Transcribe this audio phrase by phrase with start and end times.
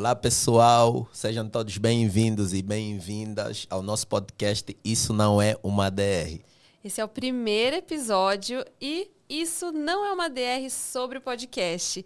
[0.00, 1.06] Olá, pessoal.
[1.12, 6.40] Sejam todos bem-vindos e bem-vindas ao nosso podcast Isso Não É Uma DR.
[6.82, 12.02] Esse é o primeiro episódio e isso não é uma DR sobre o podcast.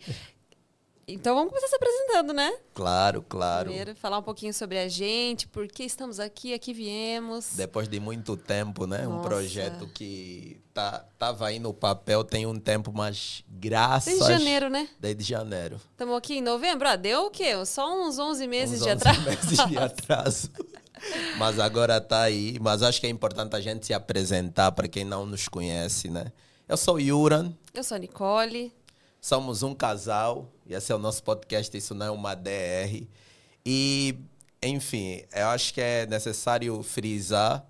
[1.07, 2.53] Então vamos começar se apresentando, né?
[2.73, 3.67] Claro, claro.
[3.67, 7.51] Primeiro, falar um pouquinho sobre a gente, por que estamos aqui, aqui viemos.
[7.55, 9.03] Depois de muito tempo, né?
[9.03, 9.19] Nossa.
[9.19, 14.15] Um projeto que tá, tava aí no papel tem um tempo, mas graças...
[14.15, 14.89] Desde janeiro, né?
[14.99, 15.81] Desde janeiro.
[15.91, 16.89] Estamos aqui em novembro.
[16.89, 17.53] Ah, deu o quê?
[17.67, 19.23] Só uns 11 meses Uns de 11 atraso.
[19.23, 20.51] meses de atraso.
[21.37, 22.57] Mas agora tá aí.
[22.61, 26.33] Mas acho que é importante a gente se apresentar para quem não nos conhece, né?
[26.67, 27.53] Eu sou Yuran.
[27.75, 28.73] Eu sou a Nicole.
[29.21, 33.07] Somos um casal e esse é o nosso podcast, isso não é uma DR.
[33.65, 34.17] E,
[34.63, 37.67] enfim, eu acho que é necessário frisar,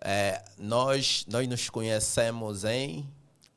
[0.00, 3.08] é, nós, nós nos conhecemos em,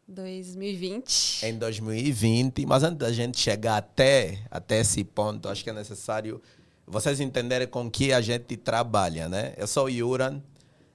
[0.08, 1.46] 2020.
[1.46, 6.42] em 2020, mas antes da gente chegar até, até esse ponto, acho que é necessário
[6.88, 9.54] vocês entenderem com que a gente trabalha, né?
[9.58, 10.42] Eu sou Yuran,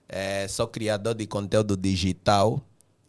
[0.08, 2.60] é, sou criador de conteúdo digital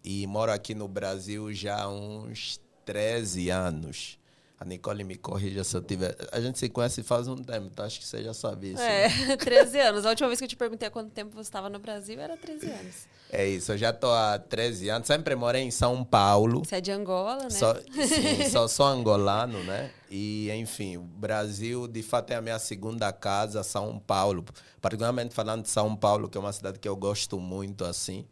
[0.03, 4.19] e moro aqui no Brasil já há uns 13 anos.
[4.65, 6.15] A Nicole me corrija se eu tiver.
[6.31, 8.81] A gente se conhece faz um tempo, então acho que você já sabe isso.
[8.81, 9.05] né?
[9.29, 10.05] É, 13 anos.
[10.05, 12.35] A última vez que eu te perguntei há quanto tempo você estava no Brasil era
[12.35, 12.95] 13 anos.
[13.31, 15.07] É isso, eu já estou há 13 anos.
[15.07, 16.63] Sempre morei em São Paulo.
[16.65, 17.49] Você é de Angola, né?
[17.51, 19.91] Só, sim, só sou angolano, né?
[20.09, 24.43] E, enfim, o Brasil, de fato, é a minha segunda casa, São Paulo.
[24.81, 28.25] Particularmente falando de São Paulo, que é uma cidade que eu gosto muito, assim.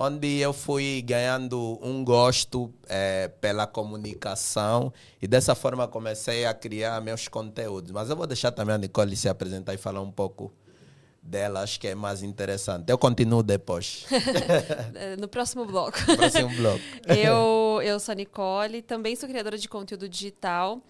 [0.00, 7.00] Onde eu fui ganhando um gosto eh, pela comunicação e dessa forma comecei a criar
[7.00, 7.90] meus conteúdos.
[7.90, 10.52] Mas eu vou deixar também a Nicole se apresentar e falar um pouco
[11.20, 12.88] dela, acho que é mais interessante.
[12.90, 14.06] Eu continuo depois,
[14.94, 15.98] É, No próximo bloco.
[16.06, 16.80] no próximo bloco.
[17.08, 20.80] Eu, eu sou a Nicole, também sou criadora de conteúdo digital.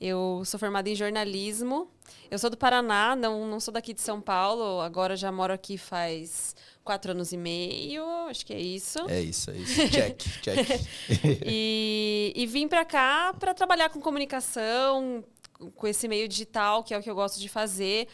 [0.00, 1.88] Eu sou formada em jornalismo.
[2.30, 4.80] Eu sou do Paraná, não, não sou daqui de São Paulo.
[4.80, 6.54] Agora já moro aqui faz
[6.88, 8.98] quatro anos e meio, acho que é isso.
[9.10, 9.74] É isso, é isso.
[9.92, 10.88] Check, check.
[11.44, 15.22] E, e vim para cá para trabalhar com comunicação,
[15.76, 18.08] com esse meio digital, que é o que eu gosto de fazer.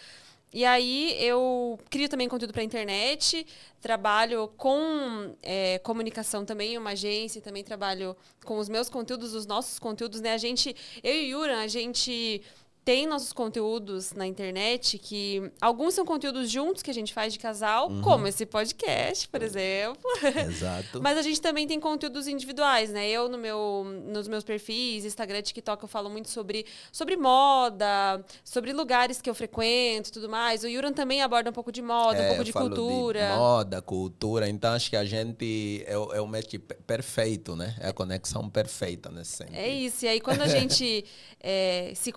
[0.53, 3.47] E aí eu crio também conteúdo para internet,
[3.81, 9.47] trabalho com é, comunicação também em uma agência, também trabalho com os meus conteúdos, os
[9.47, 10.33] nossos conteúdos, né?
[10.33, 12.43] A gente, eu e Yuran, a gente
[12.85, 17.39] tem nossos conteúdos na internet que alguns são conteúdos juntos que a gente faz de
[17.39, 20.03] casal, como esse podcast, por exemplo.
[20.47, 21.01] Exato.
[21.03, 23.09] Mas a gente também tem conteúdos individuais, né?
[23.09, 28.73] Eu no meu, nos meus perfis, Instagram, TikTok, eu falo muito sobre, sobre moda, sobre
[28.73, 30.63] lugares que eu frequento e tudo mais.
[30.63, 33.37] O Yuran também aborda um pouco de moda, um É, pouco eu de cultura.
[33.37, 34.49] moda, cultura.
[34.49, 37.75] Então acho que a gente é, o- é o match pe- perfeito, né?
[37.81, 39.57] É a conexão perfeita nesse sentido.
[39.57, 40.05] É isso.
[40.05, 41.05] E aí, quando a gente
[41.41, 42.13] é, se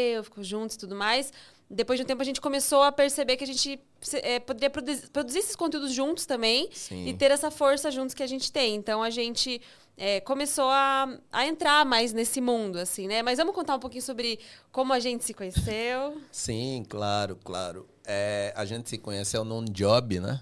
[0.00, 1.32] conheceu, ficou juntos e tudo mais,
[1.68, 3.80] depois de um tempo a gente começou a perceber que a gente
[4.14, 7.06] é, poderia produzir, produzir esses conteúdos juntos também Sim.
[7.06, 8.74] e ter essa força juntos que a gente tem.
[8.74, 9.60] Então a gente
[9.96, 13.22] é, começou a, a entrar mais nesse mundo, assim, né?
[13.22, 14.40] Mas vamos contar um pouquinho sobre
[14.72, 16.20] como a gente se conheceu.
[16.32, 17.86] Sim, claro, claro.
[18.04, 20.40] É, a gente se conheceu num job, né?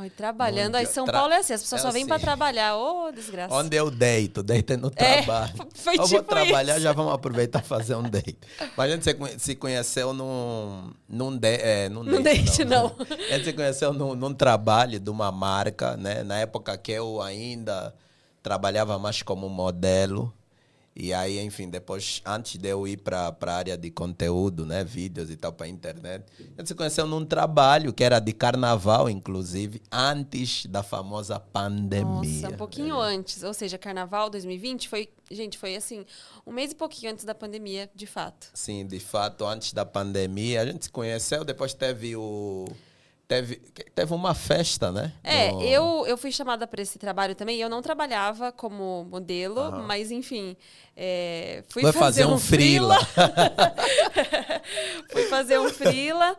[0.00, 0.76] Ai, trabalhando.
[0.76, 2.24] Aí São Paulo é assim, as pessoas é só vêm pra assim.
[2.24, 2.76] trabalhar.
[2.76, 3.52] Ô, desgraça.
[3.52, 5.52] Onde eu deito, deito no É, trabalho.
[5.74, 6.82] foi eu vou tipo trabalhar, isso.
[6.82, 8.38] já vamos aproveitar e fazer um date.
[8.76, 12.64] Mas a gente se, conhe- se conheceu num, num, de, é, num Num date, date,
[12.64, 12.94] não.
[13.28, 16.22] A gente se conheceu num, num trabalho de uma marca, né?
[16.22, 17.92] Na época que eu ainda
[18.40, 20.32] trabalhava mais como modelo.
[21.00, 25.30] E aí, enfim, depois, antes de eu ir para a área de conteúdo, né, vídeos
[25.30, 29.08] e tal, para a internet, a gente se conheceu num trabalho que era de carnaval,
[29.08, 32.42] inclusive, antes da famosa pandemia.
[32.42, 33.44] Nossa, um pouquinho antes.
[33.44, 35.08] Ou seja, carnaval 2020 foi.
[35.30, 36.04] Gente, foi assim,
[36.44, 38.50] um mês e pouquinho antes da pandemia, de fato.
[38.52, 42.64] Sim, de fato, antes da pandemia, a gente se conheceu, depois teve o.
[43.28, 43.56] Teve,
[43.94, 45.12] teve uma festa, né?
[45.22, 47.60] É, No- eu, eu fui chamada para esse trabalho também.
[47.60, 49.82] Eu não trabalhava como modelo, Aham.
[49.82, 50.56] mas enfim.
[50.96, 52.98] é, fui Vai fazer um freela.
[53.04, 53.74] freela.
[55.12, 56.36] fui fazer um freela.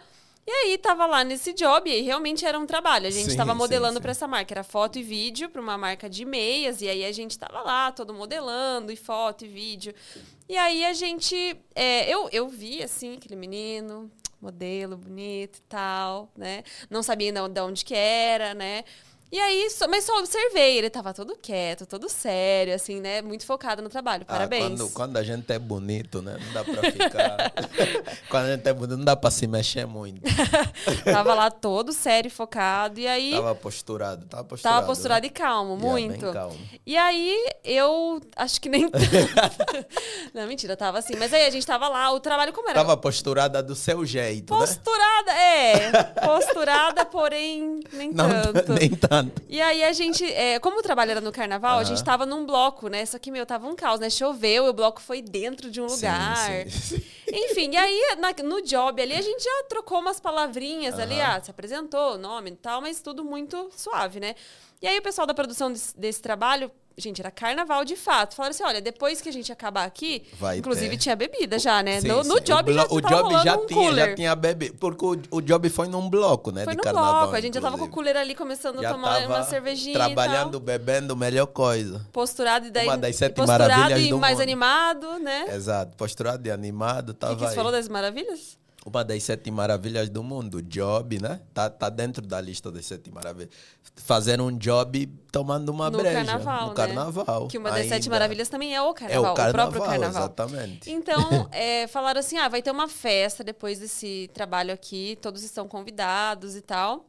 [0.47, 3.06] E aí tava lá nesse job e realmente era um trabalho.
[3.06, 6.09] A gente Sim, tava modelando para essa marca, era foto e vídeo para uma marca
[6.09, 9.94] de meias e aí a gente tava lá todo modelando e foto e vídeo.
[10.47, 14.09] E aí a gente, é, eu eu vi assim aquele menino,
[14.41, 16.63] modelo bonito e tal, né?
[16.89, 18.83] Não sabia de onde que era, né?
[19.31, 23.22] E aí, só- mas só observei, ele tava todo quieto, todo sério, assim, né?
[23.22, 24.24] Muito focado no trabalho.
[24.28, 24.64] Ah, Parabéns.
[24.80, 26.38] quando, quando a gente é bonito, né?
[26.44, 27.54] Não dá pra ficar.
[28.30, 30.22] quando a gente é bonito, não dá pra se mexer muito.
[31.06, 33.00] Tava lá todo sério focado.
[33.00, 34.76] E aí, Tava posturado, tava posturado.
[34.78, 35.28] tava posturado né?
[35.28, 36.34] e calmo, Yeah, bem muito.
[36.34, 36.58] calmo.
[36.86, 38.90] E aí, eu acho que nem.
[40.34, 41.16] Não, mentira, tava assim.
[41.18, 42.80] Mas aí a gente tava lá, o trabalho como era?
[42.80, 44.60] Tava posturada do seu jeito, né?
[44.60, 45.92] Posturada, é.
[46.26, 48.74] Posturada, porém, nem Não, tanto.
[48.74, 49.19] nem tanto.
[49.48, 52.45] E aí a gente, é, como o trabalho era no carnaval, a gente tava num
[52.45, 53.06] bloco, né?
[53.06, 54.10] Só que, meu, tava um caos, né?
[54.10, 56.36] Choveu e o bloco foi dentro de um lugar.
[56.66, 57.04] Sim, sim, sim.
[57.31, 61.39] Enfim, e aí na- no job ali a gente já trocou umas palavrinhas ali, ah,
[61.44, 64.36] se apresentou, nome e tal, mas tudo muito suave, né?
[64.81, 68.36] E aí o pessoal da produção desse, desse trabalho, gente, era carnaval de fato.
[68.36, 70.98] Falaram assim: olha, depois que a gente acabar aqui, Vai inclusive ter.
[70.98, 72.01] tinha bebida já, né?
[72.01, 72.44] Sim, no, no sim.
[72.44, 74.10] job o já o job já um tinha, cooler.
[74.10, 74.72] já tinha bebê.
[74.80, 76.63] Porque o, o job foi num bloco, né?
[76.63, 77.22] Foi de no carnaval.
[77.22, 79.94] bloco, a gente já tava com o cooler ali começando Já a tomar uma cervejinha
[79.96, 82.06] Trabalhando, e bebendo, melhor coisa.
[82.12, 84.44] Posturado e daí Uma das sete posturado maravilhas e do mais mundo.
[84.44, 85.45] animado, né?
[85.56, 85.95] Exato.
[85.98, 87.56] Posturado e animado, O tava que, que você aí.
[87.56, 88.57] falou das maravilhas?
[88.89, 91.39] Uma das sete maravilhas do mundo, o job, né?
[91.53, 93.50] Tá, tá dentro da lista das sete maravilhas.
[93.97, 96.15] Fazer um job tomando uma no breja.
[96.25, 96.75] carnaval, no né?
[96.75, 97.47] carnaval.
[97.47, 98.09] Que uma das sete ainda.
[98.09, 100.21] maravilhas também é o É carnaval, o carnaval, próprio carnaval.
[100.24, 100.89] exatamente.
[100.91, 105.68] Então, é, falaram assim: ah, vai ter uma festa depois desse trabalho aqui, todos estão
[105.68, 107.06] convidados e tal.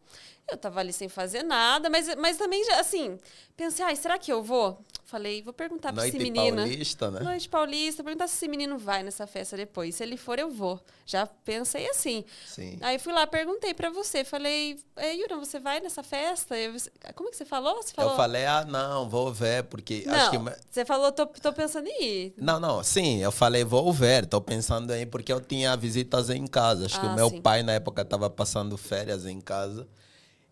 [0.51, 3.19] Eu tava ali sem fazer nada, mas, mas também, já, assim,
[3.57, 4.79] pensei, ai, será que eu vou?
[5.05, 6.57] Falei, vou perguntar pra Noite esse menino.
[6.59, 7.21] paulista, né?
[7.21, 9.97] Noite Paulista, perguntar se esse menino vai nessa festa depois.
[9.97, 10.81] Se ele for, eu vou.
[11.05, 12.25] Já pensei assim.
[12.47, 12.79] Sim.
[12.81, 14.23] Aí fui lá, perguntei pra você.
[14.23, 16.57] Falei, é, Yura, você vai nessa festa?
[16.57, 16.75] Eu-
[17.17, 17.83] como é que você falou?
[17.83, 18.13] Você falou.
[18.13, 20.39] Eu falei, ah, não, vou ver, porque Não, acho que...
[20.71, 22.35] você falou, tô, tô pensando em ir.
[22.37, 26.47] Não, não, sim, eu falei, vou ver, tô pensando aí, porque eu tinha visitas em
[26.47, 26.87] casa.
[26.87, 27.41] Acho que Ah, o meu sim.
[27.43, 29.89] pai, na época, estava passando férias em casa.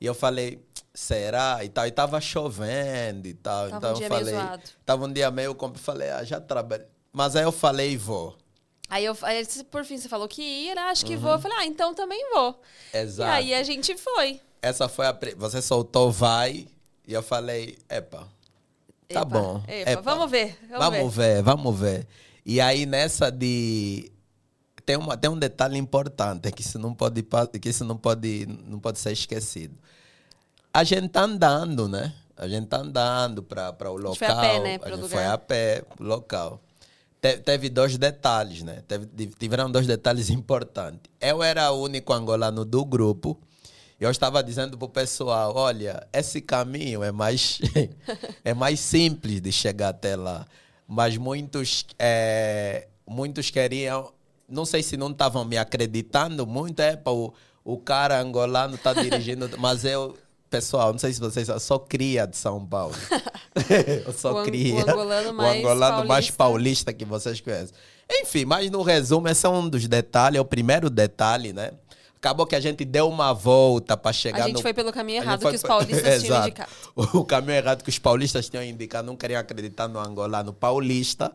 [0.00, 0.60] E eu falei,
[0.94, 1.64] será?
[1.64, 3.68] E tal, e tava chovendo e tal.
[3.70, 4.62] Tava um então dia eu meio falei, zoado.
[4.86, 6.86] tava um dia meio, como eu falei, ah, já trabalhei.
[7.12, 8.36] Mas aí eu falei, vou.
[8.90, 10.80] Aí, eu, aí por fim você falou que ia, né?
[10.82, 11.32] acho que vou.
[11.32, 12.48] Eu falei, ah, então também vou.
[12.50, 13.00] Uhum.
[13.00, 13.30] Exato.
[13.30, 14.40] E aí a gente foi.
[14.62, 15.18] Essa foi a.
[15.36, 16.66] Você soltou, vai.
[17.06, 18.26] E eu falei, epa.
[19.08, 19.62] Tá Epa, bom.
[19.66, 21.42] epa, vamos ver, vamos Vamos, ver.
[21.42, 22.06] vamos ver.
[22.44, 24.10] E aí nessa de.
[24.88, 27.22] Tem, uma, tem um detalhe importante que isso não pode,
[27.60, 29.74] que isso não pode, não pode ser esquecido.
[30.72, 32.14] A gente tá andando, né?
[32.34, 34.14] A gente tá andando para o local.
[34.14, 35.10] gente foi a pé, né, A gente lugar.
[35.10, 36.62] foi a pé pro local.
[37.20, 38.82] Te- teve dois detalhes, né?
[38.88, 41.02] Teve- tiveram dois detalhes importantes.
[41.20, 43.38] Eu era o único angolano do grupo.
[44.00, 47.58] E eu estava dizendo pro pessoal, olha, esse caminho é mais,
[48.42, 50.46] é mais simples de chegar até lá.
[50.86, 54.12] Mas muitos, é, muitos queriam,
[54.48, 57.32] não sei se não estavam me acreditando muito, é para o,
[57.64, 60.16] o cara angolano está dirigindo, mas eu,
[60.48, 62.94] pessoal, não sei se vocês, eu sou cria de São Paulo.
[64.24, 64.74] eu O ang- cria.
[64.76, 66.36] o angolano mais o angolano mais paulista.
[66.36, 67.74] paulista que vocês conhecem.
[68.10, 71.72] Enfim, mas no resumo, esse é um dos detalhes, é o primeiro detalhe, né?
[72.16, 74.62] Acabou que a gente deu uma volta para chegar A gente no...
[74.62, 76.70] foi pelo caminho errado foi que os paulistas tinham indicado.
[76.96, 81.30] O caminho errado que os paulistas tinham indicado, não queriam acreditar no angolano paulista.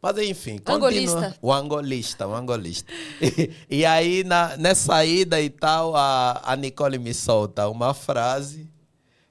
[0.00, 0.76] Mas enfim, continua.
[0.76, 1.36] Angolista.
[1.42, 2.92] O angolista, o angolista.
[3.20, 3.50] E,
[3.80, 8.70] e aí, na, nessa ida e tal, a, a Nicole me solta uma frase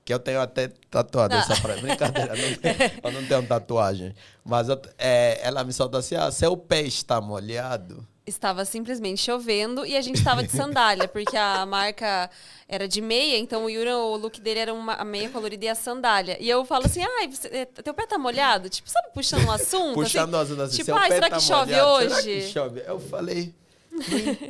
[0.03, 1.41] que eu tenho até tatuado Não.
[1.41, 1.81] essa frase.
[1.81, 4.13] Brincadeira, não tenho- eu não tenho tatuagem.
[4.43, 8.05] Mas eu- é, ela me solta assim, ah, seu pé está molhado.
[8.27, 12.29] Estava simplesmente chovendo e a gente estava de sandália, porque a marca
[12.68, 15.75] era de meia, então o Yura, o look dele era uma meia colorida e a
[15.75, 16.35] sandália.
[16.39, 18.68] E eu falo assim, ai, você- é, teu pé tá molhado?
[18.69, 19.94] Tipo, sabe, puxando um assunto?
[19.94, 21.90] Puxando assim, as assunto assim, Tipo, seu ai, será tá que chove molhado?
[21.92, 22.09] hoje?
[22.09, 22.83] Será que chove?
[22.85, 23.54] Eu falei,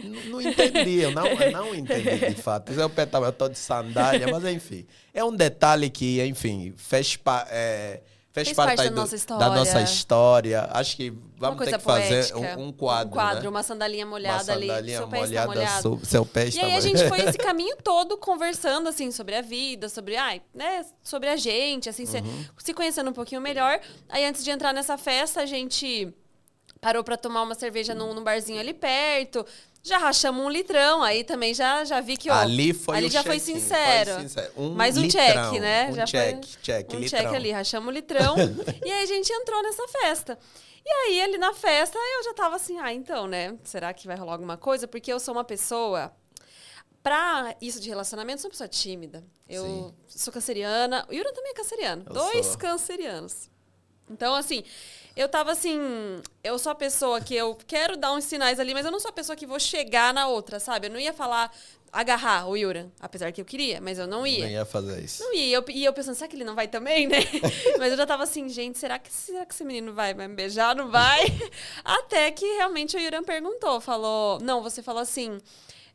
[0.04, 2.74] não, não entendi, eu não, eu não entendi de fato.
[2.74, 4.86] Seu pé tava todo de sandália, mas enfim.
[5.14, 8.02] É um detalhe que, enfim, fez, pa, é,
[8.44, 9.50] fez, Fez parte, parte da do- nossa da história.
[9.56, 10.70] nossa história.
[10.72, 12.60] Acho que Uma vamos ter que fazer poética.
[12.60, 13.08] um, um quadro.
[13.08, 13.50] Um quadro, né?
[13.50, 14.68] uma sandalinha Uma molhada ali.
[14.68, 15.82] sandalinha Seu pé está molhada, molhado.
[16.00, 19.36] su- seu pé E está aí a gente foi esse caminho todo conversando, assim, sobre
[19.36, 22.46] a vida, sobre, ai, né, sobre a gente, assim, se, Uhum.
[22.58, 23.80] se conhecendo um pouquinho melhor.
[24.10, 26.14] Aí antes de entrar nessa festa, a gente
[26.80, 29.46] parou pra tomar uma cerveja num, num barzinho ali perto.
[29.88, 33.24] Já rachamos um litrão, aí também já, já vi que, ó, Ali foi ali já
[33.24, 34.12] foi sincero.
[34.16, 34.52] foi sincero.
[34.58, 35.90] Um Mais um litrão, check, né?
[35.90, 37.22] um já check, foi check, um litrão.
[37.22, 38.36] check ali, rachamos o litrão.
[38.86, 40.38] e aí a gente entrou nessa festa.
[40.86, 43.58] E aí, ali na festa, eu já tava assim, ah, então, né?
[43.64, 44.88] Será que vai rolar alguma coisa?
[44.88, 46.12] Porque eu sou uma pessoa.
[47.04, 49.24] Pra isso de relacionamento, eu sou uma pessoa tímida.
[49.48, 49.94] Eu Sim.
[50.20, 51.06] sou canceriana.
[51.10, 52.04] O Yura também é canceriano.
[52.06, 52.58] Eu Dois sou.
[52.58, 53.50] cancerianos.
[54.10, 54.64] Então, assim,
[55.18, 56.22] eu tava assim.
[56.44, 59.10] Eu sou a pessoa que eu quero dar uns sinais ali, mas eu não sou
[59.10, 60.88] a pessoa que vou chegar na outra, sabe?
[60.88, 61.52] Eu não ia falar,
[61.92, 64.46] agarrar o Yura, apesar que eu queria, mas eu não ia.
[64.46, 65.24] Nem ia fazer isso.
[65.24, 65.46] Não ia.
[65.46, 67.18] E eu, e eu pensando, será que ele não vai também, né?
[67.80, 70.36] mas eu já tava assim, gente, será que, será que esse menino vai, vai me
[70.36, 70.76] beijar?
[70.76, 71.26] Não vai?
[71.84, 74.40] Até que realmente o Yuran perguntou, falou.
[74.42, 75.40] Não, você falou assim.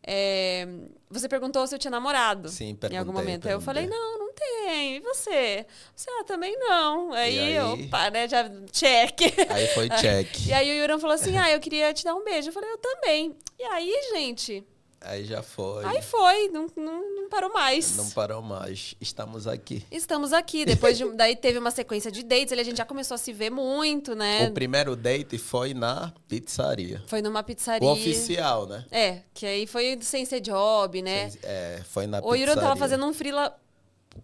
[0.04, 0.66] É,
[1.09, 3.47] você perguntou se eu tinha namorado Sim, em algum momento.
[3.47, 4.97] Aí eu falei, não, não tem.
[4.97, 5.64] E você?
[5.94, 7.12] Você, ah, também não.
[7.12, 7.52] Aí, aí?
[7.54, 9.21] eu, pá, né, já, check.
[9.50, 10.28] Aí foi check.
[10.49, 12.49] E aí o Yuran falou assim, ah, eu queria te dar um beijo.
[12.49, 13.37] Eu falei, eu também.
[13.59, 14.64] E aí, gente,
[15.04, 15.85] Aí já foi.
[15.85, 17.97] aí foi, não, não, não parou mais.
[17.97, 18.94] Não parou mais.
[19.00, 19.85] Estamos aqui.
[19.90, 20.64] Estamos aqui.
[20.64, 23.50] Depois de, daí teve uma sequência de dates, a gente já começou a se ver
[23.50, 24.49] muito, né?
[24.49, 27.02] O primeiro date foi na pizzaria.
[27.06, 27.87] Foi numa pizzaria.
[27.87, 28.85] O oficial, né?
[28.90, 31.32] É, que aí foi sem ser job, né?
[31.42, 32.47] É, foi na O pizzaria.
[32.47, 33.54] Yuro tava fazendo um frila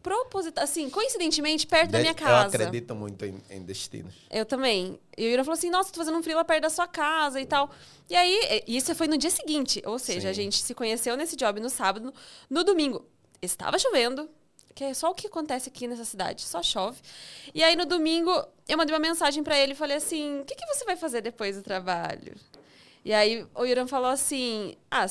[0.02, 2.56] proposital, assim, coincidentemente, perto da minha Eu casa.
[2.56, 4.14] acredito muito em, em destinos.
[4.30, 4.98] Eu também.
[5.16, 7.46] E o Yura falou assim: Nossa, tô fazendo um frila perto da sua casa e
[7.46, 7.70] tal.
[8.08, 9.82] E aí, isso foi no dia seguinte.
[9.84, 10.28] Ou seja, Sim.
[10.28, 12.12] a gente se conheceu nesse job no sábado.
[12.48, 13.04] No domingo,
[13.42, 14.28] estava chovendo.
[14.74, 17.00] Que é só o que acontece aqui nessa cidade, só chove.
[17.52, 18.30] E aí, no domingo,
[18.68, 21.20] eu mandei uma mensagem pra ele e falei assim: O que, que você vai fazer
[21.20, 22.36] depois do trabalho?
[23.04, 25.06] E aí, o Yuran falou assim: Ah,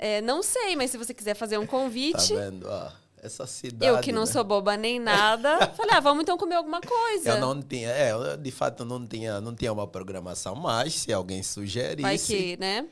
[0.00, 2.34] é, não sei, mas se você quiser fazer um Tá convite.
[2.34, 2.68] vendo?
[2.68, 3.86] Ah, essa cidade.
[3.86, 4.26] eu que não né?
[4.26, 5.68] sou boba nem nada.
[5.76, 7.30] Falei, ah, vamos então comer alguma coisa.
[7.30, 11.12] Eu não tinha, é, eu, de fato não tinha, não tinha uma programação, mas se
[11.12, 12.84] alguém sugerisse, Vai que, né?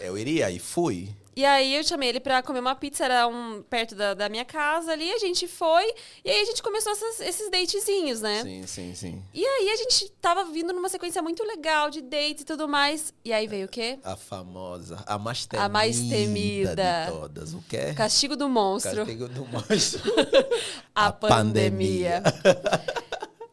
[0.00, 1.14] eu iria e fui.
[1.36, 4.44] E aí eu chamei ele pra comer uma pizza, era um, perto da, da minha
[4.44, 5.84] casa ali, a gente foi,
[6.24, 8.42] e aí a gente começou essas- esses datezinhos, né?
[8.42, 9.22] Sim, sim, sim.
[9.34, 13.12] E aí a gente tava vindo numa sequência muito legal de dates e tudo mais.
[13.22, 13.98] E aí veio o quê?
[14.02, 16.74] A famosa, a mais temida, A mais temida.
[17.06, 17.52] de todas.
[17.52, 17.92] O quê?
[17.94, 18.96] Castigo do monstro.
[19.04, 20.00] Castigo do monstro.
[20.94, 22.22] a, A pandemia.
[22.22, 22.96] pandemia.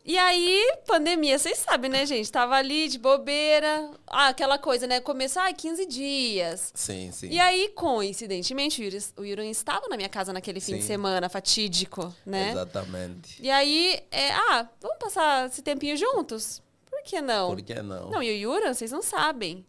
[0.06, 2.30] E aí, pandemia, vocês sabem, né, gente?
[2.30, 3.90] Tava ali de bobeira.
[4.06, 5.00] Ah, aquela coisa, né?
[5.00, 6.72] Começou, ah, 15 dias.
[6.76, 7.30] sim, sim.
[7.30, 10.88] E aí, coincidentemente, o Yuri, o Yuri estava na minha casa naquele fim de Sim.
[10.88, 12.52] semana fatídico, né?
[12.52, 13.42] Exatamente.
[13.42, 16.62] E aí, é, ah, vamos passar esse tempinho juntos?
[16.90, 17.50] Por que não?
[17.56, 18.10] Por que não?
[18.12, 19.66] Não, e o Yuran, vocês não sabem.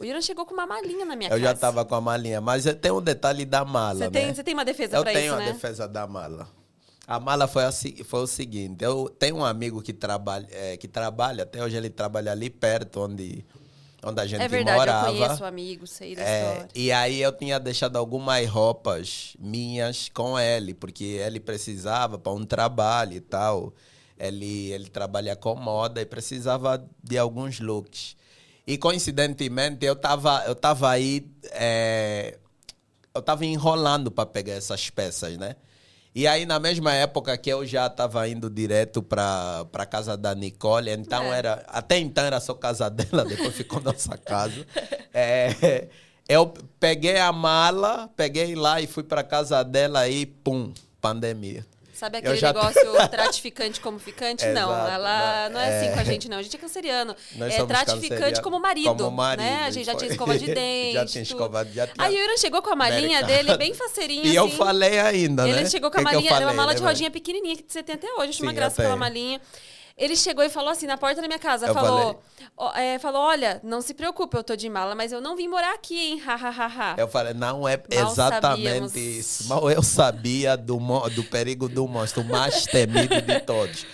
[0.00, 1.42] O Yuran chegou com uma malinha na minha eu casa.
[1.42, 4.10] já estava com a malinha, mas tem um detalhe da mala, Você né?
[4.10, 5.52] tem, você tem uma defesa Eu pra tenho isso, a né?
[5.52, 6.48] defesa da mala.
[7.06, 7.62] A mala foi,
[8.04, 11.90] foi o seguinte: eu tenho um amigo que trabalha, é, que trabalha, até hoje ele
[11.90, 13.44] trabalha ali perto, onde,
[14.02, 15.08] onde a gente É verdade, morava.
[15.10, 16.68] eu conheço o amigo, sei da É, história.
[16.74, 22.44] e aí eu tinha deixado algumas roupas minhas com ele, porque ele precisava para um
[22.44, 23.72] trabalho e tal.
[24.18, 28.16] Ele, ele trabalha com moda e precisava de alguns looks.
[28.66, 32.36] E coincidentemente eu estava eu tava aí, é,
[33.14, 35.54] eu estava enrolando para pegar essas peças, né?
[36.16, 40.34] E aí, na mesma época que eu já estava indo direto para a casa da
[40.34, 41.36] Nicole, então É.
[41.38, 41.62] era.
[41.68, 44.66] Até então era só casa dela, depois ficou nossa casa.
[45.12, 45.88] É,
[46.26, 51.66] eu peguei a mala, peguei lá e fui para casa dela e pum, pandemia.
[51.96, 54.44] Sabe Eu aquele já- negócio tratificante como ficante?
[54.46, 55.92] não, Exato, ela não, não é assim é.
[55.94, 56.36] com a gente, não.
[56.36, 57.16] A gente é canceriano.
[57.36, 59.64] Nós é tratificante como marido, Como marido, né?
[59.64, 60.92] A gente já tinha escova de dente.
[60.92, 64.36] Já tinha escova, já tinha Aí o chegou com a malinha dele bem faceirinha, E
[64.36, 64.56] eu assim.
[64.56, 65.50] falei ainda, né?
[65.50, 67.56] Ele chegou com a Que que eu malinha, uma falei, mala né, de rodinha pequenininha,
[67.56, 69.40] que você tem até hoje, acho uma graça eu aquela malinha.
[69.96, 72.22] Ele chegou e falou assim, na porta da minha casa, Eu falou,
[72.54, 75.48] ó, é, falou, olha, não se preocupe, eu tô de mala, mas eu não vim
[75.48, 76.94] morar aqui, hein, ha, ha, ha, ha.
[76.98, 78.94] Eu falei, não é Mal exatamente sabíamos.
[78.94, 79.48] isso.
[79.48, 80.76] Mal eu sabia do,
[81.14, 83.86] do perigo do monstro mais temido de todos.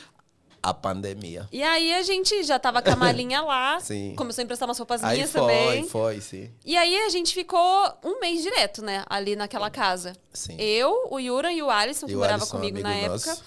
[0.64, 1.48] A pandemia.
[1.50, 4.14] E aí a gente já tava com a malinha lá, Sim.
[4.16, 5.88] começou a emprestar umas roupas Aí minhas foi, também.
[5.88, 6.50] foi, sim.
[6.64, 10.12] E aí a gente ficou um mês direto, né, ali naquela casa.
[10.32, 10.56] Sim.
[10.60, 13.42] Eu, o Yuran e o Alisson, que E o morava Alisson, comigo na nosso.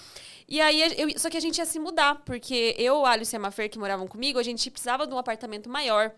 [0.48, 3.40] E aí, eu, só que a gente ia se mudar, porque eu, Alisson e a
[3.40, 6.12] Mafer, que moravam comigo, a gente precisava de um apartamento maior.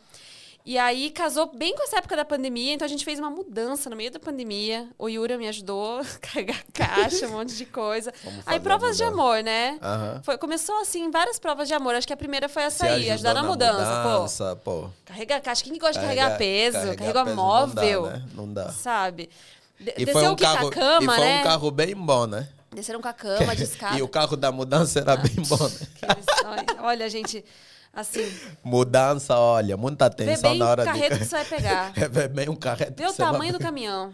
[0.67, 3.89] E aí casou bem com essa época da pandemia, então a gente fez uma mudança
[3.89, 4.87] no meio da pandemia.
[4.99, 8.13] O Yura me ajudou a carregar caixa, um monte de coisa.
[8.45, 9.23] Aí provas de mudança.
[9.23, 9.79] amor, né?
[9.81, 10.21] Aham.
[10.23, 11.95] Foi, começou assim, várias provas de amor.
[11.95, 14.11] Acho que a primeira foi essa aí, ajudar na, mudança, pô.
[14.11, 14.91] mudança, pô.
[15.07, 15.65] Carregar caixa.
[15.65, 16.75] Quem que gosta de carregar peso?
[16.75, 18.03] carregar Carregar peso móvel.
[18.03, 18.25] Não dá, né?
[18.35, 18.69] Não dá.
[18.73, 19.31] Sabe?
[19.81, 21.41] De E desceu foi um carro, cama, e foi né?
[21.41, 22.47] um carro bem bom, né?
[22.75, 23.97] Desceram com a cama de escada.
[23.99, 26.67] E o carro da mudança era bem bom, né?
[26.83, 27.45] Olha, gente,
[27.93, 28.31] assim,
[28.63, 31.25] Mudança, olha, muita vê atenção bem na o hora carreto que de...
[31.29, 31.93] você vai pegar.
[31.97, 34.13] É bem um carreto Vê que o você vai- tamanho do caminhão.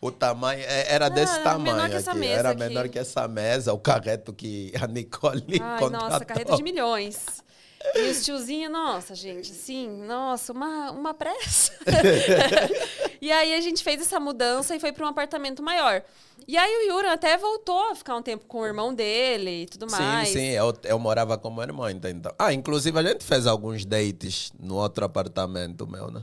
[0.00, 2.20] O tamanho é- era desse era tamanho menor que essa aqui.
[2.20, 2.58] mesa Era aqui.
[2.60, 5.90] menor que essa mesa, o carreto que a Nicole Ai, contratou.
[5.90, 7.44] nossa, carreta de milhões.
[7.94, 11.72] E os tiozinhos, nossa, gente, assim, nossa, uma, uma pressa.
[13.20, 16.02] e aí a gente fez essa mudança e foi para um apartamento maior.
[16.46, 19.66] E aí o Yuran até voltou a ficar um tempo com o irmão dele e
[19.66, 20.28] tudo mais.
[20.28, 22.10] Sim, sim, eu, eu morava com meu irmão, então.
[22.38, 26.22] Ah, inclusive a gente fez alguns dates no outro apartamento meu, né?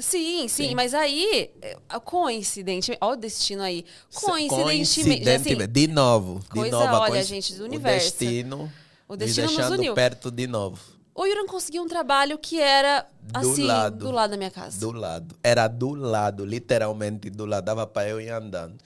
[0.00, 3.84] Sim, sim, sim, mas aí, eh, coincidentemente, olha o destino aí.
[4.14, 5.28] Coincidentemente.
[5.28, 6.94] Assim, de novo, de coisa, novo.
[7.02, 8.08] Olha, gente, do universo.
[8.08, 8.72] O destino,
[9.10, 9.94] o destino me deixando nos uniu.
[9.94, 10.80] perto de novo.
[11.12, 14.78] O Yuran conseguiu um trabalho que era do assim, lado, do lado da minha casa.
[14.78, 15.34] Do lado.
[15.42, 17.64] Era do lado, literalmente do lado.
[17.64, 18.76] Dava para eu ir andando.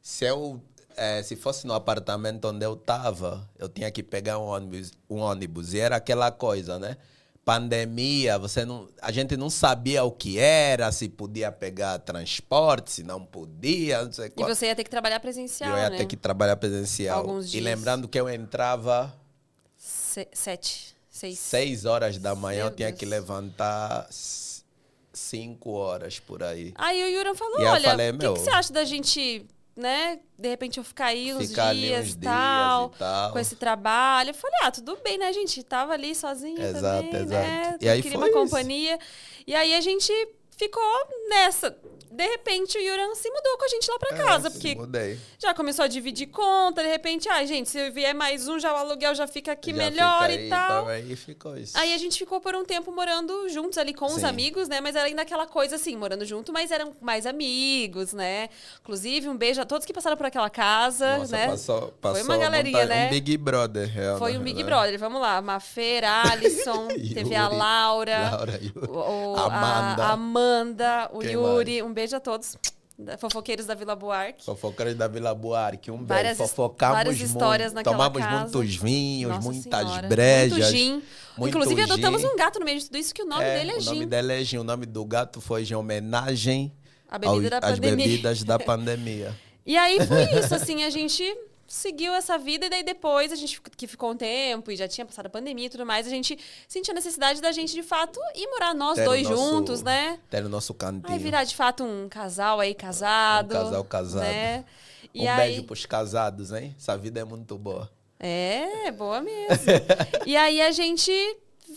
[0.00, 0.62] Se eu
[0.96, 5.18] é, se fosse no apartamento onde eu estava, eu tinha que pegar um ônibus, um
[5.18, 5.74] ônibus.
[5.74, 6.96] E era aquela coisa, né?
[7.44, 13.02] pandemia, você não, a gente não sabia o que era, se podia pegar transporte, se
[13.02, 15.98] não podia, não sei E você ia ter que trabalhar presencial, Eu ia né?
[15.98, 17.18] ter que trabalhar presencial.
[17.18, 17.62] Alguns dias.
[17.62, 19.12] E lembrando que eu entrava...
[20.14, 21.38] Se, sete, seis.
[21.40, 23.00] Seis horas da manhã, Meu eu tinha Deus.
[23.00, 24.06] que levantar
[25.12, 26.72] cinco horas por aí.
[26.76, 29.44] Aí o Yuran falou, e olha, o que, que você acha da gente
[29.74, 33.38] né, de repente eu ficar aí uns ficar dias, uns tal, dias e tal, com
[33.40, 34.30] esse trabalho.
[34.30, 35.60] Eu falei, ah, tudo bem, né, gente?
[35.64, 37.32] Tava ali sozinha exato, também, exato.
[37.32, 37.78] né?
[37.80, 38.38] E aí queria uma isso.
[38.38, 38.96] companhia.
[39.44, 40.12] E aí a gente
[40.56, 41.76] ficou nessa
[42.14, 44.48] de repente o Yuran se mudou com a gente lá pra é, casa.
[44.48, 45.18] É, porque mudei.
[45.38, 48.76] já começou a dividir conta, de repente, ah, gente, se vier mais um, já o
[48.76, 50.88] aluguel já fica aqui já melhor fica e tal.
[50.88, 51.76] Aí ficou isso.
[51.76, 54.16] Aí a gente ficou por um tempo morando juntos ali com Sim.
[54.16, 54.80] os amigos, né?
[54.80, 58.48] Mas era ainda aquela coisa assim, morando junto, mas eram mais amigos, né?
[58.80, 61.48] Inclusive, um beijo a todos que passaram por aquela casa, Nossa, né?
[61.48, 63.06] Passou, passou Foi uma galerinha, né?
[63.06, 64.18] Um Big Brother, real.
[64.18, 64.64] Foi um Big né?
[64.64, 65.40] Brother, vamos lá.
[65.40, 68.88] Mafeira, Alisson, teve a Laura, Laura Yuri.
[68.88, 70.04] O, Amanda.
[70.04, 71.80] A Amanda, o Quem Yuri.
[71.80, 71.90] Mais?
[71.90, 72.56] Um beijo a todos.
[73.18, 74.44] Fofoqueiros da Vila Buarque.
[74.44, 75.90] Fofoqueiros da Vila Buarque.
[75.90, 76.50] Um várias, beijo.
[76.50, 78.40] Fofocamos várias histórias muito, naquela tomamos casa.
[78.42, 80.08] muitos vinhos, Nossa muitas senhora.
[80.08, 80.58] brejas.
[80.58, 81.02] Muito gin.
[81.36, 81.92] Muito Inclusive, gin.
[81.92, 83.80] adotamos um gato no meio de tudo isso, que o nome é, dele é o
[83.80, 83.88] Gin.
[83.90, 84.58] O nome dele é Gin.
[84.58, 86.72] O nome do gato foi em homenagem
[87.18, 89.34] bebida às bebidas da pandemia.
[89.66, 91.24] E aí foi isso, assim, a gente
[91.74, 95.04] seguiu essa vida e daí depois a gente que ficou um tempo e já tinha
[95.04, 96.38] passado a pandemia e tudo mais, a gente
[96.68, 100.18] sentiu a necessidade da gente de fato ir morar nós ter dois nosso, juntos, né?
[100.30, 101.12] Ter o nosso cantinho.
[101.12, 103.46] Aí virar de fato um casal aí casado.
[103.46, 104.22] Um casal casado.
[104.22, 104.64] Né?
[105.12, 105.36] E um aí...
[105.36, 106.74] beijo pros casados, hein?
[106.78, 107.90] Essa vida é muito boa.
[108.20, 109.64] É, boa mesmo.
[110.24, 111.12] e aí a gente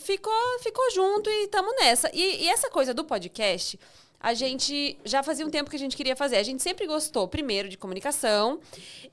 [0.00, 2.08] ficou, ficou junto e estamos nessa.
[2.14, 3.78] E, e essa coisa do podcast,
[4.20, 6.36] a gente já fazia um tempo que a gente queria fazer.
[6.36, 8.58] A gente sempre gostou, primeiro, de comunicação.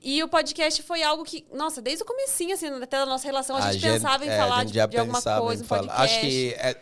[0.02, 3.56] E o podcast foi algo que, nossa, desde o comecinho, assim, até da nossa relação,
[3.56, 6.02] a, a gente, gente, pensava em é, falar de, de alguma coisa, um podcast.
[6.02, 6.76] Acho que é,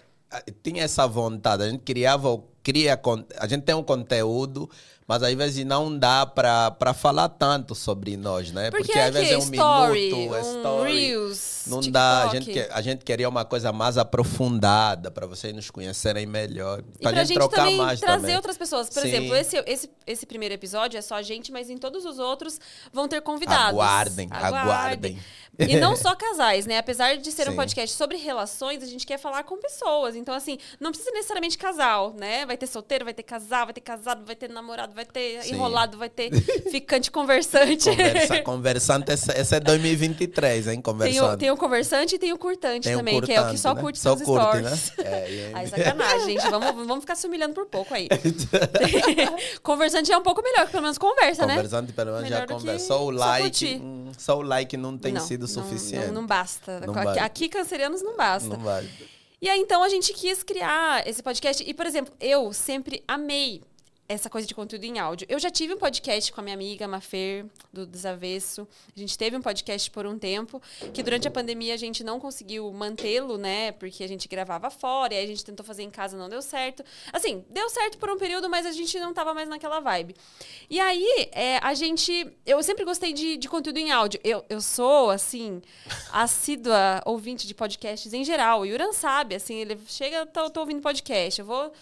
[0.63, 1.65] tinha essa vontade.
[1.65, 2.99] A gente criava, cria,
[3.39, 4.71] a gente tem um conteúdo
[5.07, 8.71] mas às vezes não dá para falar tanto sobre nós, né?
[8.71, 10.93] Porque, Porque às vezes é um story, minuto, é story.
[10.95, 11.93] Reels, não TikTok.
[11.93, 12.25] dá.
[12.25, 16.83] A gente, quer, a gente queria uma coisa mais aprofundada para vocês nos conhecerem melhor.
[17.03, 18.37] Para a gente, gente trocar também mais trazer também.
[18.37, 18.89] outras pessoas.
[18.89, 19.09] Por Sim.
[19.09, 22.59] exemplo, esse, esse, esse primeiro episódio é só a gente, mas em todos os outros
[22.93, 23.79] vão ter convidados.
[23.79, 24.61] Aguardem, aguardem.
[24.61, 25.19] aguardem.
[25.59, 26.79] E não só casais, né?
[26.79, 27.51] Apesar de ser Sim.
[27.51, 30.17] um podcast sobre relações, a gente quer falar com pessoas.
[30.17, 32.45] Então, assim, não precisa necessariamente casal, né?
[32.45, 35.55] Vai ter solteiro, vai ter casal, vai ter casado, vai ter namorado, vai ter Sim.
[35.55, 36.33] enrolado, vai ter
[36.71, 37.91] ficante conversante.
[37.91, 40.81] Conversa, conversante, esse é 2023, hein?
[40.81, 41.21] Conversante.
[41.21, 43.49] Tem o, tem o conversante e tem o curtante tem também, o curtante, que é
[43.49, 43.81] o que só né?
[43.81, 44.93] curte só curte, stories.
[44.99, 45.05] Né?
[45.05, 46.51] É, Ai, sacanagem, gente.
[46.51, 48.09] Vamos, vamos ficar se humilhando por pouco aí.
[49.63, 51.55] conversante é um pouco melhor, que pelo menos conversa, né?
[51.55, 52.87] Conversante, pelo menos já conversa.
[52.87, 53.79] Só o like.
[53.79, 55.21] Só, hum, só o like não tem não.
[55.21, 56.07] sido suficiente.
[56.07, 56.81] Não, não basta.
[56.81, 58.49] Não aqui, aqui, cancerianos, não basta.
[58.49, 58.91] Não vale.
[59.41, 61.63] E aí, então, a gente quis criar esse podcast.
[61.67, 63.63] E, por exemplo, eu sempre amei
[64.09, 65.27] essa coisa de conteúdo em áudio.
[65.31, 68.69] Eu já tive um podcast com a minha amiga Mafer, do Desavesso.
[68.95, 70.61] A gente teve um podcast por um tempo,
[70.93, 73.73] que durante a pandemia a gente não conseguiu mantê-lo, né?
[73.73, 76.43] Porque a gente gravava fora, e aí a gente tentou fazer em casa, não deu
[76.43, 76.85] certo.
[77.13, 80.15] Assim, deu certo por um período, mas a gente não tava mais naquela vibe.
[80.69, 82.31] E aí, é, a gente...
[82.45, 84.21] Eu sempre gostei de, de conteúdo em áudio.
[84.23, 85.63] Eu, eu sou, assim,
[86.13, 88.61] assídua ouvinte de podcasts em geral.
[88.61, 91.73] O Yuran sabe, assim, ele chega, tô, tô ouvindo podcast, eu vou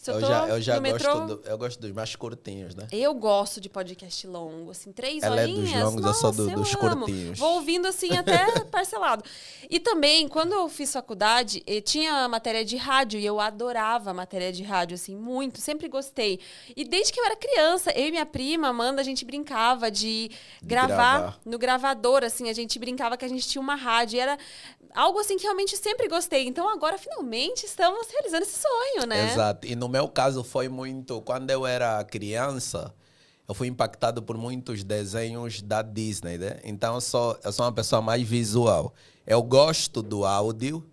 [0.00, 2.86] se eu, eu já, eu já gosto, metrô, do, eu gosto dos mais curtinhos, né?
[2.90, 5.68] Eu gosto de podcast longo, assim, três Ela horinhas.
[5.68, 6.96] é dos longos, Nossa, eu sou do, dos amo.
[7.04, 7.38] curtinhos.
[7.38, 9.22] Vou ouvindo, assim, até parcelado.
[9.68, 14.62] E também, quando eu fiz faculdade, tinha matéria de rádio, e eu adorava matéria de
[14.62, 16.40] rádio, assim, muito, sempre gostei.
[16.74, 20.30] E desde que eu era criança, eu e minha prima, Amanda, a gente brincava de
[20.62, 21.40] gravar, gravar.
[21.44, 24.38] no gravador, assim, a gente brincava que a gente tinha uma rádio, e era
[24.94, 26.46] algo assim que realmente sempre gostei.
[26.46, 29.32] Então agora finalmente estamos realizando esse sonho, né?
[29.32, 29.66] Exato.
[29.66, 32.94] E no meu caso foi muito quando eu era criança,
[33.48, 36.60] eu fui impactado por muitos desenhos da Disney, né?
[36.64, 38.94] Então eu sou eu sou uma pessoa mais visual.
[39.26, 40.84] Eu gosto do áudio,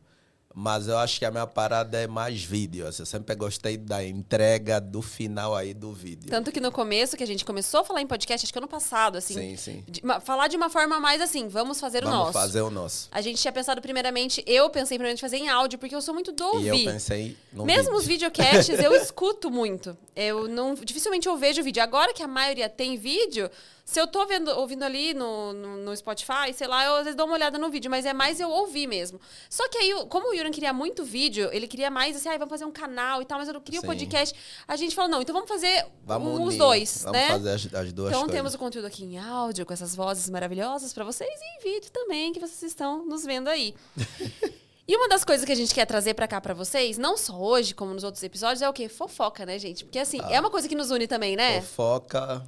[0.59, 2.87] Mas eu acho que a minha parada é mais vídeo.
[2.87, 6.27] assim, eu sempre gostei da entrega do final aí do vídeo.
[6.31, 8.67] Tanto que no começo, que a gente começou a falar em podcast, acho que ano
[8.67, 9.35] passado, assim.
[9.35, 9.83] Sim, sim.
[9.87, 12.33] de- falar de uma forma mais assim, vamos fazer o Vamos nosso.
[12.33, 13.07] fazer o nosso.
[13.11, 16.15] A gente tinha pensado primeiramente, eu pensei primeiramente em fazer em áudio, porque eu sou
[16.15, 16.85] muito do E eu ouvir.
[16.85, 18.27] pensei no Mesmo os vídeo.
[18.31, 19.95] videocasts eu escuto muito.
[20.15, 21.83] Eu não, dificilmente eu vejo vídeo.
[21.83, 23.47] Agora que a maioria tem vídeo,
[23.89, 27.15] se eu tô vendo, ouvindo ali no, no, no Spotify, sei lá, eu às vezes
[27.15, 29.17] dou uma olhada no vídeo, mas é mais eu ouvir mesmo.
[29.49, 32.49] Só que aí, como o Yuran queria muito vídeo, ele queria mais assim, ah, vamos
[32.49, 33.87] fazer um canal e tal, mas eu não queria o Sim.
[33.87, 34.35] podcast.
[34.67, 37.27] A gente falou, não, então vamos fazer Vamos os unir, dois, Vamos né?
[37.29, 38.35] fazer as, as duas Então coisas.
[38.35, 41.89] temos o conteúdo aqui em áudio, com essas vozes maravilhosas pra vocês, e em vídeo
[41.89, 43.73] também, que vocês estão nos vendo aí.
[44.89, 47.37] E uma das coisas que a gente quer trazer pra cá pra vocês, não só
[47.37, 48.87] hoje, como nos outros episódios, é o quê?
[48.87, 49.83] Fofoca, né, gente?
[49.83, 50.31] Porque assim, Ah.
[50.31, 51.59] é uma coisa que nos une também, né?
[51.61, 52.41] Fofoca,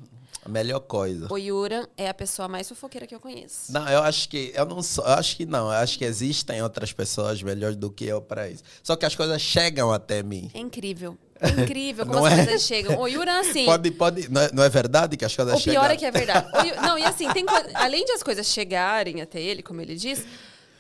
[0.50, 1.28] melhor coisa.
[1.32, 3.72] O Yuran é a pessoa mais fofoqueira que eu conheço.
[3.72, 6.62] Não, eu acho que eu não sou, eu acho que não, eu acho que existem
[6.62, 8.64] outras pessoas melhores do que eu para isso.
[8.84, 10.50] Só que as coisas chegam até mim.
[10.54, 11.18] É incrível.
[11.40, 12.44] É incrível como Não as é?
[12.46, 13.00] coisas chegam.
[13.00, 13.66] O Yuran, assim.
[13.66, 15.82] Pode, pode, não é, não é verdade que as coisas O chegam?
[15.82, 16.48] pior é que é verdade.
[16.52, 20.26] O Não, e assim, tem além de as coisas chegarem até ele, como ele diz,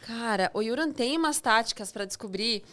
[0.06, 2.64] cara, o Yuran tem umas táticas pra descobrir.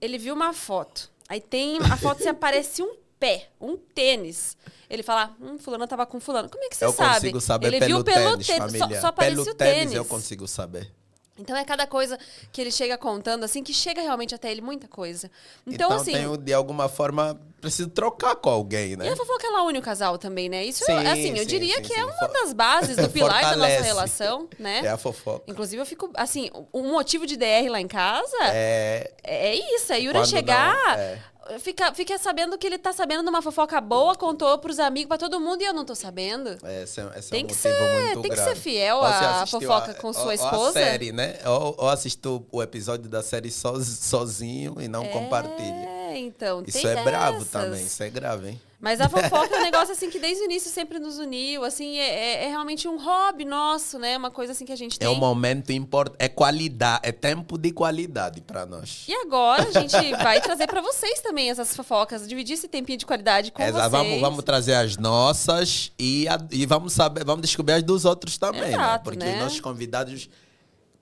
[0.00, 1.10] Ele viu uma foto.
[1.28, 4.56] Aí tem a foto se aparece um pé, um tênis.
[4.88, 6.48] Ele fala, hum, fulano tava com fulano.
[6.48, 7.14] Como é que você eu sabe?
[7.14, 9.94] consigo saber ele pelo viu pelo tênis, tênis, só, só pelo o tênis.
[9.94, 10.90] eu consigo saber.
[11.38, 12.18] Então é cada coisa
[12.50, 15.30] que ele chega contando, assim, que chega realmente até ele muita coisa.
[15.66, 16.12] Então, Então, assim.
[16.12, 19.06] tenho, de alguma forma, preciso trocar com alguém, né?
[19.06, 20.64] E a fofoca ela une o casal também, né?
[20.64, 23.42] Isso, Sim, é, assim, eu sim, diria sim, que é uma das bases do pilar
[23.42, 24.80] da nossa relação, né?
[24.84, 25.44] É a fofoca.
[25.46, 30.00] Inclusive, eu fico, assim, um motivo de DR lá em casa é, É, isso, é
[30.00, 31.58] Yura Quando chegar, não, é.
[31.58, 35.18] fica, fica sabendo que ele tá sabendo de uma fofoca boa, contou pros amigos, pra
[35.18, 36.56] todo mundo, e eu não tô sabendo.
[36.64, 37.74] é, esse, é- esse Tem é um que ser-
[38.22, 38.60] tem que ser grave.
[38.60, 40.78] fiel à fofoca a- com sua ou- ou esposa?
[40.78, 41.36] a série, né?
[41.44, 45.96] Ou, ou assistiu o episódio da série soz- sozinho e não compartilha.
[46.06, 47.48] É, então, Isso é bravo dessas.
[47.64, 48.60] Também, isso é grave, hein?
[48.78, 51.96] Mas a fofoca é um negócio assim que desde o início sempre nos uniu, assim,
[51.98, 54.16] é, é- é realmente um hobby nosso, né?
[54.18, 55.08] Uma coisa assim que a gente tem.
[55.08, 59.04] É um momento importante, é qualidade, é tempo de qualidade para nós.
[59.08, 63.06] E agora a gente vai trazer pra vocês também essas fofocas, dividir esse tempinho de
[63.06, 63.90] qualidade com Exato, vocês.
[63.90, 68.36] vamos, vamos trazer as nossas e, a- e vamos saber, vamos descobrir as dos outros
[68.36, 68.68] também, né?
[68.72, 69.34] Exato, Porque né?
[69.36, 70.28] os nossos convidados,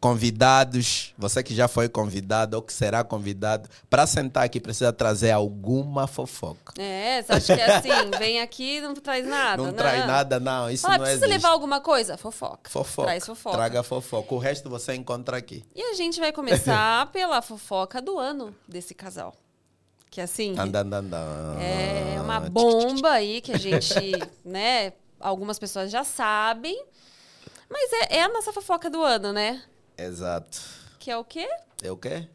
[0.04, 5.30] convidados, você que já foi convidado ou que será convidado, para sentar aqui precisa trazer
[5.30, 6.74] alguma fofoca.
[6.78, 7.88] É, você acha que é assim,
[8.18, 9.72] vem aqui e não traz nada, não né?
[9.72, 10.70] traz nada, não.
[10.70, 11.38] Isso Fala, não precisa existe.
[11.38, 12.18] levar alguma coisa?
[12.18, 12.68] Fofoca.
[12.68, 13.08] Fofoca.
[13.08, 13.56] Traz fofoca.
[13.56, 14.34] Traga fofoca.
[14.34, 15.64] O resto você encontra aqui.
[15.74, 19.34] E a gente vai começar pela fofoca do ano desse casal.
[20.10, 21.56] Que assim, Andandandã.
[21.58, 24.12] é uma bomba aí que a gente,
[24.44, 26.84] né, algumas pessoas já sabem.
[27.70, 29.62] Mas é, é a nossa fofoca do ano, né?
[29.96, 30.60] Exato.
[30.98, 31.48] Que é o quê?
[31.82, 32.26] É o quê?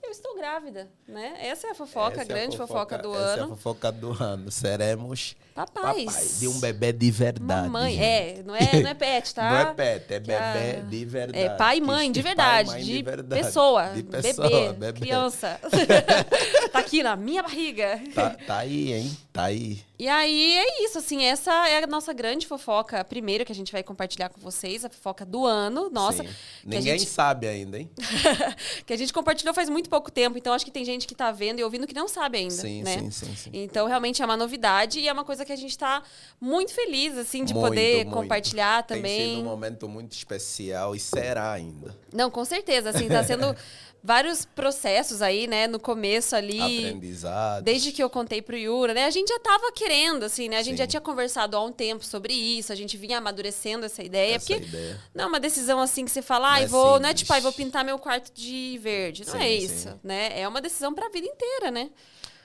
[0.00, 1.34] Que eu estou grávida, né?
[1.40, 3.48] Essa é a fofoca, a Essa é grande fofoca, do essa é a ano.
[3.56, 4.50] fofoca do ano.
[4.52, 6.04] Seremos Papais.
[6.04, 7.72] papai de um bebê de verdade.
[7.90, 8.02] Gente.
[8.02, 9.50] é, não é, não é pet, tá?
[9.50, 11.44] Não é pet, é bebê a- de verdade.
[11.44, 13.42] É pai e mãe, de Pai verdade, mãe de, verdade.
[13.42, 15.00] pessoa, De pessoa, bebê, bebê.
[15.00, 15.58] criança.
[16.70, 18.00] tá aqui na minha barriga.
[18.14, 19.16] Tá, tá aí, hein?
[19.32, 19.82] Tá aí.
[19.98, 23.54] E aí é isso, assim, essa é a nossa grande fofoca, a primeira que a
[23.54, 26.28] gente vai compartilhar com vocês, a fofoca do ano, nossa, Sim.
[26.64, 27.90] Ninguém gente, sabe ainda, hein?
[28.84, 31.32] que a gente compartilhou faz muito pouco tempo, então acho que tem gente que tá
[31.32, 32.98] vendo e ouvindo que não sabe ainda, Sim, né?
[32.98, 33.50] sim, sim, sim.
[33.54, 36.02] Então, realmente é uma novidade e é uma coisa que a gente tá
[36.38, 38.10] muito feliz, assim, de Muito, poder muito.
[38.14, 39.30] compartilhar Tem também.
[39.36, 41.96] sido um momento muito especial e será ainda.
[42.12, 43.56] Não, com certeza, assim, tá sendo
[44.02, 46.60] vários processos aí, né, no começo ali.
[46.86, 47.64] Aprendizado.
[47.64, 49.04] Desde que eu contei pro Yura, né?
[49.04, 50.58] A gente já tava querendo, assim, né?
[50.58, 50.78] A gente Sim.
[50.78, 54.36] já tinha conversado há um tempo sobre isso, a gente vinha amadurecendo essa ideia.
[54.36, 55.00] essa porque ideia.
[55.14, 57.18] não é uma decisão assim que você fala, Não é vou, não é simples.
[57.20, 59.24] tipo, ai, vou pintar meu quarto de verde.
[59.26, 59.64] Não Sim, é sim.
[59.64, 60.40] isso, né?
[60.40, 61.90] É uma decisão pra vida inteira, né?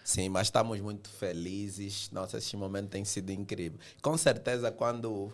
[0.04, 2.10] Sim, mas estamos muito felizes.
[2.12, 3.80] Nossa, esse momento tem sido incrível.
[4.02, 5.32] Com certeza, quando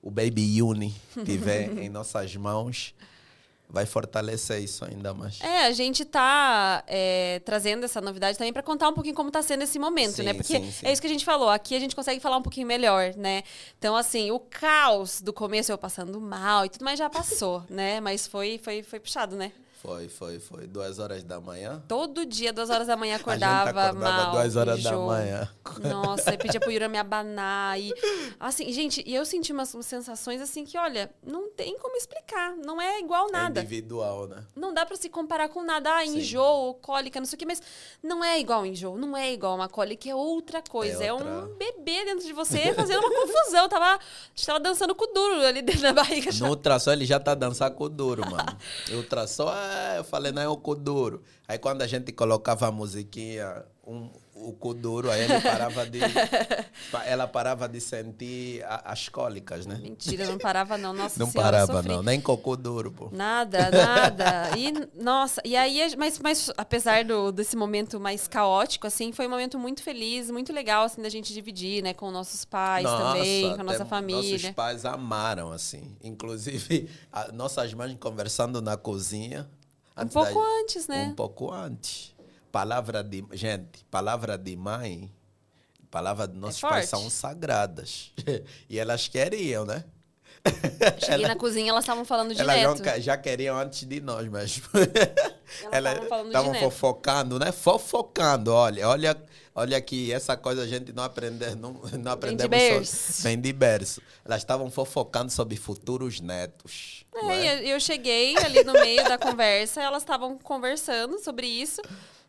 [0.00, 2.94] o Baby Uni estiver em nossas mãos,
[3.68, 5.40] vai fortalecer isso ainda mais.
[5.40, 9.42] É, a gente tá é, trazendo essa novidade também para contar um pouquinho como tá
[9.42, 10.34] sendo esse momento, Sim, né?
[10.34, 10.86] Porque sim, sim.
[10.86, 11.48] é isso que a gente falou.
[11.48, 13.42] Aqui a gente consegue falar um pouquinho melhor, né?
[13.78, 18.00] Então, assim, o caos do começo, eu passando mal e tudo mais já passou, né?
[18.00, 19.52] Mas foi, foi, foi puxado, né?
[19.84, 20.66] Foi, foi, foi.
[20.66, 21.82] Duas horas da manhã.
[21.86, 24.32] Todo dia, duas horas da manhã, acordava, acordava mal.
[24.32, 25.46] duas horas da manhã.
[25.78, 27.78] Nossa, eu pedia pro Yura me abanar.
[27.78, 27.92] E,
[28.40, 32.56] assim, gente, e eu senti umas sensações assim que, olha, não tem como explicar.
[32.56, 33.60] Não é igual nada.
[33.60, 34.44] É individual, né?
[34.56, 35.98] Não dá pra se comparar com nada.
[35.98, 36.16] Ah, Sim.
[36.16, 37.60] enjoo, cólica, não sei o quê, mas
[38.02, 41.04] não é igual enjoo, não é igual uma cólica, é outra coisa.
[41.04, 41.28] É, É outra.
[41.28, 43.68] um bebê dentro de você fazendo uma confusão.
[43.68, 44.00] Tava, a
[44.34, 46.32] gente tava dançando com o duro ali dentro da barriga.
[46.32, 46.42] já.
[46.42, 48.56] No ultrassom ele já tá dançando com o duro, mano.
[48.96, 51.22] Ultrassom Ah, eu falei, não é o Kuduro.
[51.48, 55.98] Aí quando a gente colocava a musiquinha, um, o Kuduro, aí ele parava de,
[57.06, 59.78] ela parava de sentir a, as cólicas, né?
[59.80, 60.92] Mentira, não parava não.
[60.92, 63.08] Nossa Não senhora, parava não, nem cocô duro, pô.
[63.12, 64.50] Nada, nada.
[64.56, 69.30] E, nossa, e aí, mas, mas apesar do, desse momento mais caótico, assim, foi um
[69.30, 73.60] momento muito feliz, muito legal, assim, da gente dividir, né, com nossos pais também, com
[73.60, 74.38] a nossa família.
[74.38, 75.96] Nossos pais amaram, assim.
[76.02, 79.48] Inclusive, a- nossas mães conversando na cozinha.
[79.96, 81.04] Um antes pouco da- antes, né?
[81.10, 82.14] Um pouco antes.
[82.50, 83.24] Palavra de.
[83.32, 85.12] Gente, palavra de mãe,
[85.90, 87.02] palavra de nossos pais É forte.
[87.02, 88.12] são sagradas.
[88.68, 89.84] e elas queriam, né?
[90.98, 93.00] Cheguei na cozinha, elas estavam falando Elas já, direto.
[93.00, 94.26] já queriam antes de nós
[95.62, 96.64] estavam falando estavam direto.
[96.64, 97.50] fofocando, né?
[97.50, 98.52] Fofocando.
[98.52, 99.16] Olha, olha,
[99.54, 104.02] olha que essa coisa a gente não aprende, não, não aprendemos só- vem de berço.
[104.24, 107.04] Elas estavam fofocando sobre futuros netos.
[107.14, 107.66] É, é?
[107.66, 111.80] eu cheguei ali no meio da conversa, elas estavam conversando sobre isso.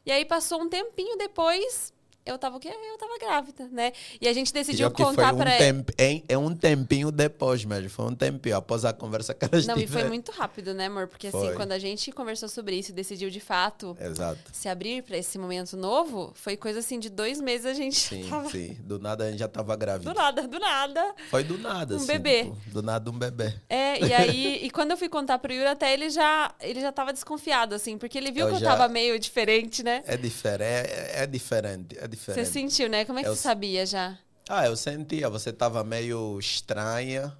[0.05, 1.91] E aí passou um tempinho depois,
[2.25, 2.69] eu tava o quê?
[2.69, 3.91] Eu tava grávida, né?
[4.19, 7.89] E a gente decidiu contar foi um pra temp, em- é um tempinho depois mesmo.
[7.89, 11.07] Foi um tempinho após a conversa que elas Não, e foi muito rápido, né, amor?
[11.07, 11.53] Porque assim, Foi.
[11.55, 14.39] quando a gente conversou sobre isso e decidiu de fato Exato.
[14.51, 18.27] se abrir pra esse momento novo, foi coisa assim de dois meses a gente Sim,
[18.27, 18.49] tava.
[18.49, 18.75] sim.
[18.81, 20.11] Do nada a gente já estava grávida.
[20.11, 21.13] Do nada, do nada.
[21.29, 22.43] Foi do nada, Um assim, bebê.
[22.45, 23.53] tipo, do nada um bebê.
[23.69, 26.91] É, e aí, e quando eu fui contar pro Yuri, até ele já, ele já
[26.91, 30.03] tava desconfiado, assim, porque ele viu Eu que eu já- tava meio diferente, né?
[30.07, 32.47] É diferente, é, é diferente, é Você diferente.
[32.47, 33.06] sentiu, né?
[33.06, 34.17] Como é que Eu você sabia já?
[34.47, 37.36] Ah, eu sentia, você estava meio estranha,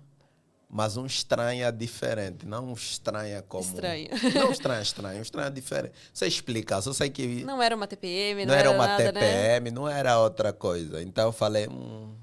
[0.70, 3.64] mas um estranha diferente, não um estranha como...
[3.64, 4.10] Estranha.
[4.34, 5.94] Não estranha, estranha, um estranha diferente.
[6.12, 9.12] Você explica, só sei que Não era uma TPM, não, não era uma nada, né?
[9.12, 11.02] TPM, não era outra coisa.
[11.02, 12.16] Então eu falei, hum,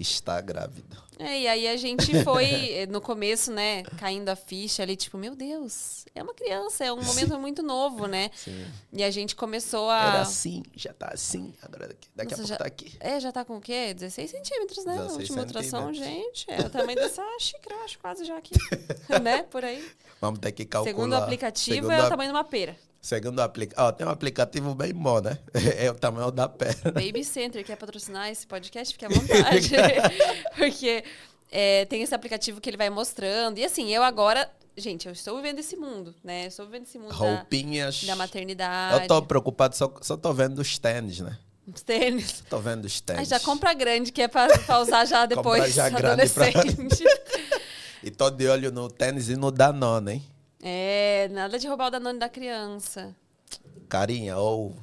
[0.00, 0.96] está grávida.
[1.18, 5.36] É, e aí a gente foi, no começo, né, caindo a ficha ali, tipo, meu
[5.36, 8.30] Deus, é uma criança, é um momento muito novo, né?
[8.34, 8.66] Sim.
[8.90, 10.00] E a gente começou a.
[10.00, 12.96] Era assim, já tá assim, agora daqui, daqui Nossa, a pouco já- tá aqui.
[13.00, 13.92] É, já tá com o quê?
[13.92, 14.92] 16 centímetros, né?
[14.96, 16.46] 16 a última ultrassom, gente.
[16.50, 18.54] É o tamanho dessa xícara, acho, quase já aqui.
[19.22, 19.42] né?
[19.42, 19.86] Por aí.
[20.22, 20.90] Vamos ter que calcular.
[20.94, 22.76] Segundo o aplicativo, Segundo é o a- tamanho de uma pera.
[23.00, 23.86] Segundo o aplicativo.
[23.86, 25.38] Ó, tem um aplicativo bem bom, né?
[25.78, 26.92] É o tamanho da perna.
[26.92, 29.70] Baby Center quer patrocinar esse podcast, fique à vontade.
[30.56, 31.02] Porque
[31.50, 33.58] é, tem esse aplicativo que ele vai mostrando.
[33.58, 34.50] E assim, eu agora.
[34.76, 36.44] Gente, eu estou vivendo esse mundo, né?
[36.44, 38.04] Eu estou vivendo esse mundo da, Roupinhas.
[38.04, 39.02] da maternidade.
[39.02, 41.36] Eu tô preocupado, só, só tô vendo os tênis, né?
[41.66, 42.42] Os tênis.
[42.48, 43.20] Tô vendo os tênis.
[43.20, 47.04] Aí já compra grande, que é pra, pra usar já depois, já grande pra- adolescente.
[48.02, 50.24] E tô de olho no tênis e no Danone, hein?
[50.62, 53.14] É, nada de roubar o Danone da criança.
[53.88, 54.76] Carinha, ou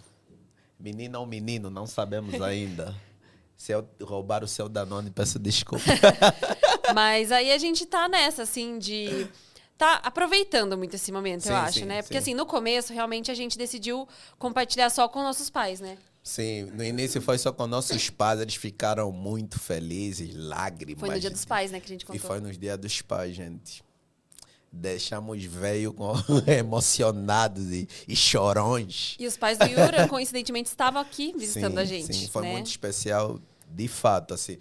[0.79, 2.95] menina ou menino, não sabemos ainda.
[3.55, 5.83] Se eu roubar o seu Danone, peço desculpa.
[6.93, 9.27] Mas aí a gente tá nessa, assim, de.
[9.75, 12.01] Tá aproveitando muito esse momento, Sim, eu acho, sim, né?
[12.01, 12.19] Porque sim.
[12.19, 14.07] assim, no começo, realmente, a gente decidiu
[14.39, 15.97] compartilhar só com nossos pais, né?
[16.23, 20.99] Sim, no início foi só com nossos pais, eles ficaram muito felizes, lágrimas.
[20.99, 22.21] Foi no dia dos pais, né, que a gente E contou.
[22.21, 23.83] foi nos dias dos pais, gente.
[24.71, 26.13] Deixamos veio com
[26.47, 29.15] emocionados e, e chorões.
[29.19, 32.13] E os pais do Yura, coincidentemente, estavam aqui visitando Sim, a gente.
[32.13, 32.51] Sim, foi né?
[32.51, 34.57] muito especial, de fato, assim.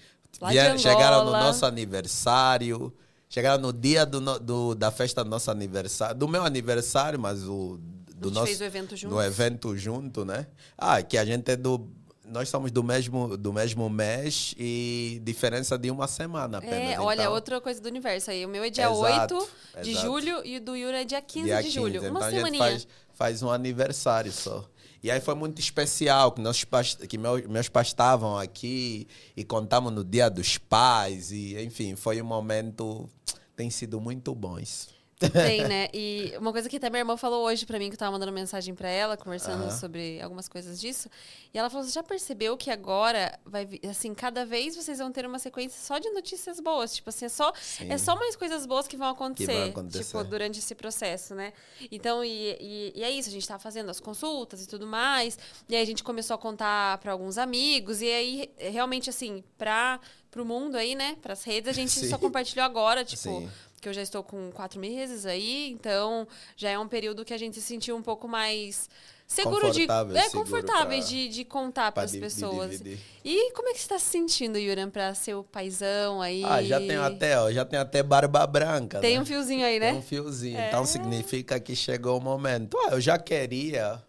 [0.49, 2.93] Vieram- chegaram no nosso aniversário,
[3.29, 7.79] chegaram no dia do, do- da festa do nosso aniversário, do meu aniversário, mas o
[8.17, 9.17] do A gente nosso fez o evento juntos.
[9.17, 10.47] no evento junto, né?
[10.79, 11.89] Ah, que a gente é do
[12.29, 16.93] nós somos do mesmo do mesmo mês e diferença de uma semana apenas.
[16.95, 18.45] É, olha, então, outra coisa do universo aí.
[18.45, 19.49] O meu é dia Exato, 8
[19.83, 20.07] de exato.
[20.07, 22.01] julho e o do Yura é dia 15 dia de julho.
[22.01, 22.65] 15, Uma então a gente semaninha.
[22.65, 24.69] faz, faz um aniversário só.
[25.03, 29.45] E aí foi muito especial que, nossos pais, que meus, meus pais estavam aqui e
[29.45, 31.31] contamos no Dia dos Pais.
[31.31, 33.09] E, enfim, foi um momento.
[33.55, 34.89] Tem sido muito bom isso.
[35.19, 35.89] Tem, né?
[35.95, 38.33] E uma coisa que até minha irmã falou hoje pra mim, que eu tava mandando
[38.33, 41.09] mensagem pra ela, conversando sobre algumas coisas disso.
[41.55, 45.25] E ela falou: você já percebeu que agora vai assim, cada vez vocês vão ter
[45.25, 46.95] uma sequência só de notícias boas.
[46.95, 47.91] Tipo assim, é só, Sim.
[47.91, 49.71] é só mais coisas boas que vão acontecer.
[49.71, 50.05] acontecer.
[50.05, 51.53] Tipo, durante esse processo, né?
[51.91, 55.39] Então, e, e, e é isso, a gente tava fazendo as consultas e tudo mais.
[55.69, 58.03] E aí a gente começou a contar pra alguns amigos.
[58.03, 59.99] E aí, realmente, assim, pra,
[60.31, 61.17] pro mundo aí, né?
[61.23, 62.11] Pras redes, a gente Sim.
[62.11, 63.51] só compartilhou agora, tipo Sim.
[63.87, 67.39] Que eu já estou com quatro meses aí, então já é um período que a
[67.39, 68.91] gente se sentiu um pouco mais
[69.29, 72.71] seguro de Confortável, é seguro confortáveis pra- de, de contar para as di- de pessoas.
[72.73, 72.99] dividir.
[73.25, 76.43] E como é que você está se sentindo, Yuran, para ser o paizão aí?
[76.45, 78.99] Ah, já tem até, ó, já tem até barba branca.
[78.99, 79.23] Tem né?
[79.23, 79.99] um fiozinho aí, Tem né?
[79.99, 80.59] um fiozinho.
[80.59, 80.67] É.
[80.67, 82.77] Então significa que chegou o momento.
[82.87, 84.03] Ah, eu já queria,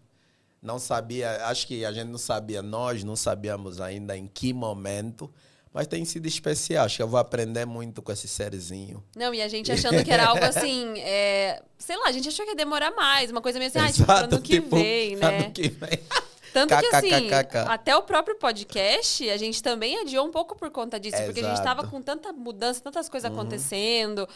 [0.60, 5.32] não sabia, acho que a gente não sabia, nós não sabíamos ainda em que momento,
[5.74, 6.86] Mas tem sido especial.
[6.86, 9.04] Acho que eu vou aprender muito com esse serzinho.
[9.16, 12.46] Não, e a gente achando que era algo assim, é, sei lá, a gente achou
[12.46, 15.16] que ia demorar mais, uma coisa meio assim, ah, tipo, Exato, ano que tipo, vem,
[15.16, 15.28] né?
[15.40, 16.00] ano que vem.
[16.54, 17.30] Tanto que assim,
[17.68, 21.44] até o próprio podcast, a gente também adiou um pouco por conta disso, porque a
[21.44, 21.68] gente Exato.
[21.68, 23.38] tava com tanta mudança, tantas coisas Uhum.
[23.38, 24.28] acontecendo,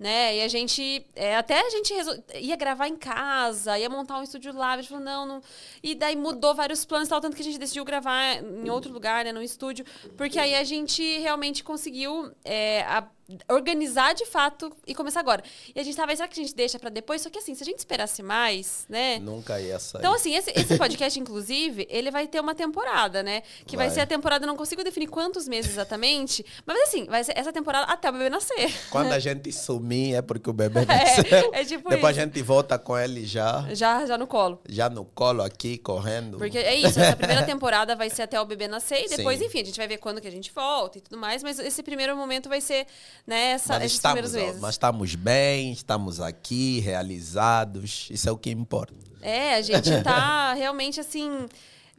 [0.00, 0.38] né?
[0.38, 4.22] E a gente, é, até a gente resol- ia gravar em casa, ia montar um
[4.22, 5.42] estúdio lá, a gente falou, não, não.
[5.82, 9.26] E daí mudou vários planos tal, tanto que a gente decidiu gravar em outro lugar,
[9.26, 9.84] né, no estúdio,
[10.16, 13.06] porque aí a gente realmente conseguiu é, a-
[13.48, 15.42] organizar de fato e começar agora.
[15.74, 17.22] E a gente tava, será que a gente deixa pra depois?
[17.22, 19.18] Só que assim, se a gente esperasse mais, né?
[19.18, 20.00] Nunca ia sair.
[20.00, 23.42] Então, assim, esse, esse podcast, inclusive, ele vai ter uma temporada, né?
[23.66, 23.94] Que vai, Vai.
[23.94, 27.52] ser a temporada, eu não consigo definir quantos meses exatamente, mas assim, vai ser essa
[27.52, 28.72] temporada até o bebê nascer.
[28.90, 31.50] Quando a gente sumir é porque o bebê nasceu.
[31.52, 32.20] É, é tipo Depois isso.
[32.20, 34.60] a gente volta com ele já, Já, já no colo.
[34.68, 36.38] já no colo aqui, correndo.
[36.38, 39.46] Porque é isso, essa primeira temporada vai ser até o bebê nascer e depois, Sim.
[39.46, 41.82] enfim, a gente vai ver quando que a gente volta e tudo mais, mas esse
[41.82, 42.86] primeiro momento vai ser,
[43.26, 48.08] né, essa, mas, estamos, ó, mas estamos bem, estamos aqui, realizados.
[48.10, 48.94] Isso é o que importa.
[49.22, 51.46] É, a gente tá realmente assim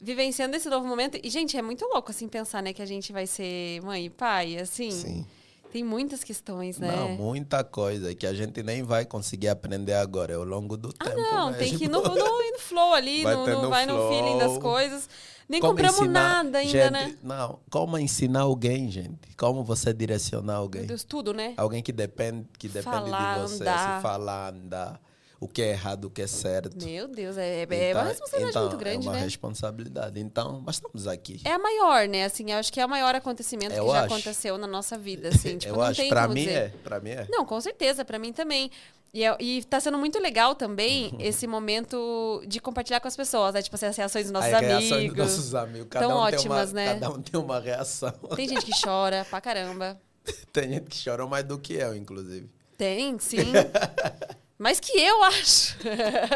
[0.00, 1.18] vivenciando esse novo momento.
[1.22, 4.10] E, gente, é muito louco assim pensar, né, que a gente vai ser mãe e
[4.10, 4.90] pai, assim.
[4.90, 5.26] Sim.
[5.72, 6.94] Tem muitas questões, né?
[6.94, 10.92] Não, muita coisa que a gente nem vai conseguir aprender agora, é ao longo do
[11.00, 11.16] Ah, tempo.
[11.20, 11.78] não, tem mesmo.
[11.78, 14.60] que ir no, no, no flow ali, Vai no, no- vai no feeling das flow.
[14.60, 15.08] coisas.
[15.48, 17.16] Nem Como compramos ensinar- nada ainda, gente, né?
[17.22, 19.34] Não, como ensinar alguém, gente?
[19.36, 20.82] Como você direcionar alguém?
[20.82, 21.54] Meu Deus, tudo, né?
[21.56, 23.96] Alguém que depende, que depende Falar, de você, andar.
[23.96, 25.00] se falar, andar,
[25.42, 26.76] o que é errado, o que é certo.
[26.86, 29.24] Meu Deus, é, é uma responsabilidade então, muito grande, É uma né?
[29.24, 30.20] responsabilidade.
[30.20, 31.40] Então, mas estamos aqui.
[31.44, 32.24] É a maior, né?
[32.26, 34.14] Assim, eu acho que é o maior acontecimento Eu que já acho.
[34.14, 35.58] aconteceu na nossa vida, assim.
[35.58, 36.52] Tipo, Eu não acho, tem pra mim dizer.
[36.52, 37.26] é, pra mim é.
[37.28, 38.70] Não, com certeza, pra mim também.
[39.12, 43.52] E, é, e tá sendo muito legal também esse momento de compartilhar com as pessoas,
[43.52, 43.62] né?
[43.62, 45.16] Tipo, assim, as reações dos nossos As reações amigos.
[45.16, 45.88] dos nossos amigos.
[45.90, 47.00] Cada Tão um ótimas, tem uma, né?
[47.00, 48.12] Cada um tem uma reação.
[48.36, 50.00] Tem gente que chora pra caramba.
[50.52, 52.48] Tem gente que chorou mais do que eu, inclusive.
[52.78, 53.52] Tem, sim.
[54.62, 55.76] Mais que eu, acho.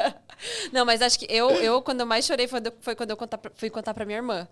[0.73, 3.41] Não, mas acho que eu, eu quando eu mais chorei foi, foi quando eu contar,
[3.55, 4.49] fui contar pra minha irmã.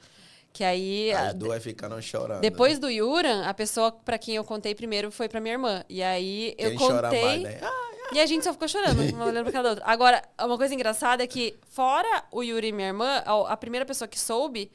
[0.52, 2.40] Que aí, a- As duas ficaram chorando.
[2.40, 5.84] depois do Yuran, a pessoa pra quem eu contei primeiro foi pra minha irmã.
[5.88, 7.24] E aí eu Quem contei.
[7.24, 7.58] mais, né?
[7.60, 9.84] Ah, E a gente só ficou chorando, uma olhando pra cada outra.
[9.84, 14.06] Agora, uma coisa engraçada é que, fora o Yuri e minha irmã, a, primeira pessoa
[14.06, 14.70] que soube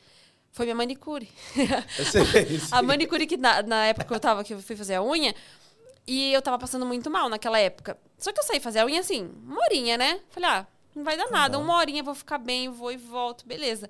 [0.51, 1.29] foi minha manicure.
[1.97, 2.23] eu sei
[2.57, 2.75] isso.
[2.75, 5.33] a manicure que na, na época que eu tava, que eu fui fazer a unha,
[6.09, 7.95] e eu tava passando muito mal naquela época.
[8.17, 10.19] Só que eu saí fazer a unha assim, uma horinha, né?
[10.31, 13.87] Falei, ah, não vai dar nada, uma horinha, vou ficar bem, vou e volto, beleza.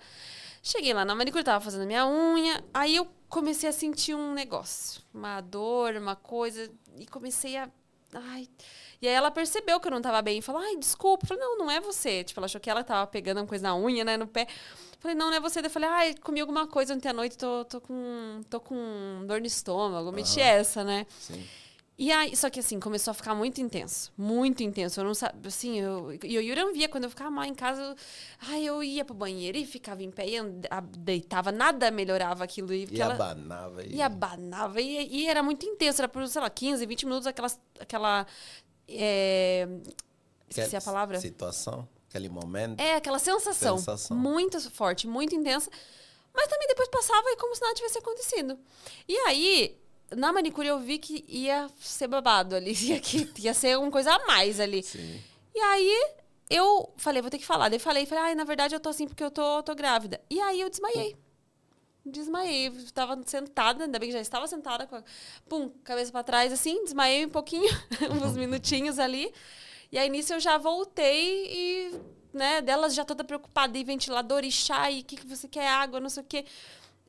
[0.62, 5.02] Cheguei lá na manicure, tava fazendo minha unha, aí eu comecei a sentir um negócio,
[5.14, 7.70] uma dor, uma coisa, e comecei a.
[8.14, 8.50] Ai.
[9.02, 11.24] E aí ela percebeu que eu não tava bem e falou: ai, desculpa.
[11.24, 12.24] Eu falei, não, não é você.
[12.26, 14.46] Tipo, ela achou que ela tava pegando uma coisa na unha, né, no pé.
[15.00, 15.62] Falei, não, não é você.
[15.62, 19.24] Daí Eu falei, ai, comi alguma coisa ontem à noite, tô, tô, com, tô com
[19.26, 20.12] dor no estômago.
[20.12, 21.06] Meti essa, né?
[21.18, 21.48] Sim.
[22.02, 24.10] E aí, só que assim, começou a ficar muito intenso.
[24.18, 25.02] Muito intenso.
[25.02, 27.54] Eu não sabia, assim, eu, e o Yuri não via quando eu ficava mal em
[27.54, 27.82] casa.
[27.82, 27.96] Eu,
[28.40, 30.38] ai, eu ia pro banheiro e ficava em pé e
[31.00, 32.74] deitava, nada melhorava aquilo.
[32.74, 33.84] E, E ela- abanava.
[33.84, 33.96] E...
[33.96, 34.80] e abanava.
[34.80, 36.00] E, e era muito intenso.
[36.00, 37.52] Era por, sei lá, 15, 20 minutos aquela.
[37.78, 38.26] aquela
[38.88, 39.68] é,
[40.50, 41.20] esqueci a palavra.
[41.20, 42.80] Situação, aquele momento.
[42.80, 44.16] É, aquela sensação, Sensação.
[44.16, 45.70] muito forte, muito intensa.
[46.34, 48.58] Mas também depois passava e como se nada tivesse acontecido.
[49.06, 49.78] E aí,
[50.16, 52.74] na manicure eu vi que ia ser babado ali.
[52.90, 54.84] Ia, que, ia ser uma coisa a mais ali.
[54.84, 55.22] Sim.
[55.54, 56.14] E aí,
[56.50, 57.70] eu falei, vou ter que falar.
[57.70, 60.20] Daí falei, falei, ai, na verdade eu tô assim porque eu tô, tô grávida.
[60.30, 61.16] E aí eu desmaiei.
[62.06, 62.68] Desmaiei.
[62.68, 65.04] Eu Tava sentada, ainda bem que já estava sentada, com a,
[65.48, 67.70] pum, cabeça pra trás, assim, desmaiei um pouquinho,
[68.24, 69.32] uns minutinhos ali.
[69.92, 72.00] E aí nisso eu já voltei e,
[72.34, 75.68] né, delas já toda preocupada, e ventilador, e chá, e o que, que você quer,
[75.68, 76.46] água, não sei o quê.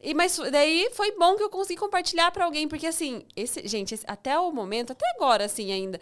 [0.02, 3.94] E, mas daí foi bom que eu consegui compartilhar pra alguém, porque assim, esse, gente,
[3.94, 6.00] esse- até o momento, até agora, assim, ainda,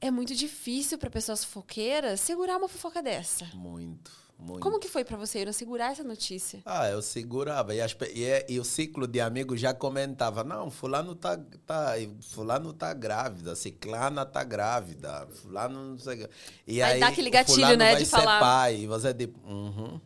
[0.00, 3.44] é muito difícil pra pessoas fofoqueiras segurar uma fofoca dessa.
[3.54, 4.60] Muito, muito.
[4.60, 6.60] Como que foi pra você, Ira, segurar essa notícia?
[6.66, 7.72] Ah, eu segurava.
[7.74, 11.92] E, as e, é- e o ciclo de amigos já comentava: não, fulano tá, tá,
[12.20, 16.28] fulano tá grávida, ciclana tá grávida, fulano não sei o.
[16.66, 18.40] E Vai aí, dar aquele gatilho, né, de falar.
[18.40, 18.80] pai.
[18.80, 20.00] E você tipo, uhum,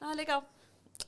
[0.00, 0.42] Ah, legal.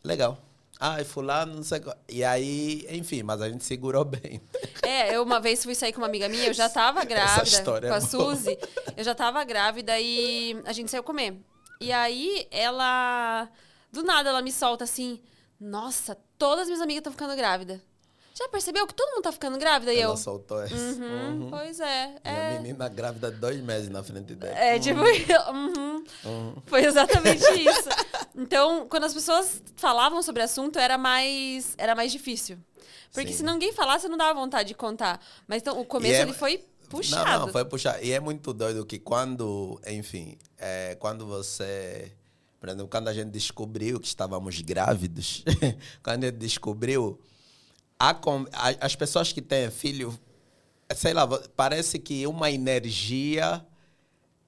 [0.05, 0.39] legal.
[0.83, 1.83] Ai, fulano, não sei.
[2.09, 4.41] E aí, enfim, mas a gente segurou bem.
[4.83, 7.87] É, eu uma vez fui sair com uma amiga minha, eu já tava grávida história
[7.89, 8.35] é com a boa.
[8.35, 8.59] Suzy.
[8.97, 11.37] Eu já tava grávida e a gente saiu comer.
[11.81, 13.47] E aí ela.
[13.93, 15.21] Do nada ela me solta assim:
[15.61, 17.79] Nossa, todas minhas amigas estão ficando grávidas.
[18.35, 19.93] Já percebeu que todo mundo tá ficando grávida?
[19.93, 20.17] E Ela eu.
[20.17, 20.75] soltou essa.
[20.75, 21.51] Uhum, Uhum.
[21.51, 22.15] Pois é.
[22.25, 24.57] E a É, menina grávida dois meses na frente dela.
[24.59, 25.01] é tipo.
[25.53, 26.05] uhum.
[26.25, 26.55] Uhum.
[26.67, 27.89] Foi exatamente isso.
[28.35, 32.57] Então, quando as pessoas falavam sobre o assunto, era mais, era mais difícil.
[33.13, 33.39] Porque Sim.
[33.39, 35.21] se ninguém falasse, não dava vontade de contar.
[35.47, 37.29] Mas então, o começo é- ele foi puxado.
[37.29, 38.03] Não, não, foi puxar.
[38.03, 42.13] E é muito doido que quando, enfim, é, quando você.
[42.61, 45.43] Por exemplo, quando a gente descobriu que estávamos grávidos,
[46.05, 47.19] quando a gente descobriu,
[48.01, 50.19] a a- as pessoas que têm filho,
[50.97, 51.27] sei lá,
[51.57, 53.65] parece que uma energia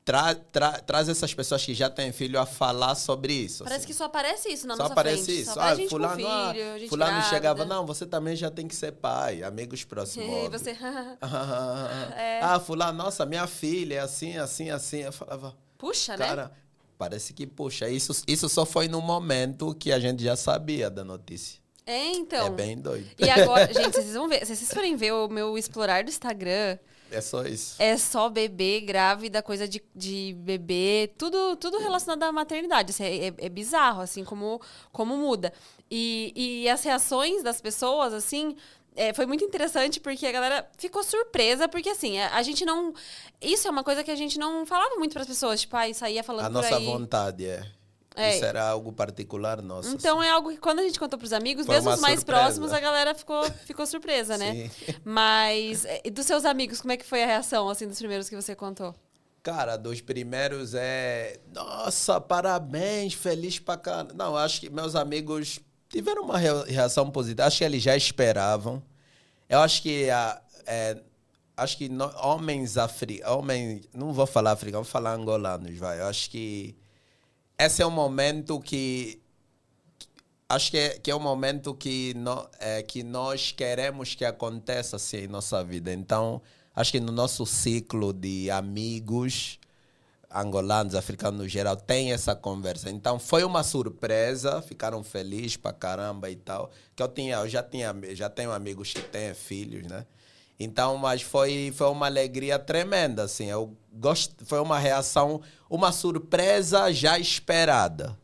[0.05, 3.63] tra, tra- traz essas pessoas que já têm filho a falar sobre isso.
[3.63, 3.87] Parece assim.
[3.89, 5.41] que só aparece isso na Só nossa aparece frente.
[5.43, 5.53] isso.
[5.55, 7.29] Só Ah, aparece gente fulano, com ah, filho, gente fulano grávida.
[7.29, 10.27] chegava, não, você também já tem que ser pai, amigos próximos.
[10.47, 10.73] E você...
[12.17, 12.41] É.
[12.43, 14.99] Ah, fulano, nossa, minha filha é assim, assim, assim.
[15.03, 16.27] Eu falava, Puxa, né?
[16.27, 16.53] cara,
[16.99, 21.05] parece que, puxa, isso, isso só foi no momento que a gente já sabia da
[21.05, 21.62] notícia.
[21.85, 22.47] É, então.
[22.47, 23.09] é bem doido.
[23.19, 24.47] E agora, gente, vocês vão ver.
[24.47, 26.79] Se vocês forem ver o meu explorar do Instagram,
[27.11, 27.75] É só isso.
[27.79, 32.91] é só bebê, grávida, coisa de, de bebê, tudo, tudo relacionado à maternidade.
[32.91, 34.61] Assim, é, é- é bizarro, assim, como,
[34.93, 35.53] como muda.
[35.91, 36.33] E,
[36.65, 38.57] e as reações das pessoas, assim.
[38.95, 42.95] é, foi muito interessante porque a galera ficou surpresa, porque assim, a, a gente não.
[43.41, 45.93] Isso é uma coisa que a gente não falava muito para as pessoas, tipo, aí
[45.95, 46.87] saía falando A nossa aí.
[46.87, 47.67] vontade é.
[48.15, 48.35] É.
[48.37, 49.89] Isso era algo particular nosso.
[49.95, 50.29] Então assim.
[50.29, 52.43] é algo que quando a gente contou pros amigos, Foi mesmo os mais surpresa.
[52.43, 54.69] próximos, a galera ficou, ficou surpresa, né?
[54.69, 54.95] Sim.
[55.05, 58.37] Mas e dos seus amigos, como é que foi a reação assim dos primeiros que
[58.37, 58.95] você contou?
[59.43, 61.41] Cara, dos primeiros é.
[61.53, 64.15] Nossa, parabéns, feliz pra caramba.
[64.15, 65.59] Não, acho que meus amigos
[65.89, 67.47] tiveram uma rea- reação positiva.
[67.49, 68.83] Acho que eles já esperavam.
[69.49, 70.41] Eu acho que a.
[70.67, 70.97] é,
[71.57, 73.37] acho que no- homens africanos.
[73.37, 75.99] Homens, não vou falar africanos, vou falar angolanos, vai.
[76.01, 76.77] Eu acho que.
[77.59, 79.21] Esse é um momento que.
[80.49, 84.97] Acho que é, que é um momento que, no, é, que nós queremos que aconteça
[84.97, 85.91] assim em nossa vida.
[85.93, 86.43] Então,
[86.77, 89.59] acho que no nosso ciclo de amigos
[90.31, 92.91] angolanos, africanos no geral, tem essa conversa.
[92.91, 96.71] Então, foi uma surpresa, ficaram felizes pra caramba e tal.
[96.95, 100.07] Que eu tinha, eu já tinha, já tenho amigos que têm filhos, né?
[100.63, 103.47] Então, mas foi, foi uma alegria tremenda, assim.
[103.47, 108.17] Eu gosto, foi uma reação, uma surpresa já esperada.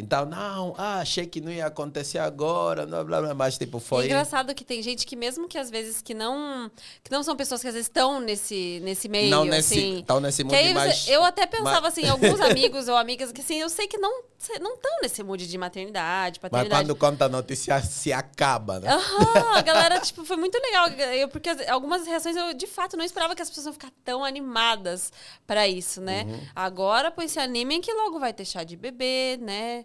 [0.00, 3.80] Então, não, ah, achei que não ia acontecer agora, blá, blá, blá, mas tipo, É
[3.80, 4.04] foi...
[4.04, 6.70] engraçado que tem gente que mesmo que às vezes que não
[7.02, 10.04] que não são pessoas que às vezes estão nesse nesse meio Não nesse, assim.
[10.06, 10.98] tão nesse mundo, aí mas...
[10.98, 13.98] você- eu até pensava mas- assim, alguns amigos ou amigas que assim, eu sei que
[13.98, 14.22] não
[14.60, 16.84] não estão nesse mood de maternidade, Mas paternidade.
[16.86, 18.88] quando conta a notícia, se acaba, né?
[18.88, 20.86] Aham, a galera, tipo, foi muito legal.
[20.90, 23.90] Eu, porque as- algumas reações eu, de fato, não esperava que as pessoas iam ficar
[24.04, 25.12] tão animadas
[25.44, 26.22] pra isso, né?
[26.24, 26.40] Uhum.
[26.54, 29.84] Agora, pois se animem que logo vai ter chá de bebê, né?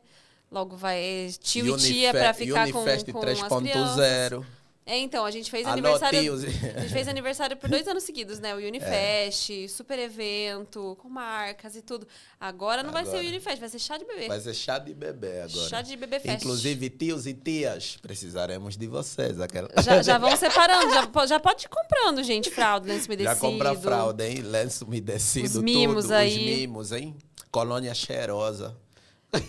[0.54, 3.97] Logo vai tio e tia Unife- pra ficar com, com as crianças.
[3.97, 4.45] 3.0.
[4.86, 6.20] É, então, a gente fez aniversário.
[6.20, 8.54] A gente fez aniversário por dois anos seguidos, né?
[8.54, 12.06] O Unifest, super evento, com marcas e tudo.
[12.38, 13.28] Agora não vai ser o Agora.
[13.30, 14.28] Unifest, vai ser chá de bebê.
[14.28, 15.70] Vai ser chá de bebê agora.
[15.70, 16.43] Chá de bebê fest.
[16.43, 19.39] Inclusive, tios e tias, precisaremos de vocês.
[19.39, 19.70] Aquela...
[19.82, 23.39] Já, já vão separando, já, já pode ir comprando, gente, fralda, lenço Já umedecido.
[23.39, 24.41] compra fralda, hein?
[24.41, 26.14] Lenço umedecido, Os mimos tudo.
[26.14, 26.38] aí.
[26.38, 27.16] Os mimos, hein?
[27.49, 28.76] Colônia cheirosa.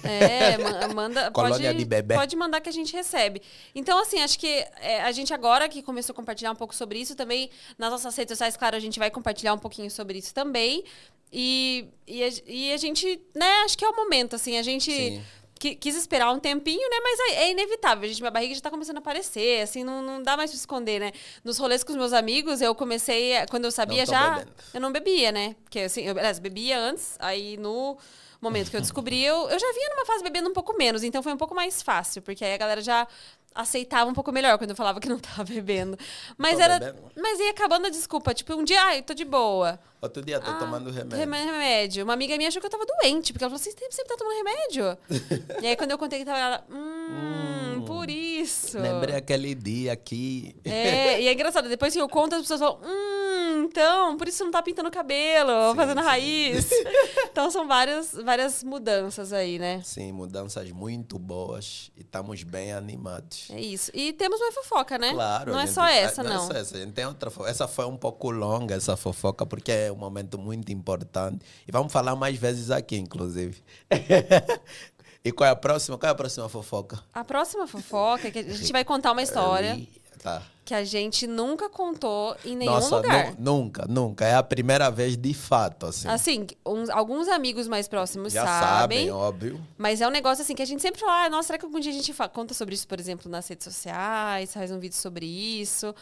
[0.03, 1.31] É, ma- manda.
[1.33, 2.15] Colônia pode, de bebê.
[2.15, 3.43] Pode mandar que a gente recebe.
[3.75, 4.47] Então, assim, acho que
[4.81, 8.15] é, a gente agora que começou a compartilhar um pouco sobre isso também, nas nossas
[8.17, 10.85] redes sociais, claro, a gente vai compartilhar um pouquinho sobre isso também.
[11.33, 14.91] E, e, a, e a gente, né, acho que é o momento, assim, a gente.
[14.93, 15.23] Sim.
[15.59, 16.97] qui- Quis esperar um tempinho, né?
[17.03, 18.09] Mas é, é inevitável.
[18.09, 21.01] Gente, minha barriga já tá começando a aparecer, assim, não, não dá mais pra esconder,
[21.01, 21.13] né?
[21.43, 24.53] Nos rolês com os meus amigos, eu comecei, quando eu sabia já, bebendo.
[24.75, 25.57] eu não bebia, né?
[25.65, 27.97] Porque assim, eu aliás, bebia antes, aí no
[28.45, 31.23] momento que eu descobri, eu, eu já vinha numa fase bebendo um pouco menos, então
[31.23, 33.07] foi um pouco mais fácil, porque aí a galera já
[33.55, 35.97] aceitava um pouco melhor quando eu falava que não tava bebendo.
[36.37, 36.79] Mas Tô era.
[36.79, 37.11] bebendo.
[37.17, 38.35] Mas ia acabando a desculpa.
[38.35, 39.79] Tipo, um dia, ai, tô de boa.
[40.05, 41.19] Outro dia tô Ah, tomando remédio.
[41.19, 42.05] remédio.
[42.05, 44.37] Uma amiga minha achou que eu tava doente, porque ela falou: você sempre, tá tomando
[44.37, 44.99] remédio?
[45.63, 47.85] e aí, quando eu contei que tava, ela, hum, Hum.
[47.87, 48.79] por isso.
[48.79, 50.55] Lembrei aquele dia que...
[50.65, 54.39] É, e é engraçado, depois que eu conto, as pessoas falam, hum, então, por isso
[54.39, 56.05] você não tá pintando o cabelo, Sim, fazendo sim.
[56.07, 56.71] raiz.
[57.31, 59.81] então são várias, várias mudanças aí, né?
[59.85, 63.49] Sim, mudanças muito boas e estamos bem animados.
[63.51, 63.91] É isso.
[63.95, 65.13] E temos uma fofoca, né?
[65.13, 65.53] Claro.
[65.53, 66.35] Não é gente- só essa, não.
[66.35, 66.45] não.
[66.45, 67.51] é só essa, a gente tem outra fofoca.
[67.51, 71.41] Essa foi um pouco longa, essa fofoca, porque é um momento muito importante.
[71.67, 73.63] E vamos falar mais vezes aqui, inclusive.
[75.25, 75.97] e qual é a próxima?
[75.97, 77.01] Qual é a próxima fofoca?
[77.13, 79.81] A próxima fofoca é que a gente vai contar uma história.
[80.25, 80.41] Tá.
[80.65, 83.35] que a gente nunca contou em nenhum Nossa, lugar.
[83.39, 84.25] nu- nunca, nunca.
[84.25, 86.09] É a primeira vez de fato, assim.
[86.09, 89.61] Assim, uns- alguns amigos mais próximos Já sabem, sabem, óbvio.
[89.77, 91.79] mas é um negócio assim que a gente sempre fala, ah, nossa, será que algum
[91.79, 95.27] dia a gente conta sobre isso, por exemplo, nas redes sociais, faz um vídeo sobre
[95.27, 95.95] isso?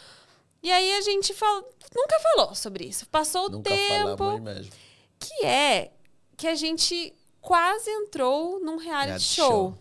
[0.62, 1.62] E aí a gente fala,
[1.94, 3.06] nunca falou sobre isso.
[3.08, 4.72] Passou o Nunca tempo, falamos mesmo.
[5.18, 5.90] que é
[6.36, 9.48] que a gente quase entrou num reality Reality show.
[9.50, 9.78] show.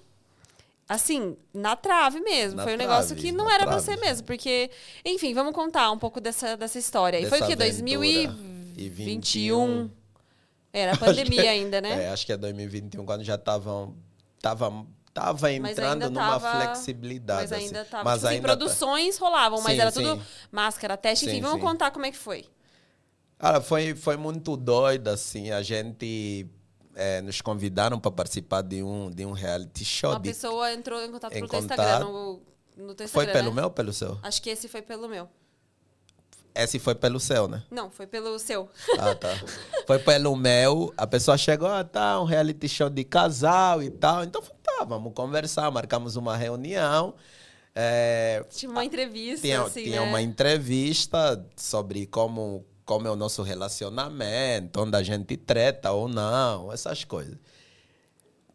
[0.89, 2.57] Assim, na trave mesmo.
[2.57, 4.25] Na Foi um negócio trave, que não era pra ser mesmo.
[4.27, 4.69] Porque,
[5.05, 7.17] enfim, vamos contar um pouco dessa, dessa história.
[7.17, 7.63] E foi o Dessa quê?
[7.63, 7.87] aventura.
[8.75, 9.05] E 2021?
[9.05, 9.91] 21.
[10.73, 12.05] Era a Acho que- pandemia ainda, né?
[12.05, 13.95] É, acho que é 2021, quando já estavam.
[14.41, 17.41] Tava, tava entrando numa tava- flexibilidade.
[17.41, 17.89] Mas ainda assim.
[17.91, 18.03] tava.
[18.03, 20.03] Mas tipo assim, ainda tá- produções rolavam, mas Sim, era sim.
[20.03, 21.35] tudo máscara, teste, enfim.
[21.35, 21.65] Sim, vamos sim.
[21.65, 22.45] contar como é que foi.
[23.37, 25.49] Cara, foi, foi muito doido, assim.
[25.51, 26.47] A gente
[26.95, 30.11] é, nos convidaram para participar de um, de um reality show.
[30.11, 31.79] Uma de- pessoa entrou em contato em pelo contato.
[31.79, 32.05] Instagram.
[32.05, 32.41] No,
[32.77, 33.55] no teu Foi Instagram, pelo né?
[33.55, 34.19] meu ou pelo seu?
[34.21, 35.27] Acho que esse foi pelo meu.
[36.53, 37.63] Esse foi pelo seu, né?
[37.71, 38.69] Não, foi pelo seu.
[38.99, 39.29] Ah, tá.
[39.87, 40.93] Foi pelo meu.
[40.97, 44.23] A pessoa chegou, ah, tá, um reality show de casal e tal.
[44.25, 44.43] Então,
[44.81, 45.71] tá, vamos conversar.
[45.71, 47.13] Marcamos uma reunião.
[47.73, 50.07] É, Tinha uma entrevista, tinha assim, tinha né?
[50.07, 56.71] uma entrevista sobre como, como é o nosso relacionamento, onde a gente treta ou não,
[56.73, 57.37] essas coisas.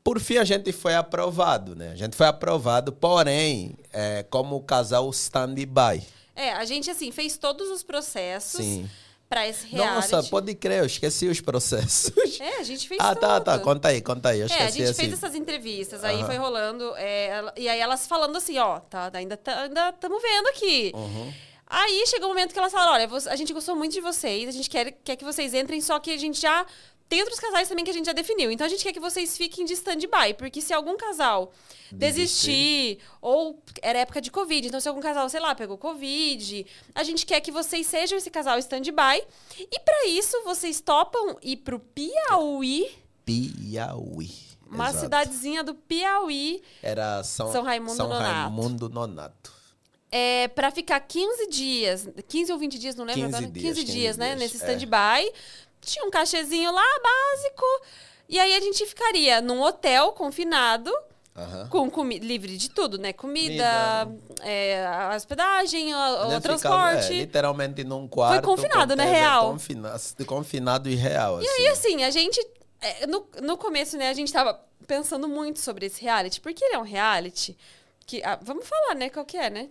[0.05, 1.91] Por fim, a gente foi aprovado, né?
[1.91, 6.07] A gente foi aprovado, porém, é, como casal stand-by.
[6.35, 8.89] É, a gente, assim, fez todos os processos Sim.
[9.29, 10.13] Pra esse reality.
[10.13, 12.13] Nossa, pode crer, eu esqueci os processos.
[12.41, 13.21] É, a gente fez Ah, tudo.
[13.21, 13.59] tá, tá.
[13.59, 14.41] Conta aí, conta aí.
[14.41, 15.01] Eu É, a esqueci gente assim.
[15.03, 16.27] fez essas entrevistas, aí Aham.
[16.27, 20.47] foi rolando, é, ela- e aí elas falando assim, ó, tá, ainda tá- estamos vendo
[20.49, 20.93] aqui.
[20.95, 21.33] Uhum.
[21.69, 24.53] Aí chegou o momento que elas falaram, olha, a gente gostou muito de vocês, a
[24.53, 26.65] gente quer, quer que vocês entrem, só que a gente já
[27.09, 28.51] tem outros casais também que a gente já definiu.
[28.51, 31.53] Então a gente quer que vocês fiquem de stand-by, porque se algum casal
[31.93, 37.03] desistir, ou era época de Covid, então se algum casal, sei lá, pegou Covid, a
[37.05, 39.23] gente quer que vocês sejam esse casal stand-by.
[39.59, 42.91] E pra isso, vocês topam ir pro Piauí,
[43.25, 44.31] Piauí.
[44.67, 45.05] uma Exato.
[45.05, 48.33] cidadezinha do Piauí, Era São, São Raimundo São Nonato.
[48.33, 49.53] Raimundo Nonato.
[50.11, 53.53] é, para ficar 15 dias, 15 ou 20 dias, não lembro 15 agora.
[53.53, 54.27] dias, 15 15 dias, né?
[54.29, 54.67] dias, Nesse é.
[55.87, 57.65] Tinha um cachezinho lá, básico.
[58.29, 60.93] E aí a gente ficaria num hotel confinado,
[61.37, 61.69] Aham.
[61.69, 63.13] com comi livre de tudo, né?
[63.13, 64.09] Comida,
[64.43, 66.59] é, a hospedagem, o, o transporte.
[66.59, 68.45] ficava, é, literalmente num quarto.
[68.45, 69.53] confinado, com né, real?
[69.53, 71.41] Confina, confinado e real.
[71.41, 72.45] E aí, assim, a gente.
[72.81, 76.75] é, No, no começo, né, a gente tava pensando muito sobre esse reality, porque ele
[76.75, 77.57] é um reality
[78.05, 78.23] que.
[78.25, 79.09] ah, vamos falar, né?
[79.09, 79.69] Qual que é, né?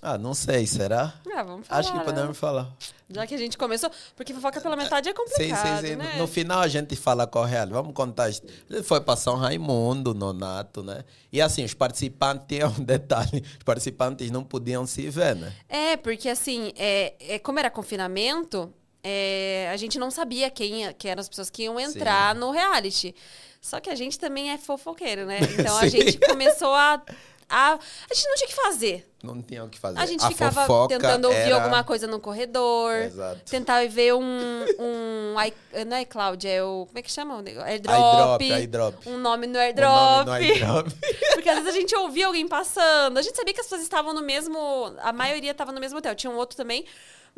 [0.00, 1.14] Ah, não sei, será?
[1.34, 1.80] Ah, vamos falar.
[1.80, 2.04] Acho que né?
[2.04, 2.68] podemos falar.
[3.08, 3.90] Já que a gente começou.
[4.16, 5.96] Porque fofoca pela metade é Sim, complicado, sim, sim.
[5.96, 6.16] né?
[6.18, 7.68] No, final a gente fala qual é real.
[7.68, 8.28] Vamos contar.
[8.28, 11.04] Ele foi para São Raimundo, Nonato, né?
[11.32, 15.52] E assim, os participantes, tinha um detalhe: os participantes não podiam se ver, né?
[15.68, 18.72] É, porque assim, é, é, como era confinamento,
[19.04, 23.14] é, a gente não sabia quem, quem eram as pessoas que iam entrar no reality.
[23.60, 25.38] Só que a gente também é fofoqueiro, né?
[25.58, 25.90] Então a Sim.
[25.90, 27.00] gente começou a,
[27.48, 27.72] a.
[27.74, 29.12] A gente não tinha o que fazer.
[29.22, 29.98] Não tinha o que fazer.
[29.98, 32.92] A gente A ficava tentando ouvir era- alguma coisa no corredor.
[32.94, 33.40] Exato.
[33.50, 34.64] Tentar ver um.
[34.78, 36.86] um i- não é iCloud, é o.
[36.86, 37.42] Como é que chama?
[37.64, 38.40] Airdrop.
[38.42, 39.08] iDrop, iDrop.
[39.08, 40.26] Um nome no airdrop.
[40.26, 40.90] nome no iDrop.
[41.34, 43.18] Porque às vezes a gente ouvia alguém passando.
[43.18, 44.56] A gente sabia que as pessoas estavam no mesmo.
[44.98, 46.14] A maioria estava no mesmo hotel.
[46.14, 46.84] Tinha um outro também.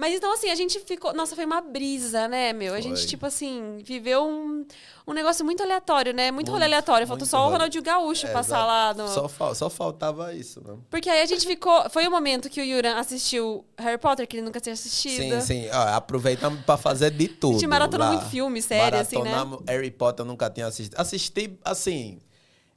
[0.01, 1.13] Mas então, assim, a gente ficou.
[1.13, 2.73] Nossa, foi uma brisa, né, meu?
[2.73, 3.07] A gente, Foi.
[3.09, 4.65] tipo assim, viveu um,
[5.05, 6.31] um negócio muito aleatório, né?
[6.31, 7.05] Muito, rolê Muito, aleatório.
[7.05, 7.55] Faltou só o rolê.
[7.55, 8.67] Ronaldinho Gaúcho É, passar exato.
[8.69, 9.09] lá no.
[9.13, 10.77] Só, fal- só faltava isso, né?
[10.89, 11.91] Porque aí a gente ficou.
[11.91, 15.41] Foi o momento que o Yuran assistiu Harry Potter, que ele nunca tinha assistido.
[15.41, 15.69] Sim, sim.
[15.73, 17.55] Ó, aproveitamos para fazer de tudo.
[17.55, 18.13] gente maratonou lá.
[18.13, 19.33] muito filme, série, assim, né?
[19.67, 20.95] Harry Potter, eu nunca tinha assistido.
[20.97, 22.21] Assisti, assim,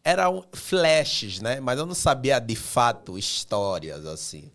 [0.03, 1.59] eram flashes, né?
[1.59, 4.51] Mas eu não sabia de fato histórias, assim.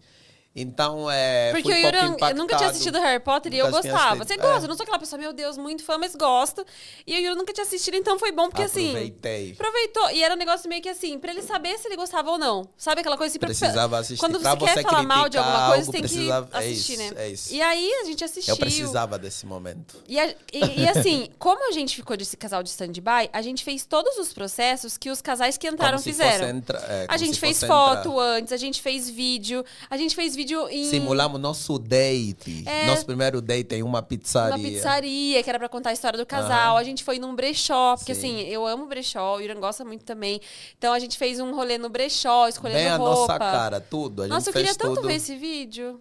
[0.59, 1.51] Então, é.
[1.53, 4.17] Porque pouco Yuran, eu nunca tinha assistido Harry Potter e eu gostava.
[4.25, 4.65] Você gosta, é.
[4.65, 6.65] eu não sou aquela pessoa, meu Deus, muito fã, mas gosto.
[7.07, 8.89] E o Yuran nunca tinha assistido, então foi bom, porque assim.
[8.89, 9.53] Aproveitei.
[9.53, 10.11] Aproveitou.
[10.13, 12.67] E era um negócio meio que assim, pra ele saber se ele gostava ou não.
[12.77, 13.39] Sabe aquela coisa assim?
[13.39, 14.19] pra- Precisava assistir.
[14.21, 16.59] Quando Pra você quer você falar mal de alguma coisa, algo, você tem que é
[16.59, 17.23] assistir, isso, né?
[17.23, 17.55] é isso.
[17.55, 18.55] E aí a gente assistiu.
[18.55, 20.03] Eu precisava desse momento.
[20.09, 23.63] E, a- e- e assim, como a gente ficou desse casal de stand-by, a gente
[23.63, 26.49] fez todos os processos que os casais que entraram fizeram.
[26.49, 28.23] entra- é, a gente fez foto entrar.
[28.23, 32.63] antes, a gente fez vídeo, a gente fez vídeo em Simulamos nosso date.
[32.67, 32.87] É.
[32.87, 34.57] Nosso primeiro date em uma pizzaria.
[34.57, 36.77] uma pizzaria, que era pra contar a história do casal.
[36.77, 38.37] A gente foi num brechó, porque Sim.
[38.41, 40.41] assim, eu amo brechó, o Irã gosta muito também.
[40.79, 43.15] Então a gente fez um rolê no brechó, escolhendo Bem a roupa.
[43.15, 44.23] nossa cara, tudo.
[44.23, 45.09] A gente Nossa, eu queria tanto tudo.
[45.09, 46.01] ver esse vídeo.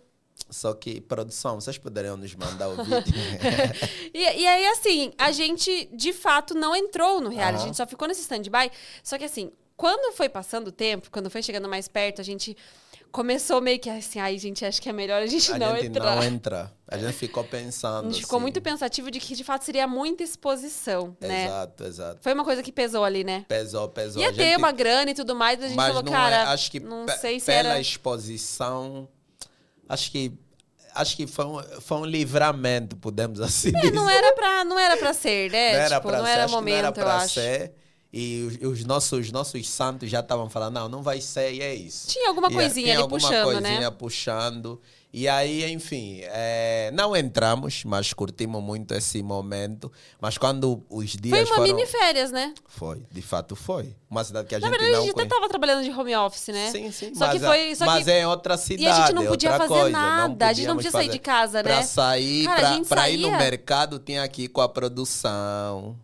[0.49, 3.13] Só que, produção, vocês poderiam nos mandar o vídeo?
[4.13, 7.65] E, e aí, assim, a gente de fato não entrou no reality, a Aham.
[7.67, 8.71] gente só ficou nesse stand-by.
[9.03, 12.55] Só que assim, quando foi passando o tempo, quando foi chegando mais perto, a gente
[13.16, 15.88] começou meio que assim, ai, gente, acho que é melhor a gente A não gente
[15.88, 16.16] entrar.
[16.18, 16.70] não entra.
[16.86, 18.09] A gente ficou pensando.
[18.09, 18.41] A gente ficou assim.
[18.41, 21.45] muito pensativo de que de fato seria muita exposição, né?
[21.45, 22.18] Exato, exato.
[22.22, 23.45] Foi uma coisa que pesou ali, né?
[23.47, 24.22] Pesou, pesou.
[24.22, 26.36] Ia A ter gente- uma grana e tudo mais, a gente mas falou, não cara,
[26.36, 27.80] é, acho que não sei se pela era.
[27.80, 29.07] exposição,
[29.88, 30.34] acho que
[30.93, 33.93] acho que foi um, foi um livramento, podemos assim É, dizer.
[33.93, 35.72] não era pra, não era pra ser, né?
[35.74, 37.39] Não era tipo, pra não ser, era momento, não era eu pra acho.
[38.18, 41.76] E os, os nossos, nossos santos já estavam falando, não, não vai ser, e é
[41.76, 42.07] isso.
[42.07, 43.91] Tinha alguma E, coisinha tinha ali alguma puxando, coisinha né?
[43.91, 44.82] puxando.
[45.11, 49.91] E aí, enfim, é, não entramos, mas curtimos muito esse momento.
[50.20, 51.63] Mas quando os dias Foi uma foram...
[51.76, 52.53] mini férias, né?
[52.68, 53.95] Foi, de fato foi.
[54.09, 55.36] Uma cidade que a Na gente verdade, a não gente até conhece.
[55.36, 56.70] tava trabalhando de home office, né?
[56.72, 57.13] Sim, sim.
[57.16, 57.76] Só mas, que a- foi.
[57.76, 58.11] Só mas que...
[58.11, 58.84] é outra cidade.
[58.84, 61.11] E a gente não podia fazer coisa, nada, a gente não podia sair fazer.
[61.18, 61.84] de casa, Pra né?
[61.84, 65.97] sair, Cara, a pra, gente pra ir no mercado, tinha que ir com a produção.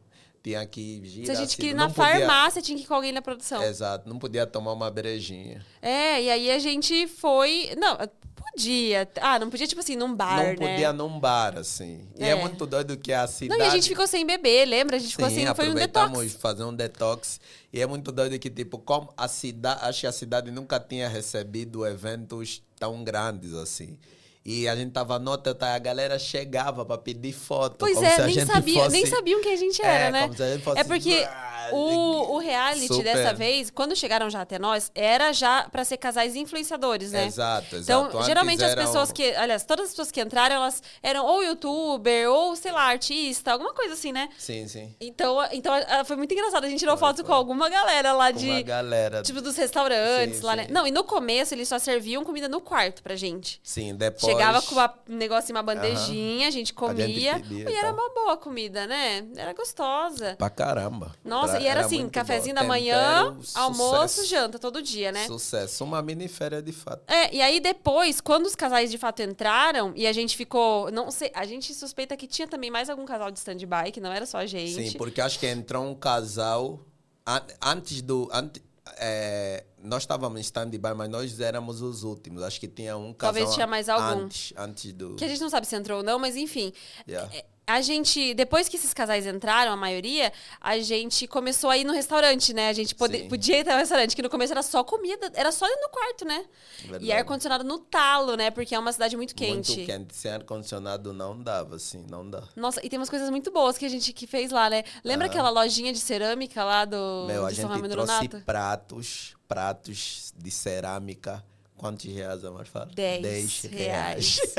[0.43, 1.25] Tinha que girar.
[1.27, 3.11] Se a gente assim, queria ir não na podia- farmácia, tinha que ir com alguém
[3.11, 3.61] na produção.
[3.63, 5.63] Exato, não podia tomar uma brejinha.
[5.81, 7.69] É, e aí a gente foi.
[7.77, 7.95] Não,
[8.35, 9.07] podia.
[9.21, 10.55] Ah, não podia, tipo assim, num bar, não né?
[10.55, 12.07] podia num bar, assim.
[12.17, 12.35] E é, É.
[12.35, 13.61] muito doido que a Não, cidade...
[13.61, 14.95] e a gente ficou sem beber, lembra?
[14.95, 16.41] A gente ficou Sim, assim, foi um aproveitamos detox.
[16.41, 17.39] fazer um detox.
[17.71, 21.07] E é muito doido que, tipo, como a cidade, acho que a cidade nunca tinha
[21.07, 23.97] recebido eventos tão grandes assim.
[24.43, 27.75] E a gente tava nota, tá, a galera chegava para pedir foto.
[27.77, 28.91] Pois é, nem, sabia, fosse...
[28.91, 30.21] nem sabiam quem a gente era, É, né?
[30.23, 31.27] como se a gente fosse- É porque
[31.71, 33.03] o, o reality super.
[33.03, 37.25] dessa vez, quando chegaram já até nós, era já pra ser casais influenciadores, né?
[37.27, 37.83] Exato, exato.
[37.83, 39.23] Então, Antes geralmente as pessoas que.
[39.35, 43.73] Aliás, todas as pessoas que entraram, elas eram ou youtuber, ou, sei lá, artista, alguma
[43.73, 44.27] coisa assim, né?
[44.37, 44.93] Sim, sim.
[44.99, 45.73] Então, então
[46.05, 46.63] foi muito engraçado.
[46.65, 47.25] A gente tirou Foi, foto foi.
[47.25, 48.49] com alguma galera lá Com de.
[48.49, 49.21] uma galera.
[49.21, 50.65] Tipo, dos restaurantes Sim, lá, né?
[50.65, 50.73] sim.
[50.73, 53.59] Não, e no começo eles só serviam comida no quarto pra gente.
[53.63, 54.30] Sim, depois...
[54.31, 57.41] Chegava com uma- um negócio em uma bandejinha, a gente comia.
[57.49, 59.25] e era uma boa comida, né?
[59.35, 60.35] Era gostosa.
[60.37, 61.11] Pra caramba.
[61.23, 62.61] Nossa, Pra- e era, assim, muito cafezinho bom.
[62.61, 64.25] da manhã, Tempero, almoço, sucesso.
[64.29, 65.25] janta, todo dia, né?
[65.27, 65.83] Sucesso.
[65.83, 67.03] Uma mini férias de fato.
[67.11, 70.91] É, e aí depois, quando os casais de fato entraram e a gente ficou.
[70.91, 74.11] Não sei, a gente suspeita que tinha também mais algum casal de stand-by, que não
[74.11, 74.89] era só a gente.
[74.91, 76.79] Sim, porque acho que entrou um casal
[77.25, 78.29] an- antes do.
[78.31, 78.61] ante-
[78.97, 82.43] é, nós estávamos em stand-by, mas nós éramos os últimos.
[82.43, 83.33] Acho que tinha um casal.
[83.33, 84.23] Talvez tinha mais algum.
[84.23, 85.15] Antes, antes do.
[85.15, 86.71] Que a gente não sabe se entrou ou não, mas enfim.
[87.07, 87.29] Yeah.
[87.35, 91.85] É, A gente, depois que esses casais entraram, a maioria, a gente começou a ir
[91.85, 92.67] no restaurante, né?
[92.67, 95.65] A gente pode, podia ir no restaurante, que no começo era só comida, era só
[95.65, 96.43] ir no quarto, né?
[96.81, 97.05] Verdade.
[97.05, 98.51] E ar-condicionado no talo, né?
[98.51, 99.77] Porque é uma cidade muito quente.
[99.77, 100.15] Muito quente.
[100.15, 102.43] Sem ar-condicionado não dava, assim, não dá.
[102.57, 104.83] Nossa, e tem umas coisas muito boas que a gente que fez lá, né?
[105.01, 111.43] Lembra aquela lojinha de cerâmica lá do Meu, a gente trouxe pratos, pratos de cerâmica.
[111.75, 112.65] Quantos reais, amor?
[112.67, 112.85] Fala?
[112.93, 114.39] 10 Dez reais.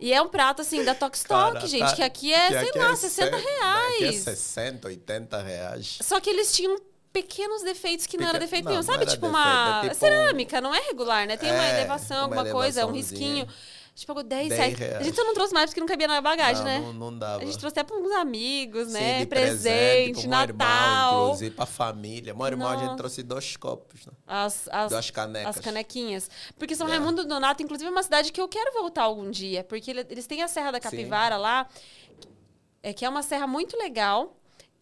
[0.00, 2.58] E é um prato, assim, da Tox Cara, Talk, gente, tá- que aqui é, que
[2.58, 4.16] sei aqui lá, é 60 cem- Aqui é reais.
[4.22, 5.98] 60, 80 reais.
[6.02, 6.76] Só que eles tinham
[7.12, 8.82] pequenos defeitos que não era Peque- defeito não, nenhum.
[8.82, 11.36] Sabe, tipo defeito, uma é tipo cerâmica, não é regular, né?
[11.36, 13.46] Tem uma É, elevação, uma alguma coisa, um risquinho.
[13.94, 14.78] A gente pagou 10 10 reais.
[14.78, 14.96] reais.
[14.96, 16.78] A gente só não trouxe mais porque não cabia na bagagem, não, né?
[16.80, 17.42] não, não dava.
[17.42, 19.26] A gente trouxe até para uns amigos, Sim, né?
[19.26, 21.24] presente, pro meu irmão, Natal.
[21.26, 22.32] inclusive, pra família.
[22.32, 24.12] Meu irmão, a gente trouxe dois copos, né?
[24.26, 25.58] As, as, Duas canecas.
[25.58, 26.30] as canequinhas.
[26.58, 27.04] Porque São Yeah.
[27.04, 29.62] Raimundo Nonato, inclusive, é uma cidade que eu quero voltar algum dia.
[29.62, 31.68] Porque ele- eles têm a Serra da Capivara lá,
[32.82, 34.34] é, que é uma serra muito legal.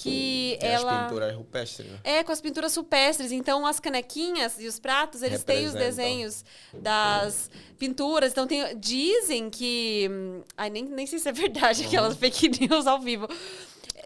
[0.03, 1.05] Que Tem as ela.
[1.05, 1.99] pinturas rupestres, né?
[2.05, 3.33] É, com as pinturas rupestres.
[3.33, 8.33] Então, as canequinhas e os pratos, eles têm os desenhos das pinturas.
[8.33, 10.09] Então, tem, dizem que...
[10.57, 13.29] Ai, nem, nem sei se é verdade, aquelas fake news ao vivo.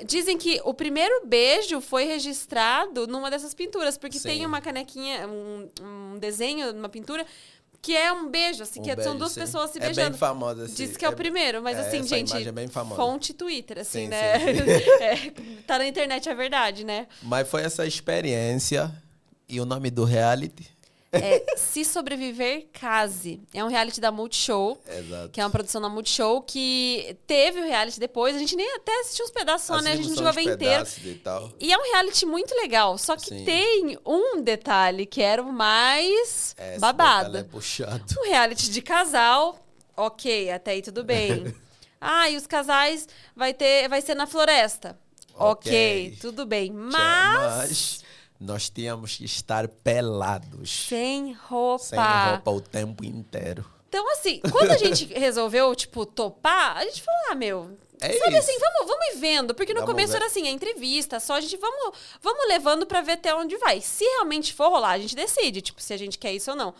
[0.04, 3.96] Dizem que o primeiro beijo foi registrado numa dessas pinturas.
[3.96, 4.28] Porque Sim.
[4.28, 7.24] tem uma canequinha, um, um desenho, uma pintura...
[7.84, 9.40] Que é um beijo, assim, Um que são beijo, duas sim.
[9.40, 10.10] pessoas se É beijando.
[10.12, 10.64] bem famosa.
[10.64, 12.96] esse- Diz que é, o primeiro, mas é, assim, gente, é bem famosa.
[12.96, 14.38] fonte Twitter, assim, Sim, né?
[14.38, 14.90] sim.
[15.04, 17.06] É, tá na internet, é verdade, né?
[17.22, 18.90] Mas foi essa experiência.
[19.46, 20.66] E o nome do reality?
[21.14, 23.40] É Se Sobreviver, Case.
[23.52, 25.28] É um reality da Multishow, Exato.
[25.30, 28.34] que é uma produção da Multishow, que teve o reality depois.
[28.34, 29.92] A gente nem até assistiu uns pedaços só, né?
[29.92, 30.86] A gente não chegou a ver inteiro.
[31.04, 31.52] E tal.
[31.60, 32.98] E é um reality muito legal.
[32.98, 33.44] Só que Sim.
[33.44, 37.36] tem um detalhe que era o mais É, esse babado.
[37.36, 38.04] É puxado.
[38.18, 39.58] Um reality de casal,
[39.96, 41.54] ok, até aí tudo bem.
[42.00, 44.98] ah, e os casais vai ter, vai ser na floresta.
[45.36, 46.70] Ok, tudo bem.
[46.72, 48.03] Mas
[48.44, 50.86] nós tínhamos que estar pelados.
[50.88, 51.84] sem roupa.
[51.84, 53.64] Sem roupa o tempo inteiro.
[53.88, 57.78] Então, assim, quando a gente resolveu, tipo, topar, a gente falou, ah, meu.
[58.00, 58.50] É sabe isso.
[58.50, 59.54] assim, vamos, vamos ir vendo.
[59.54, 60.16] Porque no Vamos começo ver.
[60.18, 63.80] era assim, a entrevista, só a gente vamos, vamos levando pra ver até onde vai.
[63.80, 66.74] Se realmente for rolar, a gente decide, tipo, se a gente quer isso ou não.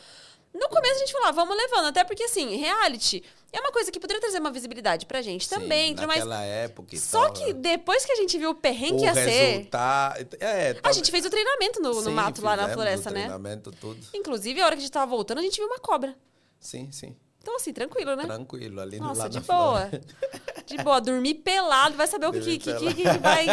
[0.54, 3.90] No começo a gente falou, ah, vamos levando, até porque assim, reality é uma coisa
[3.90, 7.32] que poderia trazer uma visibilidade pra gente Sim, também, mas naquela época e só tal,
[7.32, 7.60] que né?
[7.60, 10.28] depois que a gente viu o perrengue o que ia ser, resultado...
[10.38, 13.12] É, a talvez- gente fez o treinamento no, no Sim, mato lá na floresta, o
[13.12, 13.20] né?
[13.20, 14.00] treinamento, tudo.
[14.14, 16.16] Inclusive, a hora que a gente tava voltando, a gente viu uma cobra.
[16.60, 17.16] Sim, sim.
[17.42, 18.22] Então, assim, tranquilo, né?
[18.24, 19.90] Tranquilo, ali Nossa, lá de boa.
[20.64, 23.46] De boa, dormir pelado, vai saber o que, que, que, que vai,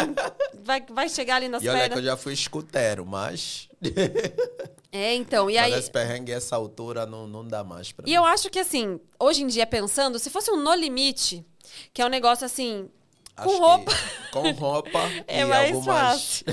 [0.64, 3.68] vai, vai chegar ali nas E olha que eu já fui escutero, mas...
[4.94, 5.72] É, então, e aí.
[5.72, 8.14] esse perrengue, essa altura, não, não dá mais pra E mim.
[8.16, 11.42] eu acho que, assim, hoje em dia, pensando, se fosse um no limite,
[11.94, 12.90] que é um negócio assim,
[13.34, 13.92] Acho com roupa.
[14.30, 15.96] Com roupa É e mais algumas...
[16.42, 16.44] fácil.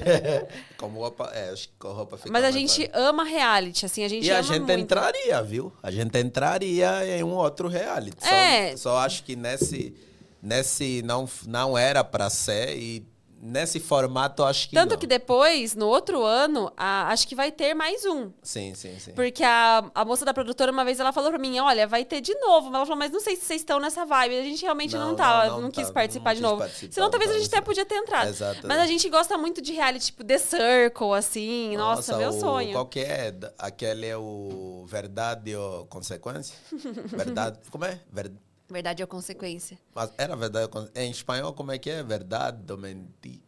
[0.77, 3.05] com roupa, é, acho que com roupa fica Mas a gente fácil.
[3.09, 4.71] ama reality, assim, a gente E a gente muito.
[4.83, 5.73] entraria, viu?
[5.83, 8.23] A gente entraria em um outro reality.
[8.25, 8.77] Só, É.
[8.77, 9.93] só acho que nesse,
[10.41, 13.05] nesse não, não era pra ser e
[13.41, 14.97] nesse formato acho que Tanto não.
[14.97, 18.31] que depois, no outro ano, a- acho que vai ter mais um.
[18.43, 19.13] Sim, sim, sim.
[19.13, 22.19] Porque a, a moça da produtora, uma vez, ela falou pra mim, olha, vai ter
[22.21, 22.67] de novo.
[22.67, 24.37] Ela falou, mas não sei se vocês estão nessa vibe.
[24.37, 26.57] A gente realmente não, Não, tá, não, não, quis tá, participar de quis novo.
[26.61, 28.27] participar, Senão talvez a não gente tá até podia ter entrado.
[28.29, 31.77] Exato, mas a gente gosta muito de reality, tipo The Circle, assim.
[31.77, 32.73] Nossa, meu o- sonho.
[32.73, 33.33] Qual que é?
[33.57, 36.55] Aquele é o verdade ou consequência?
[37.05, 37.57] verdade.
[37.71, 37.99] Como é?
[38.11, 38.31] Ver-
[38.69, 39.77] Verdade ou consequência?
[39.95, 40.69] Mas era verdade.
[40.95, 42.03] Em espanhol, como é que é?
[42.03, 43.39] Verdade ou mentir?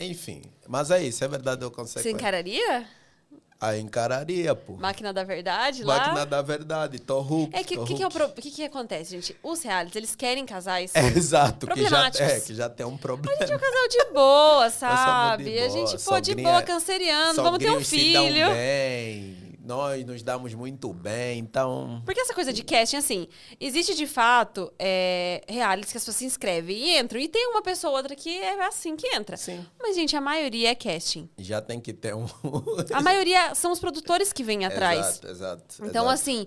[0.00, 0.42] Enfim.
[0.66, 2.10] Mas é isso, é verdade ou Você consequência.
[2.10, 2.86] encararia?
[3.60, 4.74] A encararia, pô.
[4.74, 5.96] Máquina da Verdade lá?
[5.98, 7.50] Máquina da verdade, tô hook.
[7.54, 9.36] É que o que, que, é pro- que, que acontece, gente?
[9.42, 10.90] Os realities, eles querem casais.
[10.94, 13.34] É, exato, que já, é, que já tem um problema.
[13.38, 15.44] A gente é um casal de boa, sabe?
[15.44, 18.26] de a boa, gente, pô, de sogrinha- boa, canceriano, vamos ter um Sogrinhos se dão
[18.26, 18.50] filho.
[18.50, 22.02] bem, nós nos damos muito bem, então...
[22.04, 26.24] Porque essa coisa de casting, assim, existe de fato é, realities que as pessoas se
[26.26, 27.18] inscrevem e entram.
[27.18, 29.36] E tem uma pessoa ou outra que é assim que entra.
[29.38, 29.64] Sim.
[29.80, 31.28] Mas, gente, a maioria é casting.
[31.38, 32.26] Já tem que ter um...
[32.92, 35.06] A maioria são os produtores que vêm atrás.
[35.06, 35.74] Exato, exato.
[35.78, 36.08] Então, exato.
[36.10, 36.46] assim,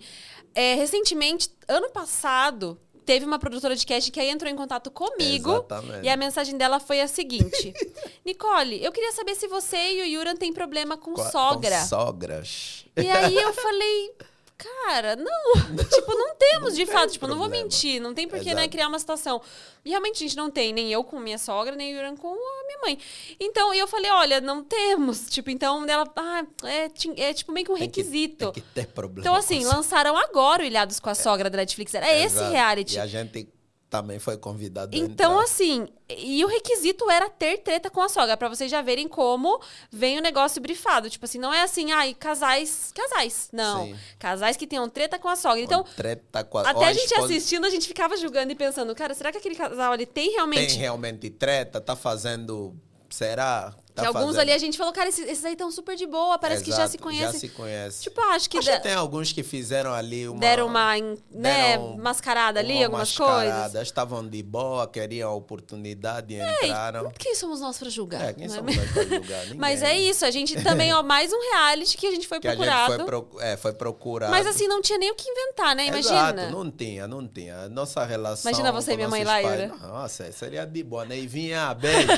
[0.54, 5.52] é, recentemente, ano passado, teve uma produtora de casting que aí entrou em contato comigo.
[5.52, 6.06] Exatamente.
[6.06, 7.74] E a mensagem dela foi a seguinte:
[8.26, 11.80] Nicole, eu queria saber se você e o Yuran têm problema com Com- sogra.
[11.80, 12.86] Com sogras.
[12.98, 14.12] E aí eu falei.
[14.58, 15.54] Cara, não.
[15.88, 17.12] tipo, não temos, de tem fato.
[17.12, 17.64] Tipo, não vou problema.
[17.64, 18.02] mentir.
[18.02, 19.40] Não tem por que, né, criar uma situação.
[19.86, 22.28] E realmente a gente não tem, nem eu com minha sogra, nem o Yuran com
[22.30, 23.00] a minha mãe.
[23.40, 25.28] Então, e eu falei, olha, não temos.
[25.30, 26.12] Tipo, então ela.
[26.16, 26.90] Ah, é,
[27.22, 28.52] é tipo meio que um Tem que- requisito.
[28.52, 29.22] Tem que ter problema.
[29.22, 31.94] Então, assim, lançaram agora o Ilhados com a Sogra da Netflix.
[31.94, 32.96] Era esse reality.
[32.96, 33.48] E a gente
[33.90, 38.36] também foi convidado a Então, assim, e o requisito era ter treta com a sogra,
[38.36, 41.10] pra vocês já verem como vem o negócio brifado.
[41.10, 43.50] Tipo assim, não é assim, ai, casais, casais.
[43.52, 43.86] Não.
[43.86, 43.96] Sim.
[44.20, 45.62] Casais que tenham treta com a sogra.
[45.62, 46.62] Então, Treta com a...
[46.70, 49.38] até ou a gente esposa- assistindo, a gente ficava julgando e pensando, cara, será que
[49.38, 50.74] aquele casal ali tem realmente.
[50.74, 51.80] Tem realmente treta?
[51.80, 52.76] Tá fazendo...
[53.10, 53.74] Será?
[53.98, 56.06] Tá que alguns fazendo- ali a gente falou, cara, esses, esses aí estão super de
[56.06, 57.34] boa, parece que já Exato, se conhecem.
[57.34, 58.04] Já se conhece.
[58.04, 60.40] Tipo, acho que Acho que tem alguns que fizeram ali uma...
[60.40, 63.82] deram uma, né, deram mascarada ali, uma algumas mascarada, coisas.
[63.88, 67.12] Estavam de boa, queriam a oportunidade e entraram.
[67.18, 68.22] Quem somos nós pra julgar?
[68.30, 69.42] É, quem é somos nós pra julgar?
[69.46, 69.58] Ninguém.
[69.60, 72.48] Mas é isso, a gente também, ó, mais um reality que a gente foi Que
[72.48, 72.88] a procurado.
[72.92, 74.32] gente foi, procu- é, foi procurado.
[74.32, 75.88] Mas assim, não tinha nem o que inventar, né?
[75.88, 76.34] Imagina.
[76.42, 77.68] Exato, não tinha, não tinha.
[77.70, 78.52] Nossa relação.
[78.52, 79.82] Imagina você e minha mãe lá, pais.
[79.82, 81.06] Nossa, seria de boa.
[81.06, 82.08] Neivinha, beijo.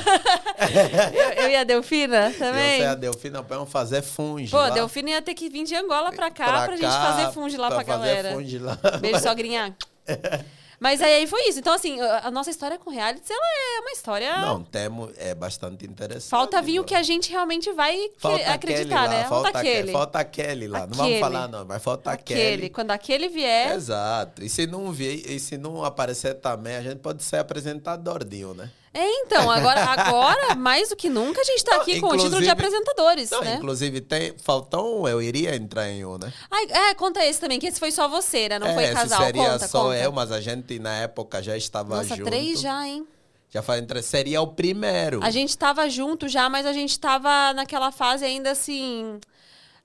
[1.38, 2.78] eu, eu e a Delfina também.
[2.78, 4.50] Você e a Delfina vamos fazer funge.
[4.50, 4.66] Pô, lá.
[4.66, 7.32] a Delfina ia ter que vir de Angola pra cá pra, Pra gente cá, fazer
[7.32, 8.32] funge lá pra, fazer galera.
[8.32, 8.78] funge lá.
[9.00, 9.76] Beijo, sogrinha.
[10.80, 11.58] Mas aí foi isso.
[11.58, 13.38] Então, assim, a nossa história com reality, ela
[13.76, 14.38] é uma história.
[14.38, 16.30] Não, temos, é bastante interessante.
[16.30, 19.24] Falta vir o que a gente realmente vai Falta acreditar, né?
[19.24, 19.76] lá, falta, falta aquele.
[19.78, 19.92] aquele.
[19.92, 20.78] Falta aquele lá.
[20.78, 21.02] Não Aquele.
[21.02, 22.40] vamos falar, não, mas falta Aquele.
[22.40, 22.70] aquele.
[22.70, 23.74] Quando aquele vier.
[23.74, 24.42] Exato.
[24.42, 28.24] E se não vir, e se não aparecer também, a gente pode ser apresentador
[28.56, 28.70] né?
[28.92, 32.16] É, então, agora, agora, mais do que nunca, a gente tá Não, aqui com o
[32.16, 33.54] título de apresentadores, Não, né?
[33.54, 36.32] Inclusive, tem, faltou um, eu iria entrar em um, né?
[36.50, 38.58] Ai, é, conta esse também, que esse foi só você, né?
[38.58, 39.22] Não é, foi casal.
[39.22, 39.96] seria conta, só conta.
[39.96, 42.24] eu, mas a gente na época já estava Nossa, junto.
[42.24, 43.06] três já, hein?
[43.48, 45.20] Já entre, seria o primeiro.
[45.22, 49.20] A gente tava junto já, mas a gente tava naquela fase ainda assim.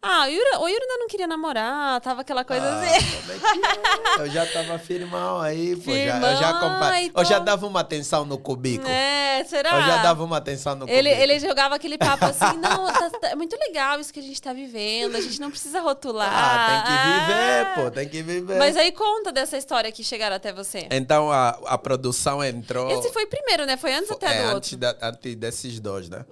[0.07, 3.17] Ah, o Yuri, o Yuri ainda não queria namorar, tava aquela coisa Ah, assim.
[3.17, 4.21] como é que é?
[4.21, 5.91] Eu já tava firmão aí, pô.
[5.91, 8.87] Já, eu já Firmão, compa- então- Eu já dava uma atenção no cubico.
[8.87, 9.71] É, será?
[9.77, 11.23] Eu já dava uma atenção no Ele, cubico.
[11.31, 14.39] ele jogava aquele papo assim, não, tá- tá- é muito legal isso que a gente
[14.41, 16.29] tá vivendo, a gente não precisa rotular.
[16.31, 17.01] Ah, tem que
[17.33, 18.57] viver, pô, tem que viver.
[18.59, 20.87] Mas aí conta dessa história que chegaram até você.
[20.91, 22.91] Então a, a produção entrou.
[22.91, 23.75] Esse foi primeiro, né?
[23.75, 24.77] Foi antes até é, do antes, outro.
[24.77, 26.23] da- antes desses dois, né?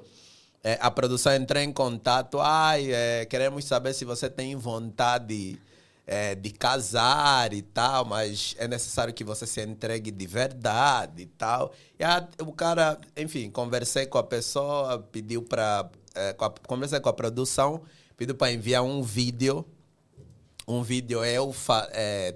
[0.64, 2.39] É, a produção entrou em contato.
[2.39, 5.59] Ai, é, queremos saber se você tem vontade
[6.07, 11.26] é, de casar e tal, mas é necessário que você se entregue de verdade e
[11.26, 11.74] tal.
[11.99, 15.89] E a- o cara, enfim, conversei com a pessoa, pediu para.
[16.68, 17.82] conversei com a produção,
[18.16, 19.66] pediu para enviar um vídeo
[20.68, 21.53] um vídeo eu,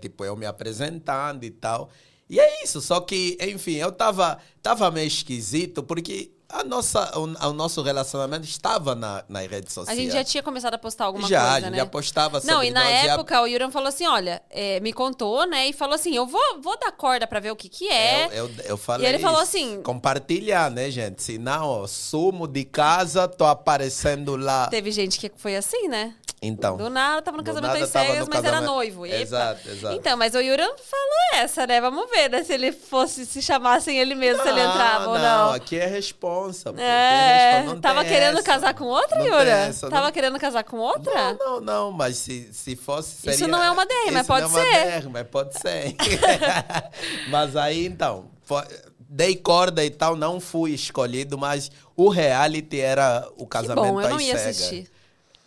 [0.02, 1.90] tipo, eu me apresentando e tal.
[2.30, 7.24] E é isso, só que, enfim, eu tava, tava meio esquisito, porque a nossa, o,
[7.50, 10.00] o nosso relacionamento estava na, nas redes A sociais.
[10.00, 11.78] gente já tinha começado a postar alguma já, a coisa, gente né?
[11.78, 14.80] já postava sobre Não, e na nós, já- época o Yuran falou assim: olha, é,
[14.80, 15.68] me contou, né?
[15.68, 18.28] E falou assim: eu vou, vou dar corda pra ver o que que é.
[18.28, 19.50] Eu, eu, eu falei E ele falou isso.
[19.58, 21.22] assim- Compartilhar, né, gente?
[21.22, 24.68] Senão, ó, sumo de casa, tô aparecendo lá.
[24.68, 26.16] Teve gente que foi assim, né?
[26.40, 26.78] Então.
[26.78, 28.66] Do nada tava no casamento às cegas, mas era casamento.
[28.72, 29.06] noivo.
[29.08, 29.16] Epa.
[29.16, 29.96] Exato, exato.
[29.96, 31.82] Então, mas o Yuran falou essa, né?
[31.82, 32.44] Vamos ver, né?
[32.44, 35.52] Se ele fosse, se chamassem ele mesmo, se ele entrava ou não.
[35.54, 36.66] aqui é responsa.
[36.72, 38.44] pô, aqui É, responsa, não tava querendo essa.
[38.44, 41.34] casar com outra, Não essa, Tava não- querendo casar com outra?
[41.34, 43.16] Não, não, não, mas se, se fosse.
[43.22, 45.02] Seria, Isso não é uma DR, mas Isso pode não é uma ser.
[45.02, 45.96] DR, mas pode ser.
[47.30, 48.64] mas aí, então, fo-
[49.10, 54.02] dei corda e tal, não fui escolhido, mas o reality era o Que casamento bom,
[54.02, 54.58] eu não ia cegas.
[54.58, 54.92] assistir.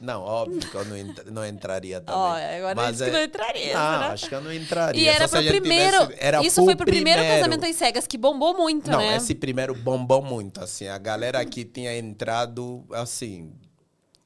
[0.01, 2.19] Não, óbvio que eu não, entra- não entraria também.
[2.21, 4.13] Ó, agora Mas que não entraria, Não, será?
[4.13, 5.03] acho que eu não entraria.
[5.03, 5.99] E era Só pro primeiro.
[6.07, 9.17] tivesse- era isso foi pro primeiro, casamento às cegas, que bombou muito, Não, né?
[9.17, 10.89] esse primeiro bombou muito, assim.
[10.89, 13.53] A galera que tinha entrado, assim,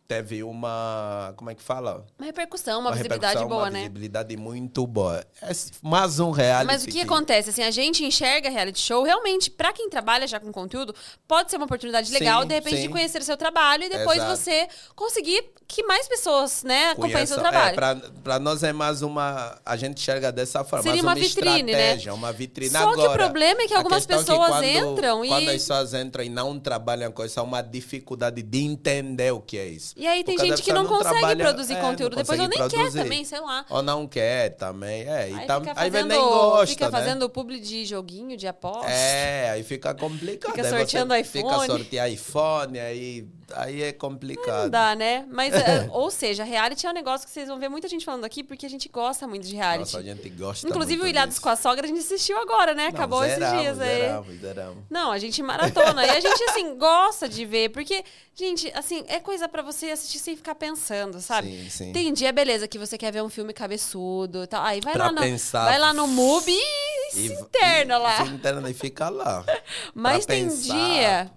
[0.06, 1.32] teve uma...
[1.36, 2.04] Como é que fala?
[2.18, 3.78] Uma repercussão, uma, visibilidade repercussão, boa, uma né?
[3.80, 5.24] visibilidade muito boa.
[5.42, 5.50] É
[5.82, 7.50] mais um reality Mas o que que- acontece?
[7.50, 10.94] Assim, a gente enxerga reality show realmente, pra quem trabalha já com conteúdo,
[11.26, 12.90] pode ser uma oportunidade legal, Sim, de repente, de sim.
[12.90, 14.36] conhecer o seu trabalho e depois Exato.
[14.36, 17.72] você conseguir que mais pessoas, né, acompanhem o seu Conheçam- trabalho.
[17.72, 19.58] É, pra, pra nós é mais uma.
[19.64, 20.82] A gente enxerga dessa forma.
[20.82, 21.72] Seria mais uma vitrine, né?
[21.72, 22.70] estratégia, uma vitrine.
[22.70, 25.48] Só que o Agora, problema é que algumas é que pessoas quando- entram e- Quando
[25.48, 29.56] as pessoas entram e não trabalham com isso, é uma dificuldade de entender o que
[29.58, 29.93] é isso.
[29.96, 32.16] E aí tem gente que não consegue trabalha- produzir é, conteúdo.
[32.16, 32.98] não Depois eu nem produzir.
[33.02, 33.64] também, sei lá.
[33.70, 35.02] Ou não quer também.
[35.08, 36.66] É, e Aí tam, fica aí fazendo, nem gosta.
[36.66, 36.90] fica né?
[36.90, 38.90] fazendo publi de joguinho, de aposta.
[38.90, 40.50] É, aí fica complicado.
[40.52, 41.66] Fica Aí sorteando Fica iPhone.
[41.66, 44.70] sorteando iPhone, aí, aí é Não complicado.
[44.70, 45.26] dá, né?
[45.30, 48.24] Mas, é, ou seja, reality é um negócio que vocês vão ver muita gente falando
[48.24, 49.94] aqui, porque a gente gosta muito de reality.
[49.94, 51.42] Nossa, a gente gosta Inclusive, o Ilhados disso.
[51.42, 52.84] com a Sogra, a gente assistiu agora, né?
[52.84, 54.00] Não, Acabou zeramos, esses dias aí.
[54.00, 54.84] Zeramos, zeramos.
[54.90, 56.04] Não, a gente maratona.
[56.06, 57.70] e a gente, assim, gosta de ver.
[57.70, 61.48] Porque, gente, assim, é coisa pra você assistir sem ficar pensando, sabe?
[61.48, 61.92] Sim, sim.
[61.92, 64.62] Tem dia, beleza, que você quer ver um filme cabeçudo e tal.
[64.64, 65.64] Aí vai Pra lá no, pensar.
[65.64, 68.24] vai lá no MUBI e se interna lá.
[68.24, 69.44] Se interna e fica lá.
[69.94, 70.74] Mas Pra tem pensar.
[70.74, 71.30] dia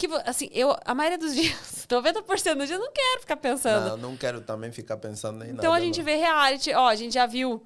[0.00, 3.90] que, assim, eu, a maioria dos dias, 90% dos dias, eu não quero ficar pensando.
[3.90, 5.58] Não, não quero também ficar pensando em nada.
[5.58, 6.04] Então a gente não.
[6.04, 7.62] vê reality, ó, a gente já viu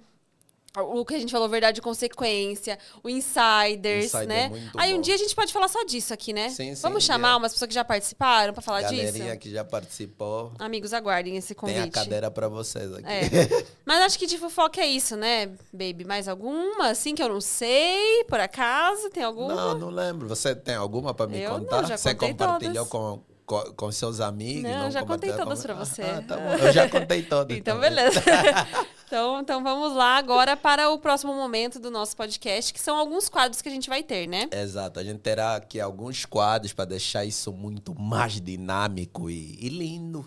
[0.83, 4.51] o que a gente falou, verdade e consequência, o Insiders, Insider né?
[4.55, 5.03] é Aí um bom.
[5.03, 6.49] dia a gente pode falar só disso aqui, né?
[6.49, 7.37] Sim, sim, Vamos chamar dia.
[7.37, 9.39] umas pessoas que já participaram pra falar Galerinha disso?
[9.39, 11.77] que já participou, Amigos, aguardem esse convite.
[11.79, 13.07] tem a cadeira pra vocês aqui.
[13.07, 13.65] É.
[13.87, 16.05] Mas acho que de fofoca é isso, né, baby?
[16.05, 19.11] Mais alguma, assim, que eu não sei, por acaso?
[19.11, 19.55] Tem alguma?
[19.55, 20.29] Não, não lembro.
[20.29, 21.85] Você tem alguma pra me Eu não, contar?
[21.85, 23.21] já você compartilhou todas.
[23.47, 24.71] com, com, seus amigos?
[24.71, 26.03] Não, já contei todas pra você.
[26.03, 26.55] Ah, tá bom.
[26.55, 27.57] Eu já contei todas.
[27.65, 28.23] Então, beleza.
[29.07, 33.29] então, então vamos lá agora para o próximo momento do nosso podcast, que são alguns
[33.29, 34.49] quadros que a gente vai ter, né?
[34.53, 39.69] Exato, a gente terá aqui alguns quadros para deixar isso muito mais dinâmico e, e
[39.69, 40.27] lindo.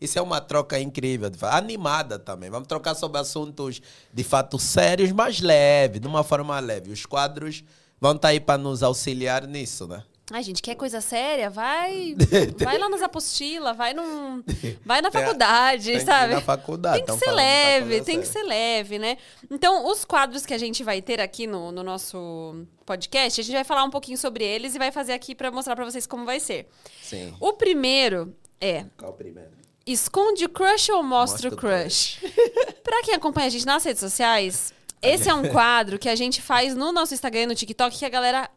[0.00, 2.48] Isso é uma troca incrível, animada também.
[2.48, 6.90] Vamos trocar sobre assuntos de fato sérios, mas leve, de uma forma leve.
[6.90, 7.62] Os quadros
[8.00, 10.02] vão estar aí para nos auxiliar nisso, né?
[10.32, 11.50] Ai, gente, quer coisa séria?
[11.50, 12.14] Vai,
[12.58, 14.42] vai lá nas apostilas, vai num,
[14.86, 16.34] vai na faculdade, tem que sabe?
[16.34, 18.42] na faculdade, Tem que ser da leve, tem que séria.
[18.42, 19.16] ser leve, né?
[19.50, 23.54] Então, os quadros que a gente vai ter aqui no, no nosso podcast, a gente
[23.54, 26.24] vai falar um pouquinho sobre eles e vai fazer aqui para mostrar para vocês como
[26.24, 26.68] vai ser.
[27.02, 27.34] Sim.
[27.40, 29.50] O primeiro é Qual o primeiro?
[29.86, 32.20] Esconde o crush ou mostra, o o crush?
[32.84, 34.72] Pra quem acompanha a gente nas redes sociais,
[35.02, 38.04] esse é um quadro que a gente faz no nosso Instagram e no TikTok que
[38.04, 38.48] a galera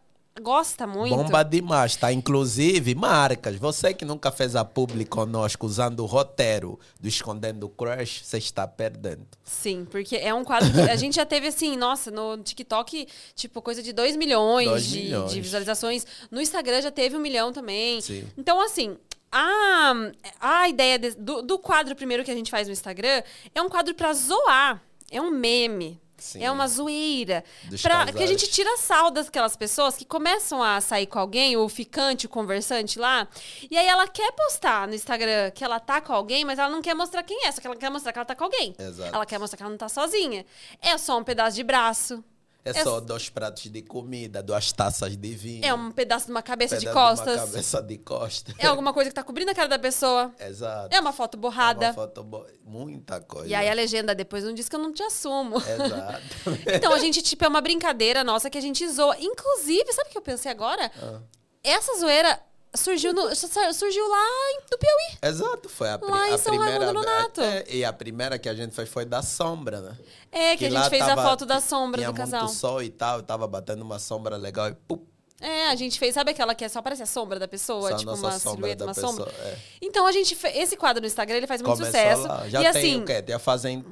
[0.41, 1.15] gosta muito.
[1.15, 2.11] Bomba demais, tá?
[2.11, 3.55] Inclusive, marcas.
[3.57, 8.37] Você que nunca fez a publi conosco usando o roteiro do Escondendo o Crush, você
[8.37, 9.25] está perdendo.
[9.43, 13.61] Sim, porque é um quadro que a gente já teve assim, nossa, no TikTok, tipo,
[13.61, 15.31] coisa de 2 milhões, Dois de, milhões.
[15.31, 16.05] de visualizações.
[16.31, 18.01] No Instagram já teve um milhão também.
[18.01, 18.25] Sim.
[18.37, 18.97] Então, assim,
[19.31, 19.93] a,
[20.39, 23.21] a ideia de- do, do quadro primeiro que a gente faz no Instagram
[23.53, 24.81] é um quadro pra zoar.
[25.11, 26.01] É um meme.
[26.23, 26.41] Sim.
[26.41, 27.43] É uma zoeira.
[27.81, 31.67] Pra, que a gente tira sal daquelas pessoas que começam a sair com alguém, o
[31.67, 33.27] ficante, o conversante lá.
[33.69, 36.81] E aí ela quer postar no Instagram que ela tá com alguém, mas ela não
[36.81, 38.73] quer mostrar quem é, só que ela quer mostrar que ela tá com alguém.
[38.79, 39.13] Exato.
[39.13, 40.45] Ela quer mostrar que ela não tá sozinha.
[40.81, 42.23] É só um pedaço de braço.
[42.65, 45.65] É, É só dois pratos de comida, duas taças de vinho.
[45.65, 47.35] É um pedaço de uma cabeça de pedaço uma costas.
[47.49, 48.55] cabeça de costas.
[48.57, 50.33] É alguma coisa que tá cobrindo a cara da pessoa.
[50.39, 50.95] Exato.
[50.95, 51.87] É uma foto É borrada.
[51.87, 52.47] uma foto boa.
[52.65, 53.47] Muita coisa.
[53.47, 55.57] E aí a legenda depois não diz que eu não te assumo.
[55.57, 56.23] Exato.
[56.73, 59.15] Então a gente, tipo, é uma brincadeira nossa que a gente zoa.
[59.19, 60.91] Inclusive, sabe o que eu pensei agora?
[61.01, 61.19] Ah.
[61.63, 62.39] Essa zoeira
[62.75, 64.25] surgiu, no, surgiu lá
[64.71, 65.17] no Piauí.
[65.31, 66.85] Exato, foi a, Lá em a São primeira.
[66.85, 67.41] Raimundo Nonato.
[67.41, 69.97] é, e a primeira que a gente fez foi da sombra, né?
[70.31, 72.43] É, que, a lá gente fez tava- a foto da sombra tinha do casal.
[72.45, 74.99] muito sol e tal, eu tava batendo uma sombra legal e pum,
[75.39, 77.95] É, a gente fez, sabe aquela que é só parece a sombra da pessoa, só
[77.95, 79.13] a tipo nossa uma sombra silhueta, da uma pessoa.
[79.13, 79.33] sombra.
[79.45, 79.57] é.
[79.81, 82.27] Então a gente fez esse quadro no Instagram, ele faz muito Começou sucesso.
[82.27, 82.47] lá.
[82.49, 83.23] Já e tem assim, o quê?
[83.27, 83.85] Já fazem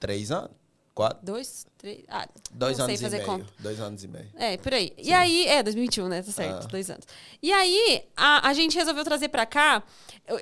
[0.00, 0.50] três anos?
[0.94, 1.18] Quatro?
[1.22, 3.24] dois, três, ah, Dois anos e meio.
[3.24, 3.46] conta.
[3.60, 4.26] Dois anos e meio.
[4.36, 4.92] É, por aí.
[4.98, 6.22] E aí, é, 2021, né?
[6.22, 6.68] Tá certo, Ah.
[6.68, 7.04] dois anos.
[7.42, 9.82] E aí, a, a gente resolveu trazer pra cá.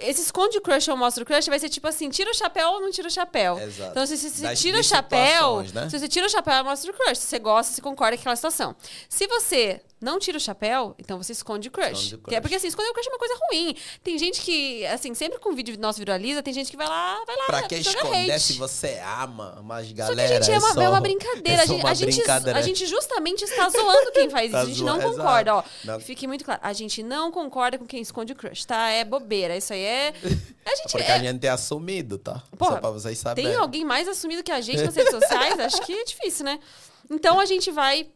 [0.01, 2.81] Esse esconde crush ou mostra o crush vai ser tipo assim: tira o chapéu ou
[2.81, 3.59] não tira o chapéu.
[3.59, 3.91] Exato.
[3.91, 5.63] Então, se, se você Das- tira o chapéu.
[5.75, 5.89] né?
[5.91, 7.19] Se você tira o chapéu, mostra o crush.
[7.19, 8.75] Se você gosta, se concorda com aquela situação.
[9.11, 11.91] Se você não tira o chapéu, então você esconde o crush.
[11.93, 12.41] Esconde o Que é crush.
[12.43, 13.77] porque assim, esconder o crush é uma coisa ruim.
[14.03, 17.23] Tem gente que, assim, sempre com o vídeo nosso viraliza, tem gente que vai lá,
[17.27, 17.45] vai lá.
[17.47, 18.41] Pra que esconder hate.
[18.41, 19.61] se você ama?
[19.65, 20.29] Mas Só galera.
[20.29, 21.34] que a gente é uma, só, é uma brincadeira.
[21.45, 22.59] É a, gente, a, gente, brincadeira.
[22.59, 24.53] a gente justamente está zoando quem faz isso.
[24.53, 25.59] Tá a gente não concorda, ó.
[25.61, 25.71] exato.
[25.85, 26.01] Não.
[26.01, 26.61] Fique muito claro.
[26.63, 28.89] A gente não concorda com quem esconde o crush, tá?
[28.91, 29.57] É bobeira.
[29.57, 30.13] Isso aí é.
[30.67, 32.43] A gente Porque é- a gente é assumido, tá?
[32.57, 33.51] Porra, Só pra vocês saberem.
[33.51, 35.59] Tem alguém mais assumido que a gente nas redes sociais?
[35.61, 36.59] Acho que é difícil, né?
[37.11, 38.09] Então a gente vai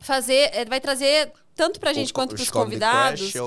[0.00, 3.42] fazer, é, vai trazer tanto pra gente O- quanto pros convidados crush é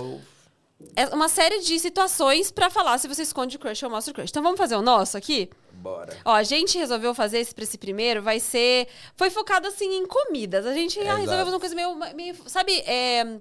[1.12, 4.30] uma série de situações pra falar se você esconde o crush ou mostra o crush.
[4.30, 5.50] Então vamos fazer o nosso aqui?
[5.72, 6.16] Bora.
[6.24, 8.88] Ó, a gente resolveu fazer esse pra esse primeiro, vai ser.
[9.16, 10.66] Foi focado assim em comidas.
[10.66, 11.96] A gente ah, resolveu fazer uma coisa meio.
[12.16, 13.40] meio sabe, é,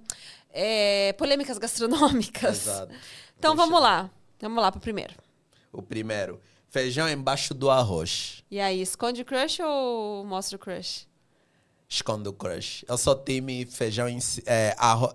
[0.53, 2.66] é, polêmicas gastronômicas.
[2.66, 2.93] Exato.
[3.38, 4.11] Então Deixa vamos lá.
[4.40, 5.14] Vamos lá pro primeiro.
[5.72, 6.40] O primeiro.
[6.68, 8.43] Feijão embaixo do arroz.
[8.51, 11.07] E aí, esconde o crush ou mostra o crush?
[11.88, 12.84] Esconde o crush.
[12.88, 15.14] Eu sou time feijão em é, arro...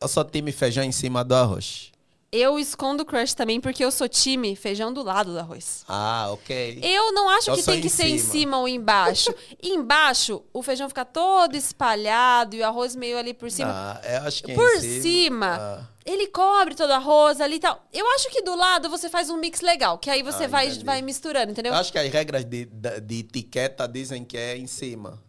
[0.00, 1.90] Eu sou time feijão em cima do arroz.
[2.32, 5.84] Eu escondo o crush também porque eu sou time feijão do lado do arroz.
[5.88, 6.78] Ah, ok.
[6.82, 8.30] Eu não acho Eu que tem que ser em cima.
[8.32, 9.34] cima ou embaixo.
[9.60, 13.70] embaixo, o feijão fica todo espalhado e o arroz meio ali por cima.
[14.00, 17.56] Ah, eu acho que em por cima- cima, Ah, ele cobre todo o arroz ali
[17.56, 17.84] e tal.
[17.92, 20.66] Eu acho que do lado você faz um mix legal, que aí você Ah, vai,
[20.68, 20.84] entendi.
[20.84, 21.72] vai misturando, entendeu?
[21.72, 25.20] eu acho que as regras de, de, de etiqueta dizem que é em cima.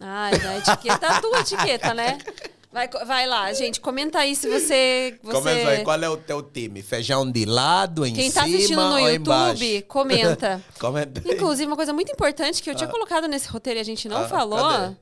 [0.00, 2.16] Ah, a etiqueta é a tua etiqueta, né?
[2.70, 5.18] Vai, vai lá, gente, comenta aí se você.
[5.22, 5.32] você...
[5.38, 6.82] Começa aí, qual é o teu time?
[6.82, 9.86] Feijão de lado, em Quem cima tá assistindo no ou YouTube, embaixo?
[9.88, 10.62] comenta.
[10.78, 11.34] Comenta aí.
[11.34, 14.18] Inclusive, uma coisa muito importante que eu tinha colocado nesse roteiro e a gente não
[14.24, 14.58] Ah, falou.
[14.58, 14.94] cadê?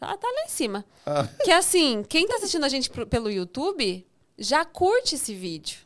[0.00, 0.84] Tá, tá lá em cima.
[1.06, 1.26] Ah.
[1.44, 4.04] Que é assim, quem tá assistindo a gente pelo YouTube,
[4.36, 5.78] já curte esse vídeo.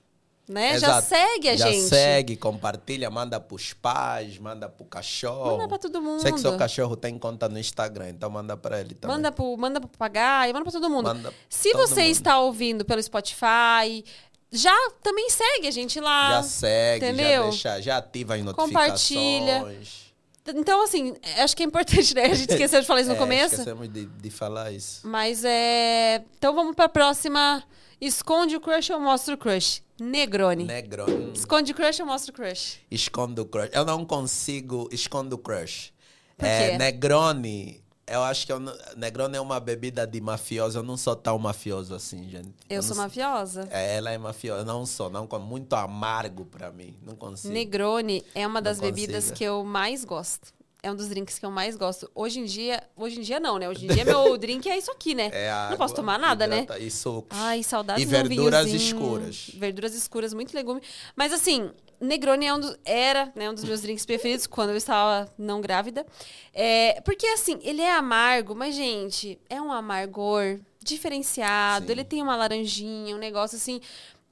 [0.49, 0.79] Né?
[0.79, 1.09] Já Exato.
[1.09, 1.89] segue a Já gente.
[1.89, 5.53] segue, compartilha, manda pros pais, manda pro cachorro.
[5.59, 6.23] Manda pra todo mundo.
[6.23, 9.17] Sei que seu cachorro tem conta no Instagram, então manda pra ele também.
[9.17, 11.05] Manda pro, manda pro papagaio, manda pra todo mundo.
[11.05, 12.11] Manda Se todo você mundo.
[12.13, 14.03] está ouvindo pelo Spotify,
[14.51, 16.31] já também segue a gente lá.
[16.37, 17.43] Já segue, entendeu?
[17.45, 19.61] já deixa, já ativa as Compartilha.
[19.61, 20.09] notificações.
[20.55, 22.23] Então, assim, acho que é importante, né?
[22.25, 23.55] A gente esqueceu de falar isso no É, começo.
[23.57, 25.07] Esquecemos de, de falar isso.
[25.07, 26.25] Mas é.
[26.39, 27.63] Então vamos pra próxima.
[28.01, 29.83] Esconde o crush ou mostra o crush?
[30.01, 30.65] Negroni.
[30.65, 31.33] Negroni.
[31.35, 32.79] Esconde o crush ou mostra o crush?
[32.91, 33.71] Esconde o crush.
[33.73, 35.93] Eu não consigo esconde o crush.
[36.37, 36.79] Por É, quê?
[36.79, 40.79] Negroni, eu acho que eu não- Negroni é uma bebida de mafioso.
[40.79, 42.55] Eu não sou tão mafioso assim, gente.
[42.71, 43.69] Eu, sou não mafiosa.
[43.73, 44.63] É, ela é mafiosa.
[44.63, 45.29] Eu não sou, não.
[45.41, 46.97] Muito amargo pra mim.
[47.05, 47.53] Não consigo.
[47.53, 50.57] Negroni é uma das bebidas que eu mais gosto.
[50.83, 52.09] É um dos drinks que eu mais gosto.
[52.15, 53.69] Hoje em dia, hoje em dia não, né?
[53.69, 55.29] Hoje em dia meu drink é isso aqui, né?
[55.33, 56.67] É não posso água, tomar nada, né?
[56.79, 57.37] E sucos.
[57.37, 59.51] Ai, saudades E verduras escuras.
[59.55, 60.81] Verduras escuras, muito legume.
[61.17, 64.77] Mas assim, Negroni é um dos, era né, um dos meus drinks preferidos quando eu
[64.77, 66.07] estava não grávida.
[66.55, 71.87] É, porque assim, ele é amargo, mas, gente, é um amargor diferenciado.
[71.87, 71.93] Sim.
[71.93, 73.81] Ele tem uma laranjinha, um negócio assim.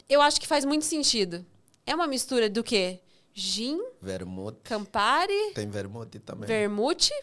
[0.07, 1.45] Eu acho que faz muito sentido.
[1.85, 2.99] É uma mistura do quê?
[3.39, 4.57] Gin, Vermute.
[4.63, 6.47] Campari, Tem vermute também.
[6.47, 7.13] vermute.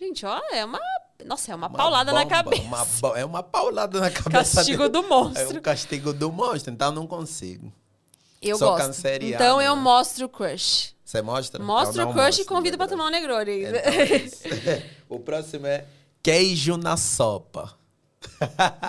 [0.00, 0.80] Gente, ó, é uma.
[1.24, 2.62] Nossa, é uma, Uma paulada na bomba, cabeça.
[3.06, 4.56] uma é uma paulada na cabeça.
[4.56, 4.88] Castigo dele.
[4.88, 5.42] do monstro.
[5.42, 7.72] É o castigo do monstro, então eu não consigo.
[8.42, 8.84] Eu Sou gosto.
[8.86, 10.92] canceriano, Então eu mostro o crush.
[11.04, 11.62] Você mostra?
[11.62, 12.90] Eu o crush e mostro, convido pra verdade.
[12.90, 13.62] tomar um Negroni.
[13.62, 15.86] Então, o próximo é
[16.20, 17.78] queijo na sopa.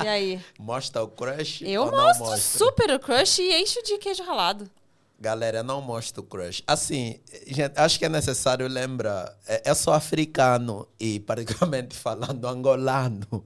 [0.04, 0.42] e aí?
[0.58, 4.68] Mostra o crush Eu mostro super o crush e encho de queijo ralado.
[5.22, 6.64] Galera, não mostro o crush.
[6.66, 9.32] Assim, gente, acho que é necessário lembrar.
[9.48, 13.46] é- Eu sou africano e, particularmente falando angolano,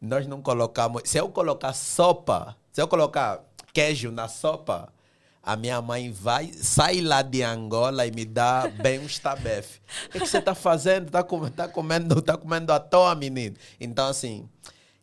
[0.00, 1.02] nós não colocamos.
[1.04, 3.40] Se eu colocar sopa, se eu colocar
[3.72, 4.92] queijo na sopa,
[5.40, 9.78] a minha mãe vai, sai lá de Angola e me dá bem um tabefe.
[10.06, 11.06] O que, que você está fazendo?
[11.06, 11.22] Está
[11.54, 13.54] tá comendo, tá comendo à toa, menino.
[13.80, 14.48] Então, assim,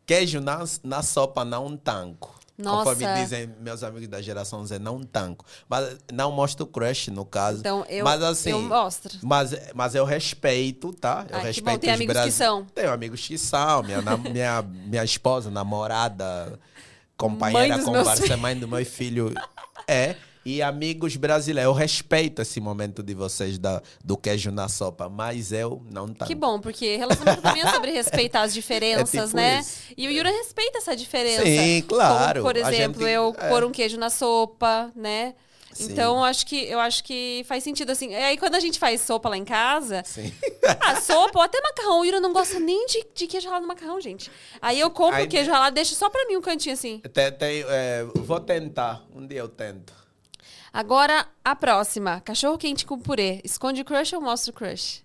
[0.06, 2.43] queijo na, na sopa não tanco.
[2.58, 2.92] Nossa.
[2.92, 5.44] Conforme dizem meus amigos da geração Z, não tanco.
[5.68, 7.60] Mas não mostro crush, no caso.
[7.62, 9.12] Então, eu- mas, assim, eu mostro.
[9.24, 11.26] Mas, mas eu respeito, tá?
[11.30, 12.66] Eu Ai, que respeito bom, tem os amigos que brasi- são.
[12.76, 13.82] Tenho amigos que são.
[13.82, 16.60] Minha, minha, minha esposa, namorada,
[17.18, 19.34] companheira meus conversa, mãe do meu filho.
[19.88, 20.16] É.
[20.46, 25.52] E amigos brasileiros, eu respeito esse momento de vocês da, do queijo na sopa, mas
[25.54, 26.26] eu não tanto.
[26.28, 29.60] Que bom, porque relacionamento também é sobre respeitar as diferenças, É tipo né?
[29.62, 29.80] isso.
[29.98, 31.44] E o Yura respeita essa diferença.
[31.44, 32.42] Sim, claro.
[32.42, 33.50] Como, por A exemplo, gente- eu é.
[33.50, 35.34] pôr um queijo na sopa, né?
[35.72, 35.92] Sim.
[35.92, 38.14] Então, eu acho que eu acho que faz sentido assim.
[38.14, 40.32] Aí, quando a gente faz sopa lá em casa, Sim.
[40.82, 43.70] ah, sopa ou até macarrão, o Yura não gosta nem de, de queijo ralado no
[43.70, 44.30] macarrão, gente.
[44.62, 47.00] Aí eu compro Aí- o queijo ralado, deixo só pra mim um cantinho assim.
[47.14, 50.03] Tem- tem, é, vou tentar, um dia eu tento.
[50.74, 52.20] Agora, a próxima.
[52.22, 53.40] Cachorro quente com purê.
[53.44, 55.04] Esconde o crush ou mostra o crush?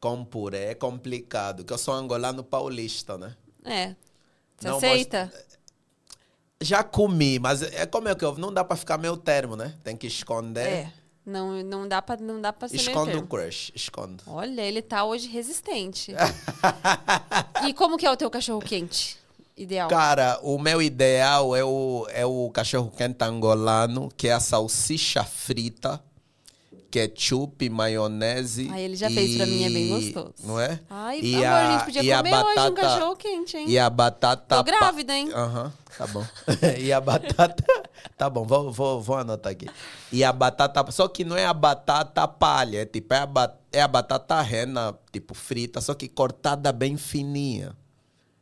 [0.00, 3.36] Com puré é complicado, que eu sou angolano paulista, né?
[3.64, 3.94] É.
[4.56, 5.32] Você Não aceita?
[6.60, 9.76] Já comi, mas é como é que eu não dá pra ficar meio termo, né?
[9.84, 10.66] Tem que esconder.
[10.66, 10.92] É.
[11.24, 14.24] Não, não dá pra, não dá pra ser meio Esconde o crush, esconde.
[14.26, 16.12] Olha, ele tá hoje resistente.
[17.68, 19.16] e como que é o teu cachorro quente?
[19.58, 19.88] Ideal.
[19.88, 25.24] Cara, o meu ideal é o, é o cachorro quente angolano, que é a salsicha
[25.24, 26.00] frita,
[26.90, 28.68] ketchup, maionese.
[28.70, 30.34] Ai, ele já fez pra mim, é bem gostoso.
[30.44, 30.80] Não é?
[30.88, 33.64] Ai, E amor, a, a- gente podia e comer hoje um batata- cachorro quente, hein?
[33.68, 34.56] E a batata.
[34.56, 35.30] Tô grávida, hein?
[35.34, 36.24] Aham, tá bom.
[36.80, 37.64] e a batata.
[38.16, 39.68] Tá bom, vou, vou, vou anotar aqui.
[40.12, 40.90] E a batata.
[40.90, 44.40] Só que não é a batata palha, é tipo, é a, ba- é a batata
[44.40, 47.76] rena, tipo, frita, só que cortada bem fininha.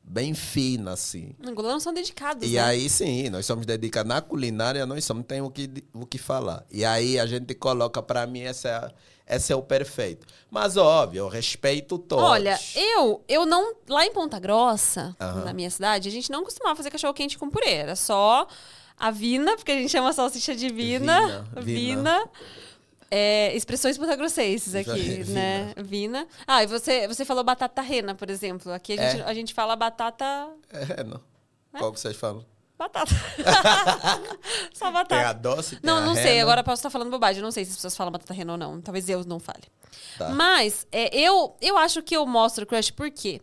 [0.09, 1.35] Bem fina, assim.
[1.43, 2.61] Os angolanos são dedicados, E né?
[2.61, 6.65] aí sim, nós somos dedicados na culinária, nós somos tem o que o que falar.
[6.71, 8.89] E aí a gente coloca para mim esse é,
[9.29, 10.25] esse é o perfeito.
[10.49, 12.25] Mas óbvio, eu respeito todos.
[12.25, 13.75] Olha, eu, eu não.
[13.89, 15.45] Lá em Ponta Grossa, Aham.
[15.45, 17.73] na minha cidade, a gente não costumava fazer cachorro quente com purê.
[17.73, 18.47] Era só
[18.97, 21.21] a vina, porque a gente chama salsicha de vina.
[21.27, 21.65] Vina, Vina.
[21.65, 22.31] vina.
[23.11, 25.73] É, expressões pontagrossenses aqui, né?
[25.77, 26.27] Vina.
[26.47, 28.73] Ah, e você, você falou batata rena, por exemplo.
[28.73, 29.11] Aqui a É.
[29.13, 30.25] gente, a gente fala batata.
[30.73, 31.21] É, não.
[31.79, 32.45] Qual que vocês falam?
[32.79, 33.11] Batata.
[34.75, 35.15] Só batata.
[35.17, 36.25] Tem a doce, tem Não, não sei.
[36.25, 36.43] rena.
[36.43, 37.43] Agora posso estar falando bobagem.
[37.43, 38.81] Não sei se as pessoas falam batata rena ou não.
[38.81, 39.65] Talvez eu não fale.
[40.19, 40.31] Tá.
[40.31, 43.41] Mas é, eu, eu acho que eu mostro crush porque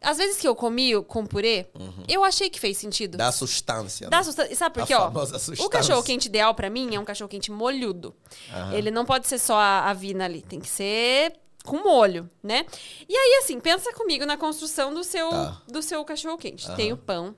[0.00, 1.66] às vezes que eu comi com purê,
[2.08, 3.18] eu achei que fez sentido.
[3.18, 4.08] Dá sustância.
[4.08, 4.22] Dá né?
[4.24, 5.08] sustan- Sabe por quê, ó?
[5.08, 5.68] O sustância.
[5.68, 8.14] cachorro quente ideal pra mim é um cachorro quente molhudo.
[8.52, 8.74] Aham.
[8.74, 11.32] Ele não pode ser só a, a vina ali, tem que ser
[11.64, 12.64] com molho, né?
[13.08, 15.60] E aí assim, pensa comigo na construção do seu Tá.
[15.68, 16.70] do seu cachorro quente.
[16.76, 17.34] Tem o pão.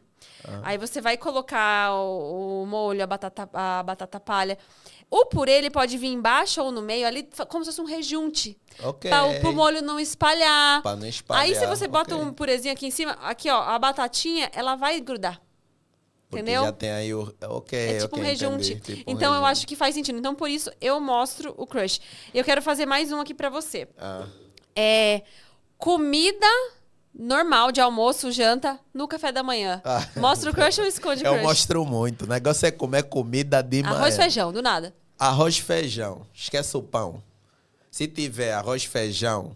[0.62, 4.56] Aí você vai colocar o, o molho, a batata, a batata palha.
[5.10, 8.56] O purê, ele pode vir embaixo ou no meio, ali, como se fosse um rejunte.
[8.80, 9.10] Ok.
[9.10, 10.80] Pra, o- pro molho não espalhar.
[10.82, 11.42] Pra não espalhar.
[11.42, 12.26] Aí, se você bota ok.
[12.28, 15.40] um purezinho aqui em cima, aqui, ó, a batatinha, ela vai grudar.
[16.28, 16.62] Porque entendeu?
[16.62, 17.34] já tem aí o...
[17.48, 18.76] Ok, É tipo ok, um rejunte.
[18.78, 19.50] Tipo um então, eu rejunte.
[19.50, 20.16] acho que faz sentido.
[20.16, 22.00] Então, por isso, eu mostro o crush.
[22.32, 23.88] Eu quero fazer mais um aqui pra você.
[23.98, 24.26] Ah,
[24.76, 25.22] É
[25.76, 26.46] comida
[27.12, 29.82] normal de almoço, janta, no café da manhã.
[29.84, 30.06] Ah.
[30.16, 31.42] Mostra o crush ou esconde o eu crush?
[31.42, 32.26] mostro muito.
[32.26, 33.96] O negócio é comer comida de manhã.
[33.96, 34.94] Arroz, feijão, do nada.
[35.22, 36.26] Arroz e feijão.
[36.32, 37.22] Esquece o pão.
[37.90, 39.54] Se tiver arroz, feijão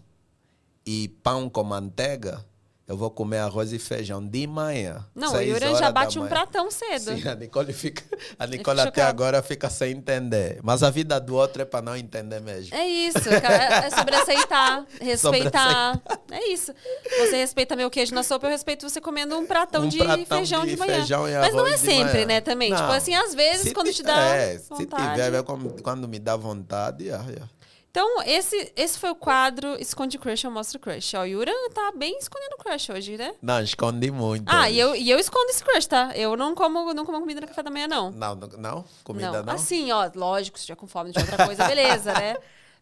[0.85, 2.45] e pão com manteiga,
[2.87, 5.07] eu vou comer arroz e feijão de manhã.
[5.15, 7.17] Não, o horas já bate um pratão cedo.
[7.17, 8.05] Sim, a Nicole, fica,
[8.39, 9.09] a Nicole até chocada.
[9.09, 10.61] agora fica sem entender.
[10.63, 12.77] Mas a vida do outro é para não entender mesmo.
[12.77, 13.87] É isso, cara.
[13.87, 15.99] É sobre aceitar, respeitar.
[16.31, 16.75] É isso.
[17.21, 20.39] Você respeita meu queijo na sopa, eu respeito você comendo um pratão, Um de, pratão
[20.39, 20.97] feijão de, de manhã.
[20.97, 22.69] feijão Mas não é sempre, né, também.
[22.69, 22.77] Não.
[22.77, 25.23] Tipo assim, às vezes, Se quando te dá é, se vontade.
[25.23, 27.49] tiver, quando, quando me dá vontade, ah, ah.
[27.95, 31.15] Então, esse, esse foi o quadro Esconde Crush, eu mostro Crush.
[31.15, 33.33] Ó, o Yura tá bem escondendo Crush hoje, né?
[33.41, 34.49] Não, escondi muito.
[34.49, 34.73] Ah, hoje.
[34.73, 36.11] e eu, e eu escondo esse crush, tá?
[36.17, 38.11] Eu não como, não como comida no café da manhã, não.
[38.11, 38.85] Não, não, não?
[39.05, 39.55] Comida não?
[39.55, 42.35] Assim, ó, lógico, se tiver com fome de outra coisa, beleza, né?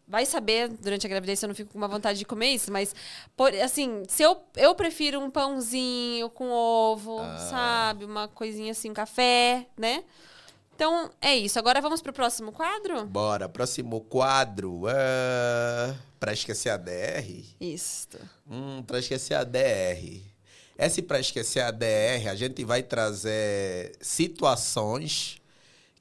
[0.08, 2.72] Vai saber, durante a gravidez, se eu não fico com uma vontade de comer isso,
[2.72, 2.94] mas,
[3.36, 7.36] por, assim, se eu, eu prefiro um pãozinho com ovo, Ah.
[7.50, 8.06] sabe?
[8.06, 10.04] Uma coisinha assim, um café, né?
[10.84, 11.60] Então, é isso.
[11.60, 13.06] Agora vamos pro próximo quadro?
[13.06, 14.82] Bora, próximo quadro.
[14.88, 15.94] É...
[16.18, 17.44] Pra esquecer a DR?
[17.60, 18.08] Isso.
[18.50, 20.20] Hum, pra esquecer a DR.
[20.76, 25.40] Esse pra esquecer a DR, a gente vai trazer situações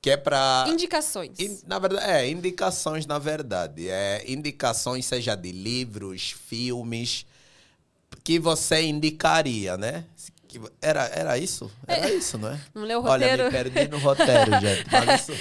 [0.01, 0.65] que é pra.
[0.67, 1.37] Indicações.
[1.39, 3.87] In- Na verdade, é, indicações, na verdade.
[3.87, 7.23] É, indicações, seja de livros, filmes,
[8.23, 10.05] que você indicaria, né?
[10.51, 11.71] Que- Era, era isso?
[11.87, 12.59] Era isso, não é?
[12.75, 13.43] Não leu o Olha, roteiro?
[13.45, 14.85] me perdi no roteiro, gente.
[15.15, 15.31] Isso...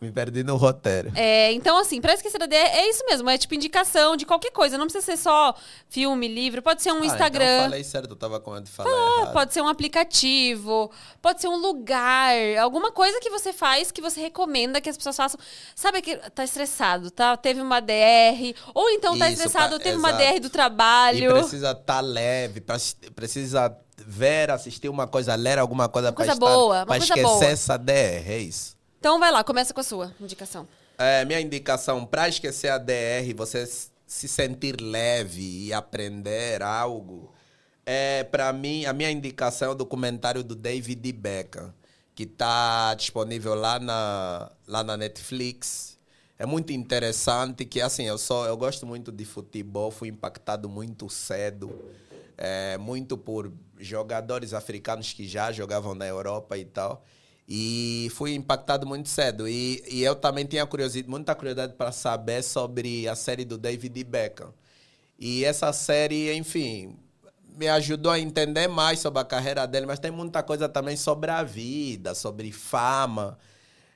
[0.00, 1.12] me perdi no roteiro.
[1.14, 3.30] É, então, assim, pra esquecer a DR, é isso mesmo.
[3.30, 4.76] É tipo indicação de qualquer coisa.
[4.76, 5.54] Não precisa ser só
[5.88, 6.60] filme, livro.
[6.60, 7.44] Pode ser um Ah, Instagram.
[7.44, 9.32] então falei certo, eu tava com medo de falar Ah, errado.
[9.32, 10.90] pode ser um aplicativo,
[11.22, 15.16] pode ser um lugar, alguma coisa que você faz que você recomenda que as pessoas
[15.16, 15.38] façam.
[15.74, 17.36] Sabe que tá estressado, tá?
[17.36, 20.24] Teve uma DR, ou então tá Isso, estressado, tá- teve uma exato.
[20.24, 21.32] DR do E trabalho.
[21.32, 22.76] precisa estar leve, pra-
[23.14, 23.76] precisa
[24.06, 27.44] ver, assistir uma coisa, ler alguma coisa para coisa boa, uma para coisa esquecer boa.
[27.44, 27.92] essa DR,
[28.26, 28.76] é isso.
[28.98, 30.68] Então vai lá, começa com a sua indicação.
[30.98, 33.66] É, minha indicação para esquecer a DR, você
[34.06, 37.32] se sentir leve e aprender algo,
[37.86, 41.72] é para mim a minha indicação é o documentário do David Beckham,
[42.14, 45.98] que está disponível lá na lá na Netflix.
[46.38, 51.08] É muito interessante que assim eu sou eu gosto muito de futebol, fui impactado muito
[51.08, 51.72] cedo,
[52.36, 53.50] é, muito por
[53.80, 57.04] jogadores africanos que já jogavam na Europa e tal.
[57.48, 59.48] E fui impactado muito cedo.
[59.48, 64.04] E, e eu também tinha curiosidade, muita curiosidade para saber sobre a série do David
[64.04, 64.54] Beckham.
[65.18, 66.96] E essa série, enfim,
[67.56, 71.30] me ajudou a entender mais sobre a carreira dele, mas tem muita coisa também sobre
[71.30, 73.36] a vida, sobre fama.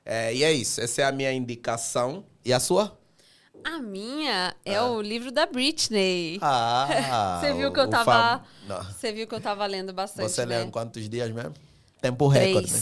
[0.05, 2.25] É, e é isso, essa é a minha indicação.
[2.43, 2.95] E a sua?
[3.65, 6.37] A minha é o livro da Britney.
[6.39, 7.39] Ah!
[7.41, 8.45] Você viu que eu tava.
[8.67, 8.83] fam-.
[8.93, 10.29] Você viu que eu tava lendo bastante.
[10.29, 10.59] Você né?
[10.59, 11.55] leu em quantos dias mesmo?
[11.99, 12.71] Tempo recorde.
[12.71, 12.79] né?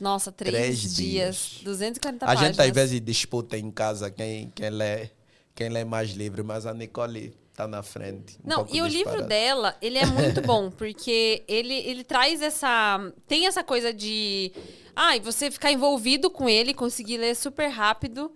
[0.00, 1.36] Nossa, três, Três dias.
[1.36, 1.60] dias.
[1.64, 2.56] 240 A páginas.
[2.56, 5.10] gente às vezes disputa em casa quem, quem, lê,
[5.54, 8.38] quem lê mais livro, mas a Nicole tá na frente.
[8.44, 13.12] um Não, e o livro dela, ele é muito bom, porque ele, ele traz essa.
[13.26, 14.52] Tem essa coisa de.
[14.94, 18.30] Ah, e você ficar envolvido com ele, conseguir ler super rápido.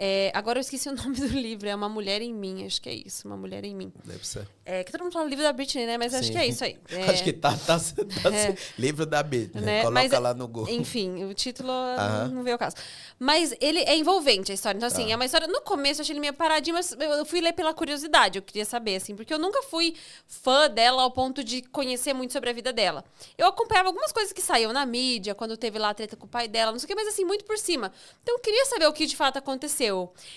[0.00, 2.88] É, agora eu esqueci o nome do livro, é Uma Mulher em Mim, acho que
[2.88, 3.92] é isso, Uma Mulher em Mim.
[4.04, 4.46] Deve ser.
[4.64, 5.98] É, que todo mundo fala livro da Britney, né?
[5.98, 6.32] Mas acho Sim.
[6.32, 6.78] que é isso aí.
[6.90, 8.54] É, Acho que tá, tá, tá É.
[8.78, 9.60] livro da Bíblia.
[9.62, 9.78] né?
[9.82, 10.72] Coloca Mas, lá no Google.
[10.74, 12.28] Enfim, o título Aham.
[12.28, 12.76] não veio ao caso.
[13.18, 14.76] Mas ele é envolvente a história.
[14.76, 15.12] Então, assim, Tá.
[15.12, 15.46] é uma história.
[15.48, 18.38] No começo eu achei ele meio paradinho, mas eu eu fui ler pela curiosidade.
[18.38, 19.94] Eu queria saber, assim, porque eu nunca fui
[20.26, 23.04] fã dela ao ponto de conhecer muito sobre a vida dela.
[23.36, 26.28] Eu acompanhava algumas coisas que saíam na mídia, quando teve lá a treta com o
[26.28, 27.90] pai dela, não sei o que, mas assim, muito por cima.
[28.22, 29.87] Então eu queria saber o que de fato aconteceu.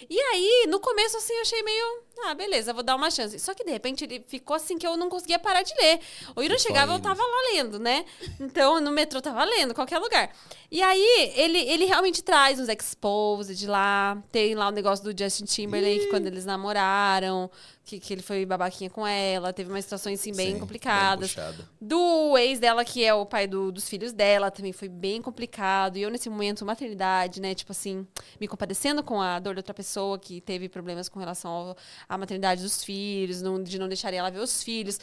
[0.09, 2.03] E aí, no começo, assim, eu achei meio.
[2.25, 3.39] Ah, beleza, vou dar uma chance.
[3.39, 5.99] Só que de repente ele ficou assim que eu não conseguia parar de ler.
[6.35, 8.05] O foi chegava, eu tava lá lendo, né?
[8.39, 10.31] Então, no metrô tava lendo, qualquer lugar.
[10.69, 14.21] E aí, ele, ele realmente traz uns exposed lá.
[14.31, 17.49] Tem lá o negócio do Justin Timberlake, quando eles namoraram,
[17.83, 19.51] que, que ele foi babaquinha com ela.
[19.51, 21.29] Teve umas situações, assim, bem Sim, complicadas.
[21.31, 21.67] puxado.
[21.81, 25.97] do ex dela, que é o pai do- dos filhos dela, também foi bem complicado.
[25.97, 27.53] E eu, nesse momento, maternidade, né?
[27.53, 28.07] Tipo assim,
[28.39, 31.77] me compadecendo com a dor da outra pessoa que teve problemas com relação ao-
[32.11, 34.99] à maternidade dos filhos, não- de não deixar ela ver os filhos.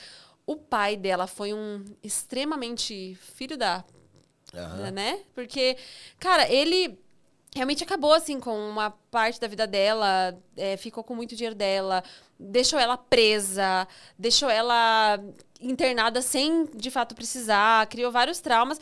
[0.46, 3.82] O pai dela foi um extremamente filho da
[4.54, 4.90] Aham.
[4.90, 5.20] né?
[5.34, 5.76] Porque,
[6.18, 6.98] cara, ele
[7.54, 12.04] realmente acabou, assim, com uma parte da vida dela, é, ficou com muito dinheiro dela,
[12.38, 15.18] deixou ela presa, deixou ela
[15.60, 18.78] internada sem, de fato, precisar, criou vários traumas.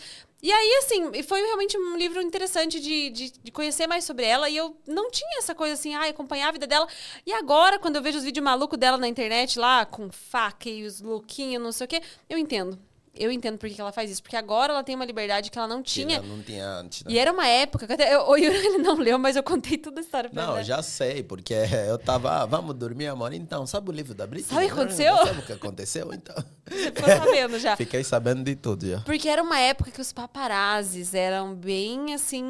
[0.47, 4.49] E aí, assim, foi realmente um livro interessante de, de, de conhecer mais sobre ela.
[4.49, 6.87] E eu não tinha essa coisa assim, ah, acompanhar a vida dela.
[7.27, 10.85] E agora, quando eu vejo os vídeos malucos dela na internet lá, com faca e
[10.85, 12.01] os lookinhos, não sei o quê,
[12.31, 12.79] eu entendo.
[13.19, 14.23] Eu entendo por que ela faz isso.
[14.23, 16.21] Porque agora ela tem uma liberdade que ela não tinha.
[16.21, 17.05] Não, não tinha antes.
[17.05, 17.13] Né?
[17.13, 19.79] E era uma época que até, eu, o Yuri ele não leu, mas eu contei
[19.79, 20.65] toda a história pra Não, ele.
[20.65, 21.55] já sei, porque
[21.89, 23.33] eu tava, ah, vamos dormir, amor.
[23.33, 24.49] Então, sabe o livro da Britney?
[24.55, 25.17] Sabe o que Não, aconteceu?
[25.17, 26.37] Sabe o que aconteceu, então?
[26.69, 27.77] Você ficou sabendo já.
[27.77, 29.01] Fiquei sabendo de tudo já.
[29.01, 32.45] Porque era uma época que os paparazzis eram bem assim.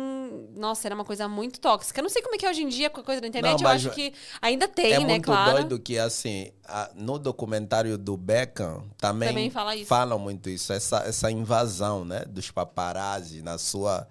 [0.56, 2.00] Nossa, era uma coisa muito tóxica.
[2.00, 3.62] Eu não sei como é que é hoje em dia com a coisa da internet.
[3.62, 5.52] Não, eu acho que ainda tem, é né, muito claro.
[5.52, 9.86] doido que, assim, a- no documentário do Beckham também, Também fala isso.
[9.86, 14.06] falam muito isso, essa, essa invasão, né, dos paparazzi na sua,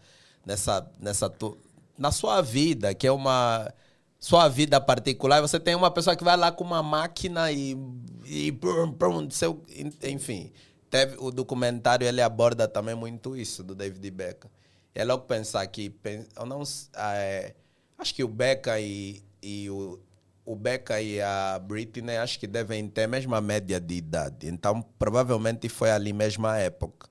[0.46, 1.58] nessa, nessa, tu-
[1.98, 3.72] na sua vida, que é uma
[4.20, 7.78] sua vida particular, você tem uma pessoa que vai lá com uma máquina e,
[8.26, 9.62] e prum, prum, seu,
[10.04, 10.52] enfim,
[10.90, 14.50] teve o documentário ele aborda também muito isso do David Beckham.
[14.96, 15.94] É logo pensar que
[16.36, 16.64] eu não
[16.96, 17.54] é,
[17.98, 20.00] acho que o Beckham e, e o
[20.46, 24.48] o Becca e a Britney acho que devem ter a mesma média de idade.
[24.48, 27.10] Então, provavelmente foi ali mesma época.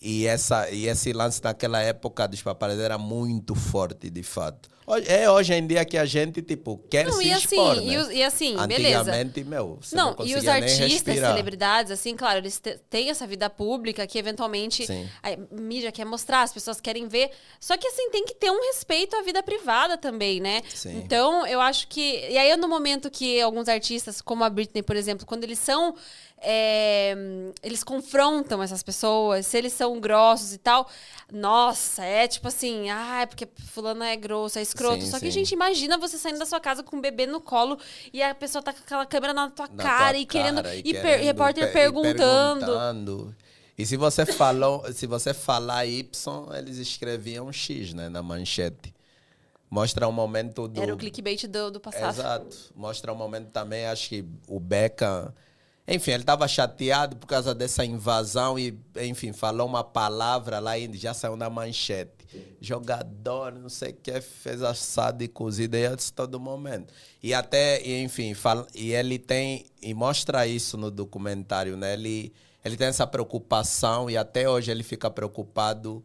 [0.00, 4.68] E, essa, e esse lance naquela época dos paparazzi era muito forte, de fato.
[5.06, 7.86] É hoje em dia que a gente, tipo, quer Não, se e assim, expor, e,
[7.86, 7.98] né?
[8.02, 9.00] os- e assim, beleza.
[9.00, 13.48] Antigamente, meu, você não, Não, e os artistas, celebridades, assim, claro, eles têm essa vida
[13.48, 15.08] pública que eventualmente Sim.
[15.22, 17.30] a mídia quer mostrar, as pessoas querem ver.
[17.58, 20.62] Só que, assim, tem que ter um respeito à vida privada também, né?
[20.74, 20.96] Sim.
[20.98, 22.26] Então, eu acho que.
[22.28, 25.94] E aí, no momento que alguns artistas, como a Britney, por exemplo, quando eles são.
[26.40, 27.14] É,
[27.62, 30.88] eles confrontam essas pessoas, se eles são grossos e tal.
[31.32, 35.02] Nossa, é tipo assim, ah, é porque fulano é grosso, é escroto.
[35.04, 35.30] Sim, Só que, sim.
[35.30, 37.78] gente, imagina você saindo da sua casa com um bebê no colo
[38.12, 40.62] e a pessoa tá com aquela câmera na tua na cara tua e querendo.
[40.62, 42.66] cara E, per- querendo repórter pe- e perguntando.
[42.66, 43.36] perguntando.
[43.78, 46.10] E se você falou, se você falar Y,
[46.56, 48.92] eles escreviam X, né, na manchete.
[49.70, 52.18] Mostra o momento do Era o clickbait do, do passado.
[52.18, 52.56] Exato.
[52.74, 55.32] Mostra um momento também, acho que o Beckham.
[55.92, 60.96] Enfim, ele estava chateado por causa dessa invasão e, enfim, falou uma palavra lá e
[60.96, 62.12] já saiu na manchete.
[62.60, 66.94] Jogador, não sei o que, fez assado e cozido aí antes todo momento.
[67.20, 71.94] E até, e, enfim, fala, e ele tem, e mostra isso no documentário, né?
[71.94, 72.32] Ele,
[72.64, 76.04] ele tem essa preocupação e até hoje ele fica preocupado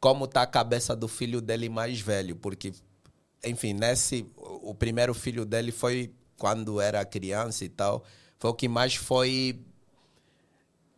[0.00, 2.72] como está a cabeça do filho dele mais velho, porque,
[3.44, 8.02] enfim, nesse, o primeiro filho dele foi quando era criança e tal,
[8.42, 9.56] foi o que mais foi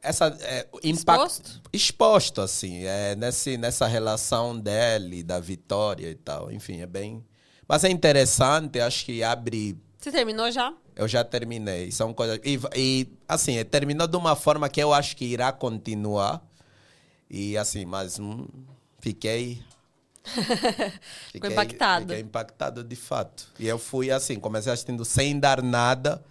[0.01, 1.63] essa é, impacto exposto?
[1.75, 7.23] exposto assim é, nesse, nessa relação dele da vitória e tal enfim é bem
[7.69, 12.59] mas é interessante acho que abre você terminou já eu já terminei são coisas e,
[12.75, 16.43] e assim terminou de uma forma que eu acho que irá continuar
[17.29, 18.47] e assim mas hum,
[19.01, 19.63] fiquei
[21.31, 22.07] Ficou impactado.
[22.07, 23.53] Fiquei impactado de fato.
[23.59, 26.25] E eu fui assim, comecei assistindo sem dar nada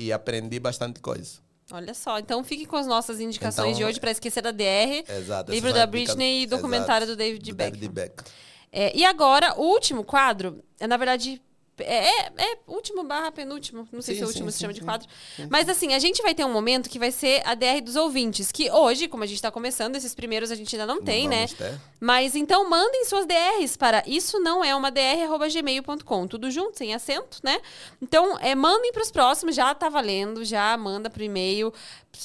[0.00, 1.38] e aprendi bastante coisa.
[1.72, 5.04] Olha só, então fique com as nossas indicações então, de hoje para esquecer da DR,
[5.08, 7.72] exato, livro da Britney e documentário exato, do David do Beckham.
[7.72, 8.24] David Beckham.
[8.72, 11.40] É, e agora, o último quadro é, na verdade,
[11.82, 13.88] é, é, é, último barra penúltimo.
[13.92, 15.08] Não sei sim, se é o último sim, se chama sim, de quadro.
[15.48, 18.52] Mas assim, a gente vai ter um momento que vai ser a DR dos ouvintes.
[18.52, 21.46] Que hoje, como a gente está começando, esses primeiros a gente ainda não tem, né?
[21.46, 21.80] Ter.
[22.00, 26.26] Mas então mandem suas DRs para isso não é uma dr@gmail.com.
[26.26, 27.60] Tudo junto, sem acento, né?
[28.00, 31.72] Então, é, mandem para os próximos, já tá valendo, já manda pro e-mail.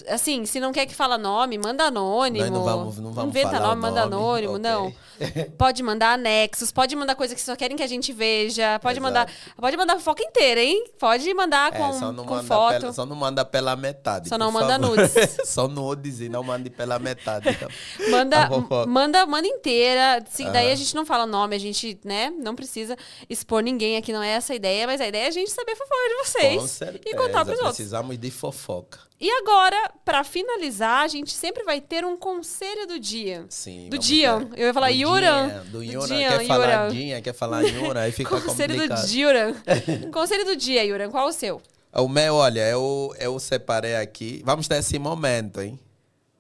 [0.08, 2.44] Assim, se não quer que fala nome, manda anônimo.
[2.44, 4.64] Nós não vamos, não vamos Inventa nome, manda anônimo, okay.
[4.72, 4.94] não.
[5.58, 9.04] pode mandar anexos, pode mandar coisa que só querem que a gente veja, pode Exato.
[9.04, 10.86] mandar, pode mandar fofoca inteira, hein?
[11.00, 12.80] Pode mandar é, com, com foto.
[12.80, 14.30] Pela, só não manda pela metade.
[14.30, 14.98] Só não manda favor.
[14.98, 15.38] nudes.
[15.46, 17.50] só nudes e não mande pela metade.
[17.50, 17.70] Então.
[18.10, 18.50] manda,
[18.88, 20.24] manda, manda inteira.
[20.30, 22.98] Se, daí a gente não fala nome, a gente, né, não precisa
[23.30, 25.76] expor ninguém aqui, não é essa a ideia, mas a ideia é a gente saber
[25.76, 27.16] fofoca de vocês com certeza.
[27.16, 27.76] e contar pros outros.
[27.76, 29.00] Precisamos de fofoca.
[29.20, 33.46] E agora, para finalizar, a gente sempre vai ter um conselho do dia.
[33.50, 33.88] Sim.
[33.90, 34.38] Do dia.
[34.40, 34.60] Ter.
[34.60, 35.48] Eu ia falar Yuran.
[35.66, 36.08] Do, do Yuran.
[36.08, 39.08] Quer falar Dinha, quer falar Yuran, aí fica conselho complicado.
[39.08, 39.54] do Yuran.
[40.12, 41.10] conselho do dia, Yuran.
[41.10, 41.62] Qual o seu?
[41.94, 44.42] O meu, olha, eu, eu separei aqui.
[44.46, 45.80] Vamos ter esse momento, hein?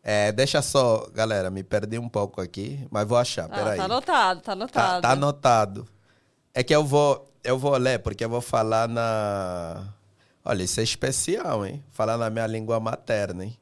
[0.03, 3.77] É, deixa só, galera, me perdi um pouco aqui, mas vou achar, ah, peraí.
[3.77, 5.01] Tá anotado, tá anotado.
[5.01, 5.87] Tá, tá anotado.
[6.53, 9.94] É que eu vou, eu vou ler, porque eu vou falar na
[10.47, 11.83] Olha, isso é especial, hein?
[11.91, 13.57] Falar na minha língua materna, hein?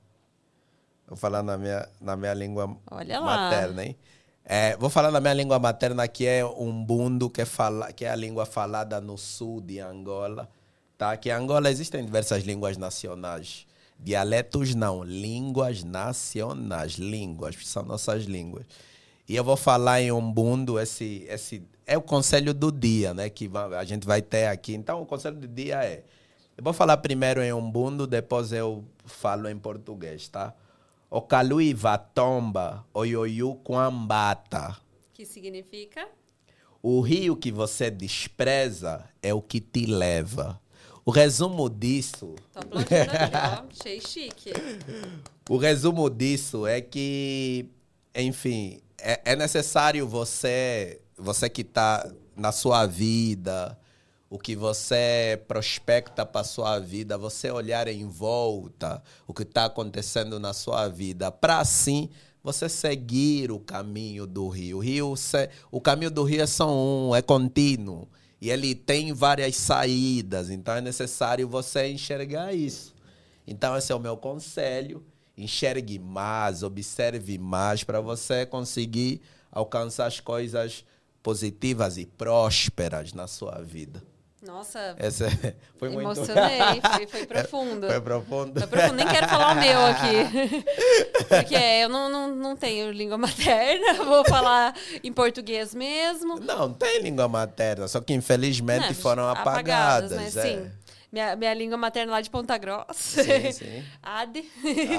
[1.07, 3.85] Vou falar na minha, na minha língua Olha materna, lá.
[3.85, 3.95] hein?
[4.43, 8.03] É, vou falar na minha língua materna, que é um bundo, que é, fala, que
[8.03, 10.49] é a língua falada no sul de Angola.
[10.97, 11.15] Tá?
[11.15, 13.65] Que em Angola existem diversas línguas nacionais.
[13.97, 16.93] Dialetos não, línguas nacionais.
[16.93, 18.65] Línguas, são nossas línguas.
[19.29, 23.29] E eu vou falar em Umbundo, esse, esse é o conselho do dia, né?
[23.29, 24.73] Que a gente vai ter aqui.
[24.73, 26.03] Então, o conselho do dia é
[26.57, 30.53] eu vou falar primeiro em umbundo, depois eu falo em português, tá?
[31.09, 34.77] O calui vatomba, oioiu quambata.
[35.13, 36.07] Que significa?
[36.81, 40.59] O rio que você despreza é o que te leva.
[41.05, 42.35] O resumo disso.
[42.51, 43.63] Tô aplaudindo aqui, ó.
[43.69, 44.53] Achei chique.
[45.49, 47.69] O resumo disso é que,
[48.15, 53.77] enfim, é, é necessário você, você que está na sua vida,
[54.33, 60.39] o que você prospecta para sua vida, você olhar em volta o que está acontecendo
[60.39, 62.09] na sua vida, para assim
[62.43, 64.77] você seguir o caminho do rio.
[64.77, 65.13] O, rio,
[65.69, 68.07] o caminho do rio é só um, é contínuo.
[68.41, 72.95] E ele tem várias saídas, então é necessário você enxergar isso.
[73.45, 75.05] Então, esse é o meu conselho.
[75.37, 80.83] Enxergue mais, observe mais para você conseguir alcançar as coisas
[81.21, 84.01] positivas e prósperas na sua vida.
[84.45, 86.01] Nossa, Essa é, foi muito...
[86.01, 87.87] emocionei, foi, foi profundo.
[87.87, 88.59] Foi profundo.
[88.59, 90.65] Foi profundo, nem quero falar o meu aqui.
[91.29, 96.39] Porque eu não, não, não tenho língua materna, vou falar em português mesmo.
[96.39, 100.11] Não, tem língua materna, só que infelizmente não, foram apagadas.
[100.11, 100.41] apagadas né?
[100.41, 100.57] é.
[100.57, 100.71] Sim.
[101.11, 103.23] Minha, minha língua materna lá de Ponta Grossa.
[103.23, 103.83] Sim, sim.
[104.01, 104.43] Ade.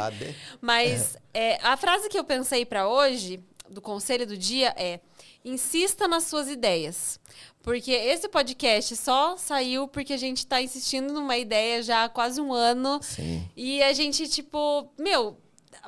[0.00, 0.36] Ade.
[0.60, 5.00] Mas é, a frase que eu pensei para hoje, do conselho do dia, é
[5.44, 7.20] insista nas suas ideias.
[7.62, 12.40] Porque esse podcast só saiu porque a gente está insistindo numa ideia já há quase
[12.40, 13.00] um ano.
[13.02, 13.48] Sim.
[13.56, 15.38] E a gente, tipo, meu,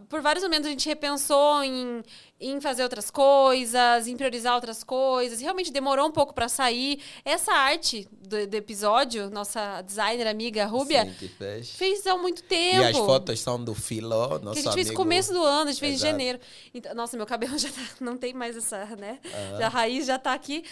[0.08, 2.02] por vários momentos a gente repensou em,
[2.38, 5.40] em fazer outras coisas, em priorizar outras coisas.
[5.40, 7.00] Realmente demorou um pouco para sair.
[7.24, 11.70] Essa arte do, do, episódio, nossa designer amiga Rúbia, Sim, fez.
[11.70, 12.82] fez há muito tempo.
[12.82, 14.74] E as fotos são do Filó, nosso Que a gente amigo...
[14.74, 16.06] fez começo do ano, a gente fez Exato.
[16.06, 16.40] em janeiro.
[16.74, 19.18] Então, nossa, meu cabelo já tá, não tem mais essa, né?
[19.24, 19.64] Uhum.
[19.64, 20.62] A raiz já tá aqui.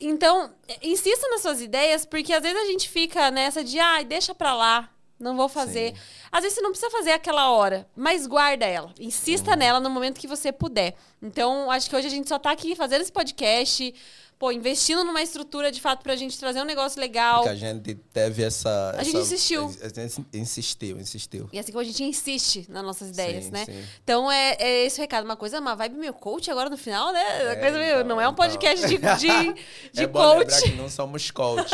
[0.00, 0.50] Então,
[0.82, 4.34] insista nas suas ideias, porque às vezes a gente fica nessa de, ai, ah, deixa
[4.34, 4.90] pra lá
[5.20, 5.94] Não vou fazer.
[5.94, 6.00] Sim.
[6.32, 8.92] Às vezes você não precisa fazer aquela hora, mas guarda ela.
[8.98, 10.94] Insista nela no momento que você puder.
[11.20, 13.94] Então, acho que hoje a gente só tá aqui fazendo esse podcast,
[14.40, 17.42] pô, investindo numa estrutura de fato pra gente trazer um negócio legal.
[17.42, 18.94] Porque a gente teve essa.
[18.96, 19.66] A gente essa- insistiu.
[19.82, 21.48] a gente insistiu, insistiu.
[21.52, 23.64] E assim como a gente insiste nas nossas ideias, Sim, né?
[23.66, 23.84] sim.
[24.02, 25.26] Então é, é esse o recado.
[25.26, 27.52] Uma coisa, uma vibe meio coach agora no final, né?
[27.52, 28.46] É, coisa meio, então, não é um então.
[28.46, 29.54] podcast de, de,
[29.92, 30.62] de é coach.
[30.62, 31.70] que não somos coach.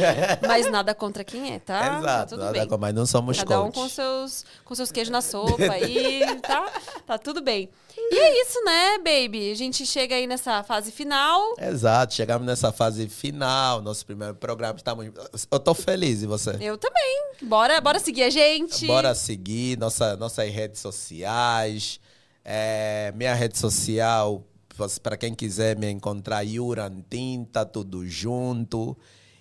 [0.48, 1.78] Mas nada contra quem é, tá?
[1.80, 2.78] Tá Exato, tudo nada bem.
[2.78, 3.74] mas não somos Cada um coach.
[3.74, 6.72] com seus, com seus queijos na sopa aí, tá?
[7.06, 7.68] Tá tudo bem.
[8.10, 9.50] E é isso, né, baby?
[9.50, 11.54] A gente chega aí nessa fase final.
[11.58, 14.76] Exato, chegamos nessa fase final, nosso primeiro programa.
[14.76, 15.06] Estamos,
[15.50, 16.56] eu tô feliz e você?
[16.60, 17.32] Eu também.
[17.42, 18.86] Bora, bora seguir a gente.
[18.86, 22.00] Bora seguir nossa, nossas redes sociais.
[22.44, 24.44] É, minha rede social,
[25.02, 28.96] para quem quiser me encontrar, Yurantin, tá tudo junto.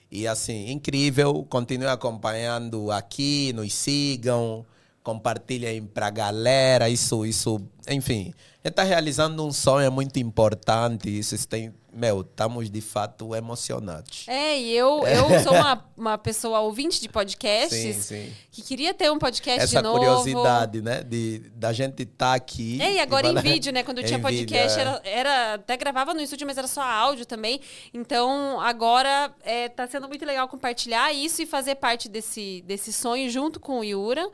[0.09, 1.45] E assim, incrível.
[1.49, 4.65] Continue acompanhando aqui, nos sigam,
[5.05, 6.89] compartilhem pra galera.
[6.89, 8.33] Isso, isso, enfim.
[8.63, 11.07] A gente tá realizando um sonho muito importante.
[11.07, 11.71] Isso tem.
[11.95, 14.25] Meu, estamos de fato emocionados.
[14.27, 18.33] É, e eu, eu sou uma, uma pessoa ouvinte de podcasts Sim, sim.
[18.51, 19.99] que queria ter um podcast Essa de novo.
[19.99, 21.01] curiosidade, né?
[21.03, 22.81] De, da gente estar aqui.
[22.81, 23.81] É, e agora em falar- vídeo, né?
[23.81, 24.81] Quando Em tinha vídeo, podcast, é.
[24.81, 27.61] era, era- Até gravava no estúdio, mas era só áudio também.
[27.93, 33.29] Então, agora é, tá sendo muito legal compartilhar isso e fazer parte desse, desse sonho
[33.29, 34.29] junto com o Yura.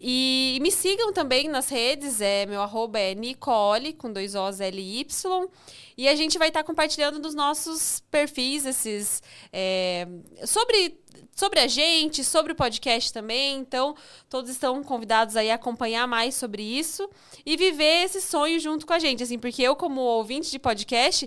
[0.00, 2.20] E, me sigam também nas redes.
[2.20, 5.48] É, meu arroba é Nicole, com dois O's L y.
[5.98, 9.22] E a gente vai estar compartilhando nos nossos perfis esses.
[9.52, 10.06] é,
[10.44, 11.00] sobre
[11.34, 13.58] sobre a gente, sobre o podcast também.
[13.58, 13.96] Então,
[14.28, 17.08] todos estão convidados aí a acompanhar mais sobre isso
[17.46, 21.26] e viver esse sonho junto com a gente, assim, porque eu como ouvinte de podcast,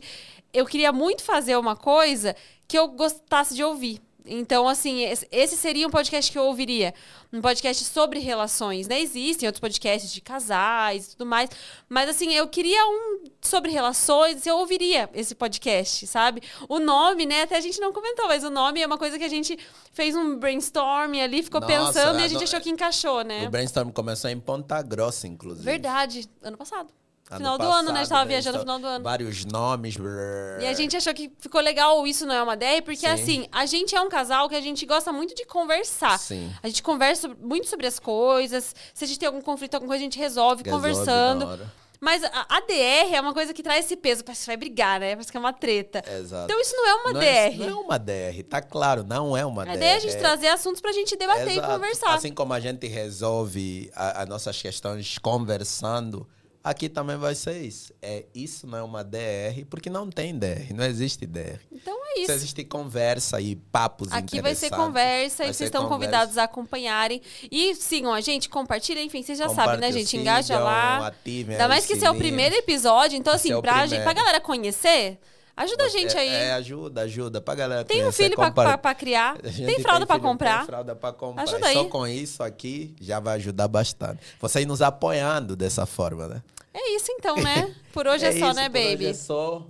[0.54, 2.36] eu queria muito fazer uma coisa
[2.68, 4.00] que eu gostasse de ouvir.
[4.26, 6.94] Então, assim, esse- seria um podcast que eu ouviria.
[7.32, 9.02] Um podcast sobre relações, né?
[9.02, 11.50] Existem outros podcasts de casais e tudo mais.
[11.90, 16.41] Mas, assim, eu queria um sobre relações, eu ouviria esse podcast, sabe?
[16.70, 17.41] O nome, né?
[17.44, 19.58] Até a gente não comentou, mas o nome é uma coisa que a gente
[19.91, 23.45] fez um brainstorm ali, ficou Nossa, pensando e a gente no- achou que encaixou, né?
[23.48, 25.66] O brainstorm começou em Ponta Grossa, inclusive.
[25.66, 26.88] Verdade, ano passado.
[27.35, 27.99] Ano final do ano, né?
[27.99, 29.03] A gente tava viajando no final do ano.
[29.03, 29.97] Vários nomes.
[29.97, 30.61] brrr.
[30.61, 33.07] E a gente achou que ficou legal isso não é uma DR, porque Sim.
[33.07, 36.18] assim, a gente é um casal que a gente gosta muito de conversar.
[36.19, 36.51] Sim.
[36.61, 38.76] A gente conversa muito sobre as coisas.
[38.93, 41.72] Se a gente tem algum conflito, alguma coisa, a gente resolve, Resolve conversando.
[42.03, 44.26] Mas a, DR é uma coisa que traz esse peso.
[44.26, 45.11] Parece que vai brigar, né?
[45.11, 46.03] Parece que é uma treta.
[46.05, 46.43] Exato.
[46.43, 47.26] Então isso não é uma não DR.
[47.26, 49.77] É, não é uma DR, tá claro, não é uma a DR.
[49.77, 51.72] DR é a gente trazer assuntos pra gente debater Exato.
[51.72, 52.14] e conversar.
[52.14, 56.27] Assim como a gente resolve as nossas questões conversando,
[56.64, 57.94] aqui também vai ser isso.
[58.02, 61.60] É, isso não é uma DR, porque não tem DR, não existe DR.
[61.72, 62.31] Então é Se isso.
[62.31, 66.06] existe conversa e papos Aqui vai ser conversa vai e vocês estão conversa.
[66.06, 67.22] convidados a acompanharem.
[67.52, 70.15] E sigam a gente, compartilhem, enfim, vocês já sabem, né, gente?
[70.15, 71.07] Engaja lá.
[71.07, 74.03] ativem Ainda mais que esse é o primeiro episódio, então Esse assim, é pra, gente,
[74.03, 75.19] pra galera conhecer,
[75.56, 76.30] ajuda a gente É- aí.
[76.30, 77.42] É, ajuda, ajuda.
[77.42, 80.58] Pra galera tem um filho pra, pra, pra criar, A tem fralda pra filho, comprar.
[80.60, 81.44] Tem fralda pra comprar.
[81.44, 81.90] Ajuda Só aí.
[81.90, 84.20] com isso aqui já vai ajudar bastante.
[84.40, 86.44] Vocês nos apoiando dessa forma, né?
[86.74, 87.74] É isso então, né?
[87.92, 89.06] Por hoje é, só, isso, né, por hoje baby?
[89.08, 89.68] é só.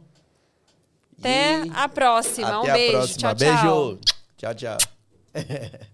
[1.19, 2.47] Até E a próxima.
[2.47, 2.91] Até um a beijo.
[2.93, 3.17] próxima.
[3.17, 3.85] Tchau, tchau.
[3.85, 3.99] Beijo.
[4.37, 4.77] Tchau, tchau.